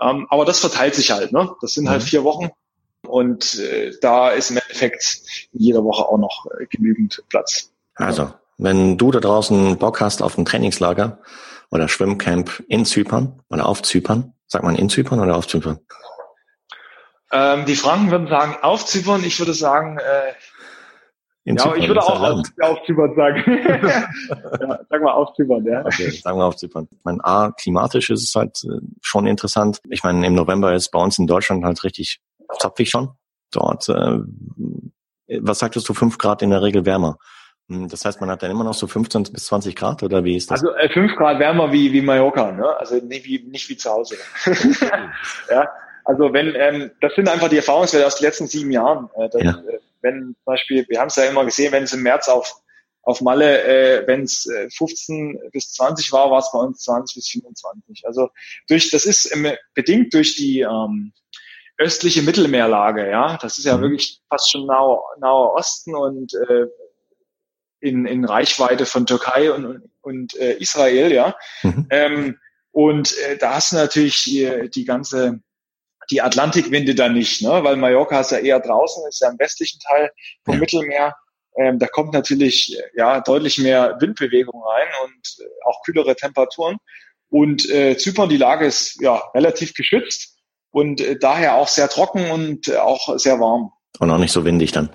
Ähm, 0.00 0.26
aber 0.30 0.44
das 0.44 0.60
verteilt 0.60 0.94
sich 0.94 1.10
halt. 1.10 1.32
Ne? 1.32 1.54
Das 1.60 1.72
sind 1.72 1.88
halt 1.88 2.02
mhm. 2.02 2.06
vier 2.06 2.24
Wochen. 2.24 2.50
Und 3.06 3.58
äh, 3.58 3.92
da 4.00 4.30
ist 4.30 4.50
im 4.50 4.56
Endeffekt 4.56 5.22
in 5.52 5.60
jeder 5.60 5.84
Woche 5.84 6.06
auch 6.06 6.18
noch 6.18 6.46
äh, 6.58 6.66
genügend 6.66 7.22
Platz. 7.28 7.70
Also, 7.96 8.32
wenn 8.58 8.98
du 8.98 9.10
da 9.10 9.20
draußen 9.20 9.78
Bock 9.78 10.00
hast 10.00 10.22
auf 10.22 10.38
ein 10.38 10.44
Trainingslager 10.44 11.20
oder 11.70 11.88
Schwimmcamp 11.88 12.62
in 12.68 12.84
Zypern 12.84 13.40
oder 13.48 13.66
auf 13.66 13.82
Zypern, 13.82 14.34
sagt 14.46 14.64
man 14.64 14.76
in 14.76 14.88
Zypern 14.88 15.20
oder 15.20 15.36
auf 15.36 15.46
Zypern? 15.46 15.80
Ähm, 17.32 17.64
die 17.66 17.74
Franken 17.74 18.10
würden 18.10 18.28
sagen 18.28 18.56
auf 18.62 18.84
Zypern, 18.86 19.24
ich 19.24 19.38
würde 19.38 19.54
sagen, 19.54 19.98
äh, 19.98 20.32
in 21.46 21.56
ja, 21.56 21.64
Zypern, 21.64 21.78
ich 21.80 21.88
würde 21.88 22.02
auch 22.02 22.20
auf, 22.20 22.42
auf, 22.60 22.78
Zypern 22.86 23.14
sagen. 23.16 23.42
ja, 23.80 24.78
sag 24.88 25.02
mal 25.02 25.12
auf 25.12 25.34
Zypern, 25.34 25.64
ja. 25.66 25.84
Okay, 25.84 26.10
sagen 26.10 26.38
wir 26.38 26.44
auf 26.44 26.56
Zypern. 26.56 26.88
Ich 26.90 27.04
meine, 27.04 27.22
A, 27.24 27.50
klimatisch 27.50 28.10
ist 28.10 28.22
es 28.22 28.34
halt 28.34 28.62
äh, 28.64 28.80
schon 29.02 29.26
interessant. 29.26 29.80
Ich 29.90 30.04
meine, 30.04 30.26
im 30.26 30.34
November 30.34 30.74
ist 30.74 30.90
bei 30.90 31.00
uns 31.00 31.18
in 31.18 31.26
Deutschland 31.26 31.64
halt 31.64 31.82
richtig 31.84 32.20
zapfig 32.60 32.88
schon. 32.88 33.10
Dort, 33.50 33.88
äh, 33.88 34.18
was 35.40 35.58
sagtest 35.58 35.88
du, 35.88 35.94
fünf 35.94 36.18
Grad 36.18 36.40
in 36.40 36.50
der 36.50 36.62
Regel 36.62 36.86
wärmer? 36.86 37.18
Hm, 37.68 37.88
das 37.88 38.04
heißt, 38.04 38.20
man 38.20 38.30
hat 38.30 38.42
dann 38.42 38.50
immer 38.50 38.64
noch 38.64 38.74
so 38.74 38.86
15 38.86 39.24
bis 39.32 39.46
20 39.46 39.74
Grad 39.74 40.02
oder 40.02 40.22
wie 40.24 40.36
ist 40.36 40.50
das? 40.50 40.62
Also 40.62 40.74
äh, 40.74 40.88
5 40.88 41.16
Grad 41.16 41.38
wärmer 41.38 41.72
wie, 41.72 41.92
wie 41.92 42.02
Mallorca, 42.02 42.52
ne? 42.52 42.76
Also 42.76 42.96
nicht 42.96 43.24
wie, 43.24 43.42
nicht 43.44 43.68
wie 43.68 43.76
zu 43.76 43.90
Hause. 43.90 44.16
ja, 45.50 45.68
also 46.04 46.32
wenn, 46.32 46.54
ähm, 46.54 46.90
das 47.00 47.14
sind 47.14 47.28
einfach 47.28 47.48
die 47.48 47.56
Erfahrungswerte 47.56 48.06
aus 48.06 48.16
den 48.16 48.26
letzten 48.26 48.46
sieben 48.46 48.70
Jahren. 48.70 49.08
Äh, 49.16 49.30
dass, 49.30 49.42
ja. 49.42 49.52
äh, 49.52 49.78
wenn 50.02 50.20
zum 50.20 50.44
Beispiel, 50.44 50.84
wir 50.88 51.00
haben 51.00 51.08
es 51.08 51.16
ja 51.16 51.24
immer 51.24 51.44
gesehen, 51.44 51.72
wenn 51.72 51.84
es 51.84 51.94
im 51.94 52.02
März 52.02 52.28
auf, 52.28 52.54
auf 53.02 53.22
Malle, 53.22 53.62
äh, 53.64 54.06
wenn 54.06 54.22
es 54.22 54.46
äh, 54.46 54.68
15 54.68 55.38
bis 55.52 55.72
20 55.72 56.12
war, 56.12 56.30
war 56.30 56.40
es 56.40 56.50
bei 56.52 56.58
uns 56.58 56.82
20 56.82 57.14
bis 57.14 57.28
25. 57.30 58.02
Also 58.06 58.28
durch, 58.68 58.90
das 58.90 59.06
ist 59.06 59.34
ähm, 59.34 59.52
bedingt 59.72 60.12
durch 60.12 60.36
die 60.36 60.60
ähm, 60.60 61.14
östliche 61.78 62.22
Mittelmeerlage, 62.22 63.08
ja. 63.08 63.38
Das 63.38 63.56
ist 63.56 63.64
ja 63.64 63.76
mhm. 63.78 63.82
wirklich 63.82 64.20
fast 64.28 64.50
schon 64.50 64.66
nahe, 64.66 64.98
nahe 65.18 65.52
Osten 65.52 65.94
und 65.94 66.34
äh, 66.34 66.66
in, 67.84 68.06
in 68.06 68.24
Reichweite 68.24 68.86
von 68.86 69.06
Türkei 69.06 69.52
und, 69.52 69.82
und, 70.00 70.34
äh, 70.36 70.54
Israel, 70.54 71.12
ja. 71.12 71.36
Mhm. 71.62 71.86
Ähm, 71.90 72.38
und 72.72 73.16
äh, 73.18 73.36
da 73.36 73.54
hast 73.54 73.72
du 73.72 73.76
natürlich 73.76 74.24
die, 74.24 74.70
die 74.74 74.84
ganze 74.84 75.40
die 76.10 76.20
Atlantikwinde 76.20 76.94
da 76.94 77.08
nicht, 77.08 77.42
ne? 77.42 77.64
weil 77.64 77.76
Mallorca 77.76 78.20
ist 78.20 78.30
ja 78.30 78.38
eher 78.38 78.60
draußen, 78.60 79.04
ist 79.08 79.20
ja 79.22 79.30
im 79.30 79.38
westlichen 79.38 79.80
Teil 79.80 80.10
vom 80.44 80.54
ja. 80.54 80.60
Mittelmeer. 80.60 81.14
Ähm, 81.56 81.78
da 81.78 81.86
kommt 81.86 82.12
natürlich 82.12 82.76
ja 82.94 83.20
deutlich 83.20 83.58
mehr 83.58 83.96
Windbewegung 84.00 84.62
rein 84.62 84.88
und 85.04 85.38
äh, 85.38 85.48
auch 85.64 85.82
kühlere 85.84 86.16
Temperaturen. 86.16 86.76
Und 87.30 87.68
äh, 87.70 87.96
Zypern, 87.96 88.28
die 88.28 88.36
Lage 88.36 88.66
ist 88.66 89.00
ja 89.00 89.22
relativ 89.34 89.74
geschützt 89.74 90.36
und 90.72 91.00
äh, 91.00 91.16
daher 91.18 91.54
auch 91.54 91.68
sehr 91.68 91.88
trocken 91.88 92.30
und 92.30 92.68
äh, 92.68 92.76
auch 92.76 93.18
sehr 93.18 93.38
warm. 93.40 93.70
Und 93.98 94.10
auch 94.10 94.18
nicht 94.18 94.32
so 94.32 94.44
windig 94.44 94.72
dann. 94.72 94.90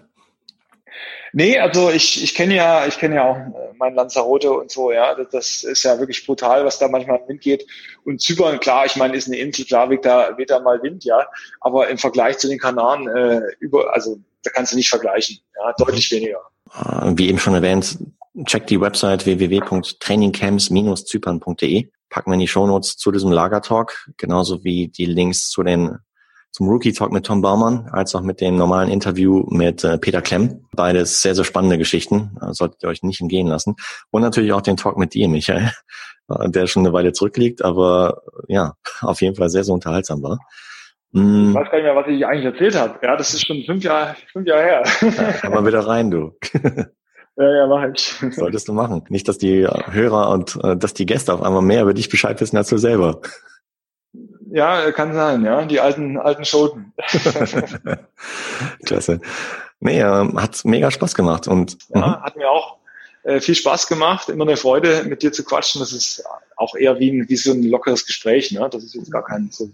Nee, 1.33 1.59
also 1.59 1.91
ich, 1.91 2.23
ich 2.23 2.33
kenne 2.33 2.55
ja, 2.55 2.87
ich 2.87 2.97
kenne 2.97 3.15
ja 3.15 3.29
auch 3.29 3.35
äh, 3.35 3.73
mein 3.77 3.93
Lanzarote 3.95 4.51
und 4.51 4.71
so, 4.71 4.91
ja. 4.91 5.15
Das, 5.15 5.63
ist 5.63 5.83
ja 5.83 5.99
wirklich 5.99 6.25
brutal, 6.25 6.65
was 6.65 6.79
da 6.79 6.87
manchmal 6.87 7.21
Wind 7.27 7.41
geht. 7.41 7.67
Und 8.03 8.19
Zypern, 8.21 8.59
klar, 8.59 8.85
ich 8.85 8.95
meine, 8.95 9.15
ist 9.15 9.27
eine 9.27 9.37
Insel, 9.37 9.65
klar 9.65 9.89
weht 9.89 10.05
da, 10.05 10.37
weht 10.37 10.49
da 10.49 10.59
mal 10.59 10.81
Wind, 10.81 11.03
ja. 11.03 11.27
Aber 11.61 11.87
im 11.89 11.97
Vergleich 11.97 12.39
zu 12.39 12.47
den 12.47 12.59
Kanaren, 12.59 13.07
äh, 13.07 13.41
über, 13.59 13.93
also 13.93 14.17
da 14.43 14.51
kannst 14.51 14.71
du 14.71 14.77
nicht 14.77 14.89
vergleichen, 14.89 15.39
ja, 15.55 15.73
deutlich 15.77 16.11
weniger. 16.11 16.39
Äh, 16.73 17.13
wie 17.15 17.29
eben 17.29 17.39
schon 17.39 17.55
erwähnt, 17.55 17.97
check 18.45 18.67
die 18.67 18.79
Website 18.81 19.25
www.trainingcamps-zypern.de. 19.25 21.89
Packen 22.09 22.31
wir 22.31 22.35
in 22.35 22.39
die 22.39 22.47
Shownotes 22.47 22.95
zu 22.97 23.11
diesem 23.11 23.31
Lagertalk, 23.31 24.09
genauso 24.17 24.63
wie 24.63 24.87
die 24.87 25.05
Links 25.05 25.49
zu 25.49 25.63
den 25.63 25.97
zum 26.51 26.67
Rookie 26.67 26.93
Talk 26.93 27.11
mit 27.11 27.25
Tom 27.25 27.41
Baumann, 27.41 27.89
als 27.91 28.15
auch 28.15 28.21
mit 28.21 28.41
dem 28.41 28.55
normalen 28.55 28.89
Interview 28.89 29.45
mit 29.49 29.83
äh, 29.83 29.97
Peter 29.97 30.21
Klemm. 30.21 30.65
Beides 30.75 31.21
sehr, 31.21 31.35
sehr 31.35 31.43
spannende 31.43 31.77
Geschichten, 31.77 32.37
äh, 32.41 32.53
solltet 32.53 32.83
ihr 32.83 32.89
euch 32.89 33.03
nicht 33.03 33.21
entgehen 33.21 33.47
lassen. 33.47 33.75
Und 34.11 34.21
natürlich 34.21 34.53
auch 34.53 34.61
den 34.61 34.77
Talk 34.77 34.97
mit 34.97 35.13
dir, 35.13 35.29
Michael, 35.29 35.71
äh, 36.29 36.49
der 36.49 36.67
schon 36.67 36.85
eine 36.85 36.93
Weile 36.93 37.13
zurückliegt, 37.13 37.63
aber 37.63 38.23
ja, 38.47 38.73
auf 39.01 39.21
jeden 39.21 39.35
Fall 39.35 39.49
sehr, 39.49 39.63
sehr 39.63 39.73
unterhaltsam 39.73 40.23
war. 40.23 40.39
Mm. 41.11 41.49
Ich 41.49 41.55
weiß 41.55 41.71
gar 41.71 41.77
nicht 41.77 41.83
mehr, 41.83 41.95
was 41.95 42.07
ich 42.07 42.25
eigentlich 42.25 42.45
erzählt 42.45 42.75
habe. 42.75 42.99
Ja, 43.01 43.15
das 43.15 43.33
ist 43.33 43.45
schon 43.45 43.63
fünf 43.65 43.83
Jahre, 43.83 44.15
fünf 44.31 44.47
Jahre 44.47 44.61
her. 44.63 44.83
Ja, 45.43 45.49
mal 45.49 45.65
wieder 45.65 45.85
rein, 45.85 46.11
du. 46.11 46.37
Ja, 47.39 47.55
ja, 47.55 47.67
mach 47.67 47.87
ich. 47.93 48.35
Solltest 48.35 48.67
du 48.67 48.73
machen. 48.73 49.05
Nicht, 49.07 49.29
dass 49.29 49.37
die 49.37 49.65
Hörer 49.65 50.29
und 50.31 50.59
äh, 50.61 50.75
dass 50.75 50.93
die 50.93 51.05
Gäste 51.05 51.33
auf 51.33 51.41
einmal 51.41 51.61
mehr 51.61 51.83
über 51.83 51.93
dich 51.93 52.09
Bescheid 52.09 52.41
wissen 52.41 52.57
als 52.57 52.67
du 52.67 52.77
selber. 52.77 53.21
Ja, 54.51 54.91
kann 54.91 55.13
sein, 55.13 55.43
ja. 55.43 55.65
Die 55.65 55.79
alten, 55.79 56.17
alten 56.17 56.45
Schoten. 56.45 56.93
Klasse. 58.85 59.21
Nee, 59.79 60.03
hat 60.03 60.65
mega 60.65 60.91
Spaß 60.91 61.15
gemacht 61.15 61.47
und. 61.47 61.77
Ja, 61.89 61.99
mhm. 61.99 62.21
hat 62.21 62.35
mir 62.35 62.49
auch 62.49 62.77
äh, 63.23 63.39
viel 63.39 63.55
Spaß 63.55 63.87
gemacht. 63.87 64.29
Immer 64.29 64.45
eine 64.45 64.57
Freude, 64.57 65.03
mit 65.03 65.23
dir 65.23 65.31
zu 65.31 65.43
quatschen. 65.43 65.79
Das 65.79 65.93
ist 65.93 66.23
auch 66.57 66.75
eher 66.75 66.99
wie, 66.99 67.11
ein, 67.11 67.29
wie 67.29 67.35
so 67.35 67.51
ein 67.51 67.63
lockeres 67.63 68.05
Gespräch, 68.05 68.51
ne? 68.51 68.67
Das 68.71 68.83
ist 68.83 68.95
jetzt 68.95 69.11
gar 69.11 69.23
kein 69.23 69.49
so. 69.51 69.69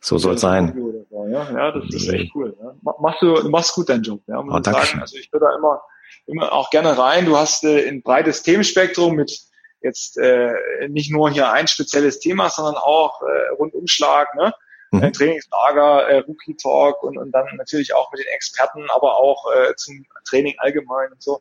So 0.00 0.18
soll 0.18 0.34
es 0.34 0.40
sein. 0.40 0.74
So, 1.10 1.26
ja? 1.28 1.50
ja, 1.52 1.70
das 1.70 1.94
ist 1.94 2.08
echt 2.08 2.34
cool. 2.34 2.56
Ja? 2.60 2.74
Machst 3.00 3.22
du, 3.22 3.48
machst 3.48 3.74
gut 3.74 3.88
deinen 3.88 4.02
Job, 4.02 4.20
ja, 4.26 4.42
muss 4.42 4.58
oh, 4.58 4.62
sagen. 4.62 5.00
Also 5.00 5.16
ich 5.16 5.32
würde 5.32 5.46
da 5.46 5.56
immer, 5.56 5.80
immer 6.26 6.52
auch 6.52 6.70
gerne 6.70 6.98
rein. 6.98 7.26
Du 7.26 7.36
hast 7.36 7.62
äh, 7.64 7.88
ein 7.88 8.02
breites 8.02 8.42
Themenspektrum 8.42 9.14
mit 9.14 9.51
jetzt 9.82 10.18
äh, 10.18 10.54
nicht 10.88 11.10
nur 11.10 11.30
hier 11.30 11.50
ein 11.50 11.68
spezielles 11.68 12.20
Thema, 12.20 12.50
sondern 12.50 12.76
auch 12.76 13.22
äh, 13.22 13.48
Rundumschlag, 13.58 14.34
ne? 14.34 14.52
Mhm. 14.92 15.02
Äh, 15.02 15.12
Trainingslager, 15.12 16.08
äh, 16.08 16.18
Rookie 16.18 16.56
Talk 16.56 17.02
und, 17.02 17.16
und 17.16 17.32
dann 17.32 17.46
natürlich 17.56 17.94
auch 17.94 18.12
mit 18.12 18.20
den 18.20 18.32
Experten, 18.34 18.90
aber 18.90 19.16
auch 19.16 19.50
äh, 19.50 19.74
zum 19.76 20.04
Training 20.28 20.54
allgemein 20.58 21.10
und 21.12 21.22
so. 21.22 21.40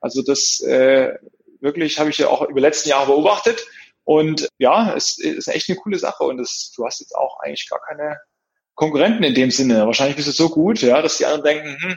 Also 0.00 0.22
das 0.22 0.60
äh, 0.60 1.14
wirklich 1.60 1.98
habe 1.98 2.10
ich 2.10 2.18
ja 2.18 2.28
auch 2.28 2.42
über 2.42 2.60
letzten 2.60 2.90
Jahre 2.90 3.06
beobachtet 3.06 3.66
und 4.04 4.48
ja, 4.58 4.94
es 4.94 5.18
ist 5.18 5.48
echt 5.48 5.68
eine 5.68 5.78
coole 5.78 5.98
Sache 5.98 6.24
und 6.24 6.36
das, 6.36 6.72
du 6.76 6.84
hast 6.86 7.00
jetzt 7.00 7.16
auch 7.16 7.40
eigentlich 7.40 7.68
gar 7.68 7.80
keine 7.80 8.18
Konkurrenten 8.74 9.24
in 9.24 9.34
dem 9.34 9.50
Sinne. 9.50 9.86
Wahrscheinlich 9.86 10.16
bist 10.16 10.28
du 10.28 10.32
so 10.32 10.48
gut, 10.48 10.80
ja, 10.82 11.00
dass 11.02 11.18
die 11.18 11.26
anderen 11.26 11.44
denken, 11.44 11.78
hm, 11.80 11.96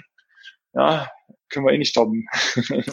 ja, 0.74 1.12
können 1.50 1.66
wir 1.66 1.74
eh 1.74 1.78
nicht 1.78 1.92
stoppen. 1.92 2.28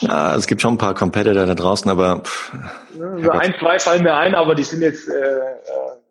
Ja, 0.00 0.34
es 0.34 0.46
gibt 0.46 0.62
schon 0.62 0.74
ein 0.74 0.78
paar 0.78 0.94
Competitor 0.94 1.46
da 1.46 1.54
draußen, 1.54 1.90
aber 1.90 2.20
pff, 2.20 2.52
also 3.00 3.30
ein, 3.30 3.54
zwei 3.58 3.78
fallen 3.78 4.02
mir 4.02 4.14
ein, 4.14 4.34
aber 4.34 4.54
die 4.54 4.64
sind 4.64 4.82
jetzt, 4.82 5.08
äh, 5.08 5.12
äh, 5.12 5.42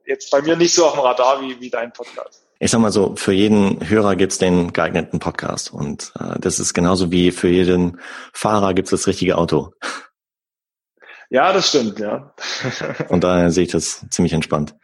jetzt 0.05 0.31
bei 0.31 0.41
mir 0.41 0.55
nicht 0.55 0.73
so 0.73 0.85
auf 0.85 0.93
dem 0.93 1.01
Radar 1.01 1.41
wie, 1.41 1.59
wie 1.59 1.69
dein 1.69 1.91
Podcast. 1.91 2.43
Ich 2.59 2.71
sag 2.71 2.79
mal 2.79 2.91
so, 2.91 3.15
für 3.15 3.33
jeden 3.33 3.87
Hörer 3.87 4.15
gibt's 4.15 4.39
den 4.39 4.73
geeigneten 4.73 5.19
Podcast. 5.19 5.71
Und 5.71 6.11
äh, 6.19 6.39
das 6.39 6.59
ist 6.59 6.73
genauso 6.73 7.11
wie 7.11 7.31
für 7.31 7.49
jeden 7.49 7.99
Fahrer 8.33 8.73
gibt's 8.73 8.91
das 8.91 9.05
richtige 9.05 9.37
Auto. 9.37 9.73
Ja, 11.29 11.51
das 11.51 11.69
stimmt, 11.69 11.99
ja. 11.99 12.33
Und 13.09 13.23
daher 13.23 13.51
sehe 13.51 13.65
ich 13.65 13.71
das 13.71 14.05
ziemlich 14.09 14.33
entspannt. 14.33 14.75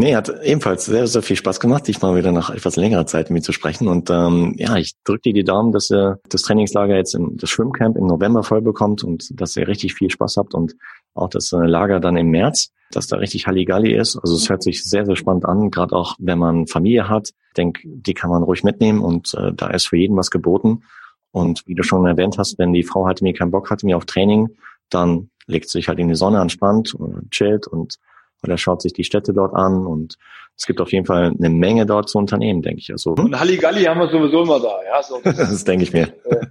Nee, 0.00 0.16
hat 0.16 0.32
ebenfalls 0.42 0.86
sehr, 0.86 1.06
sehr 1.06 1.20
viel 1.20 1.36
Spaß 1.36 1.60
gemacht, 1.60 1.86
dich 1.86 2.00
mal 2.00 2.16
wieder 2.16 2.32
nach 2.32 2.48
etwas 2.48 2.76
längerer 2.76 3.04
Zeit 3.04 3.28
mit 3.28 3.44
zu 3.44 3.52
sprechen. 3.52 3.86
Und 3.86 4.08
ähm, 4.08 4.54
ja, 4.56 4.76
ich 4.76 4.94
drücke 5.04 5.20
dir 5.24 5.34
die 5.34 5.44
Daumen, 5.44 5.72
dass 5.72 5.90
ihr 5.90 6.18
das 6.26 6.40
Trainingslager 6.40 6.96
jetzt 6.96 7.14
im 7.14 7.36
das 7.36 7.50
Schwimmcamp 7.50 7.98
im 7.98 8.06
November 8.06 8.42
voll 8.42 8.62
bekommt 8.62 9.04
und 9.04 9.28
dass 9.38 9.58
ihr 9.58 9.68
richtig 9.68 9.92
viel 9.92 10.10
Spaß 10.10 10.38
habt 10.38 10.54
und 10.54 10.74
auch 11.12 11.28
das 11.28 11.52
äh, 11.52 11.58
Lager 11.58 12.00
dann 12.00 12.16
im 12.16 12.30
März, 12.30 12.72
dass 12.90 13.08
da 13.08 13.16
richtig 13.16 13.46
Halligalli 13.46 13.94
ist. 13.94 14.16
Also 14.16 14.36
es 14.36 14.48
hört 14.48 14.62
sich 14.62 14.82
sehr, 14.82 15.04
sehr 15.04 15.16
spannend 15.16 15.44
an, 15.44 15.70
gerade 15.70 15.94
auch 15.94 16.16
wenn 16.18 16.38
man 16.38 16.66
Familie 16.66 17.10
hat. 17.10 17.28
Ich 17.48 17.54
denke, 17.58 17.82
die 17.84 18.14
kann 18.14 18.30
man 18.30 18.42
ruhig 18.42 18.64
mitnehmen 18.64 19.00
und 19.00 19.34
äh, 19.34 19.52
da 19.52 19.68
ist 19.68 19.88
für 19.88 19.98
jeden 19.98 20.16
was 20.16 20.30
geboten. 20.30 20.84
Und 21.30 21.62
wie 21.66 21.74
du 21.74 21.82
schon 21.82 22.06
erwähnt 22.06 22.38
hast, 22.38 22.58
wenn 22.58 22.72
die 22.72 22.84
Frau 22.84 23.04
halt 23.04 23.20
mir 23.20 23.34
keinen 23.34 23.50
Bock 23.50 23.68
hatte, 23.68 23.84
mir 23.84 23.98
auf 23.98 24.06
Training, 24.06 24.48
dann 24.88 25.28
legt 25.46 25.68
sie 25.68 25.76
sich 25.76 25.88
halt 25.88 25.98
in 25.98 26.08
die 26.08 26.14
Sonne 26.14 26.40
entspannt 26.40 26.94
und 26.94 27.30
chillt 27.30 27.66
und 27.66 27.98
oder 28.42 28.58
schaut 28.58 28.82
sich 28.82 28.92
die 28.92 29.04
Städte 29.04 29.32
dort 29.32 29.54
an 29.54 29.86
und 29.86 30.16
es 30.56 30.66
gibt 30.66 30.80
auf 30.80 30.92
jeden 30.92 31.06
Fall 31.06 31.32
eine 31.38 31.48
Menge 31.48 31.86
dort 31.86 32.08
zu 32.08 32.18
unternehmen, 32.18 32.62
denke 32.62 32.80
ich. 32.80 32.90
Also, 32.92 33.12
und 33.12 33.38
Halligalli 33.38 33.84
haben 33.84 34.00
wir 34.00 34.08
sowieso 34.08 34.42
immer 34.42 34.60
da, 34.60 34.78
ja. 34.84 35.02
So, 35.02 35.20
das, 35.22 35.36
das 35.36 35.64
denke 35.64 35.84
ich 35.84 35.92
mir. 35.92 36.08
Äh, 36.24 36.46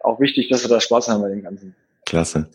auch 0.00 0.20
wichtig, 0.20 0.48
dass 0.48 0.62
wir 0.62 0.68
da 0.68 0.80
Spaß 0.80 1.08
haben 1.08 1.22
bei 1.22 1.30
dem 1.30 1.42
Ganzen. 1.42 1.74
Klasse. 2.04 2.48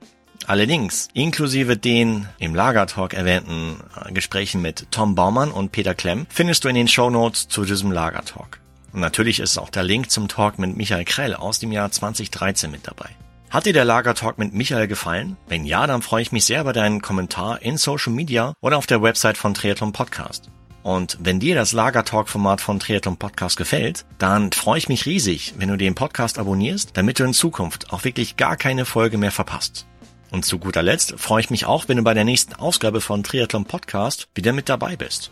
Alle 0.46 0.64
Links, 0.64 1.08
inklusive 1.12 1.76
den 1.76 2.26
im 2.38 2.54
Lagertalk 2.54 3.12
erwähnten 3.14 3.76
äh, 3.94 4.12
Gesprächen 4.12 4.62
mit 4.62 4.86
Tom 4.90 5.14
Baumann 5.14 5.52
und 5.52 5.72
Peter 5.72 5.94
Klemm, 5.94 6.26
findest 6.30 6.64
du 6.64 6.68
in 6.68 6.74
den 6.74 6.88
Show 6.88 7.10
Notes 7.10 7.48
zu 7.48 7.64
diesem 7.64 7.92
Lagertalk. 7.92 8.60
Und 8.92 9.00
natürlich 9.00 9.38
ist 9.38 9.58
auch 9.58 9.70
der 9.70 9.84
Link 9.84 10.10
zum 10.10 10.28
Talk 10.28 10.58
mit 10.58 10.76
Michael 10.76 11.04
Krell 11.04 11.34
aus 11.34 11.58
dem 11.58 11.70
Jahr 11.70 11.90
2013 11.90 12.70
mit 12.70 12.88
dabei. 12.88 13.10
Hat 13.50 13.66
dir 13.66 13.74
der 13.74 13.84
Lagertalk 13.84 14.38
mit 14.38 14.54
Michael 14.54 14.88
gefallen? 14.88 15.36
Wenn 15.46 15.66
ja, 15.66 15.86
dann 15.86 16.00
freue 16.00 16.22
ich 16.22 16.32
mich 16.32 16.46
sehr 16.46 16.62
über 16.62 16.72
deinen 16.72 17.02
Kommentar 17.02 17.60
in 17.60 17.76
Social 17.76 18.12
Media 18.12 18.54
oder 18.62 18.78
auf 18.78 18.86
der 18.86 19.02
Website 19.02 19.36
von 19.36 19.52
Triathlon 19.52 19.92
Podcast. 19.92 20.48
Und 20.82 21.18
wenn 21.20 21.38
dir 21.38 21.54
das 21.54 21.72
Lagertalk-Format 21.72 22.60
von 22.60 22.80
Triathlon 22.80 23.16
Podcast 23.16 23.56
gefällt, 23.56 24.04
dann 24.18 24.50
freue 24.52 24.78
ich 24.78 24.88
mich 24.88 25.06
riesig, 25.06 25.54
wenn 25.56 25.68
du 25.68 25.76
den 25.76 25.94
Podcast 25.94 26.38
abonnierst, 26.38 26.90
damit 26.94 27.20
du 27.20 27.24
in 27.24 27.34
Zukunft 27.34 27.92
auch 27.92 28.04
wirklich 28.04 28.36
gar 28.36 28.56
keine 28.56 28.84
Folge 28.84 29.18
mehr 29.18 29.30
verpasst. 29.30 29.86
Und 30.30 30.44
zu 30.44 30.58
guter 30.58 30.82
Letzt 30.82 31.14
freue 31.18 31.40
ich 31.40 31.50
mich 31.50 31.66
auch, 31.66 31.88
wenn 31.88 31.98
du 31.98 32.02
bei 32.02 32.14
der 32.14 32.24
nächsten 32.24 32.54
Ausgabe 32.54 33.00
von 33.00 33.22
Triathlon 33.22 33.66
Podcast 33.66 34.28
wieder 34.34 34.52
mit 34.52 34.68
dabei 34.68 34.96
bist. 34.96 35.30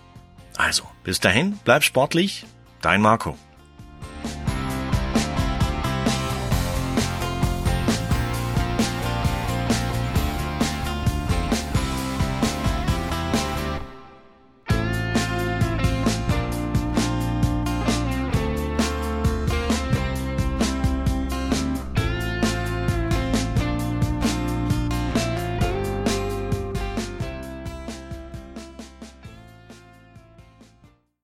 Also, 0.56 0.84
bis 1.04 1.20
dahin, 1.20 1.58
bleib 1.64 1.82
sportlich, 1.84 2.44
dein 2.82 3.00
Marco. 3.00 3.36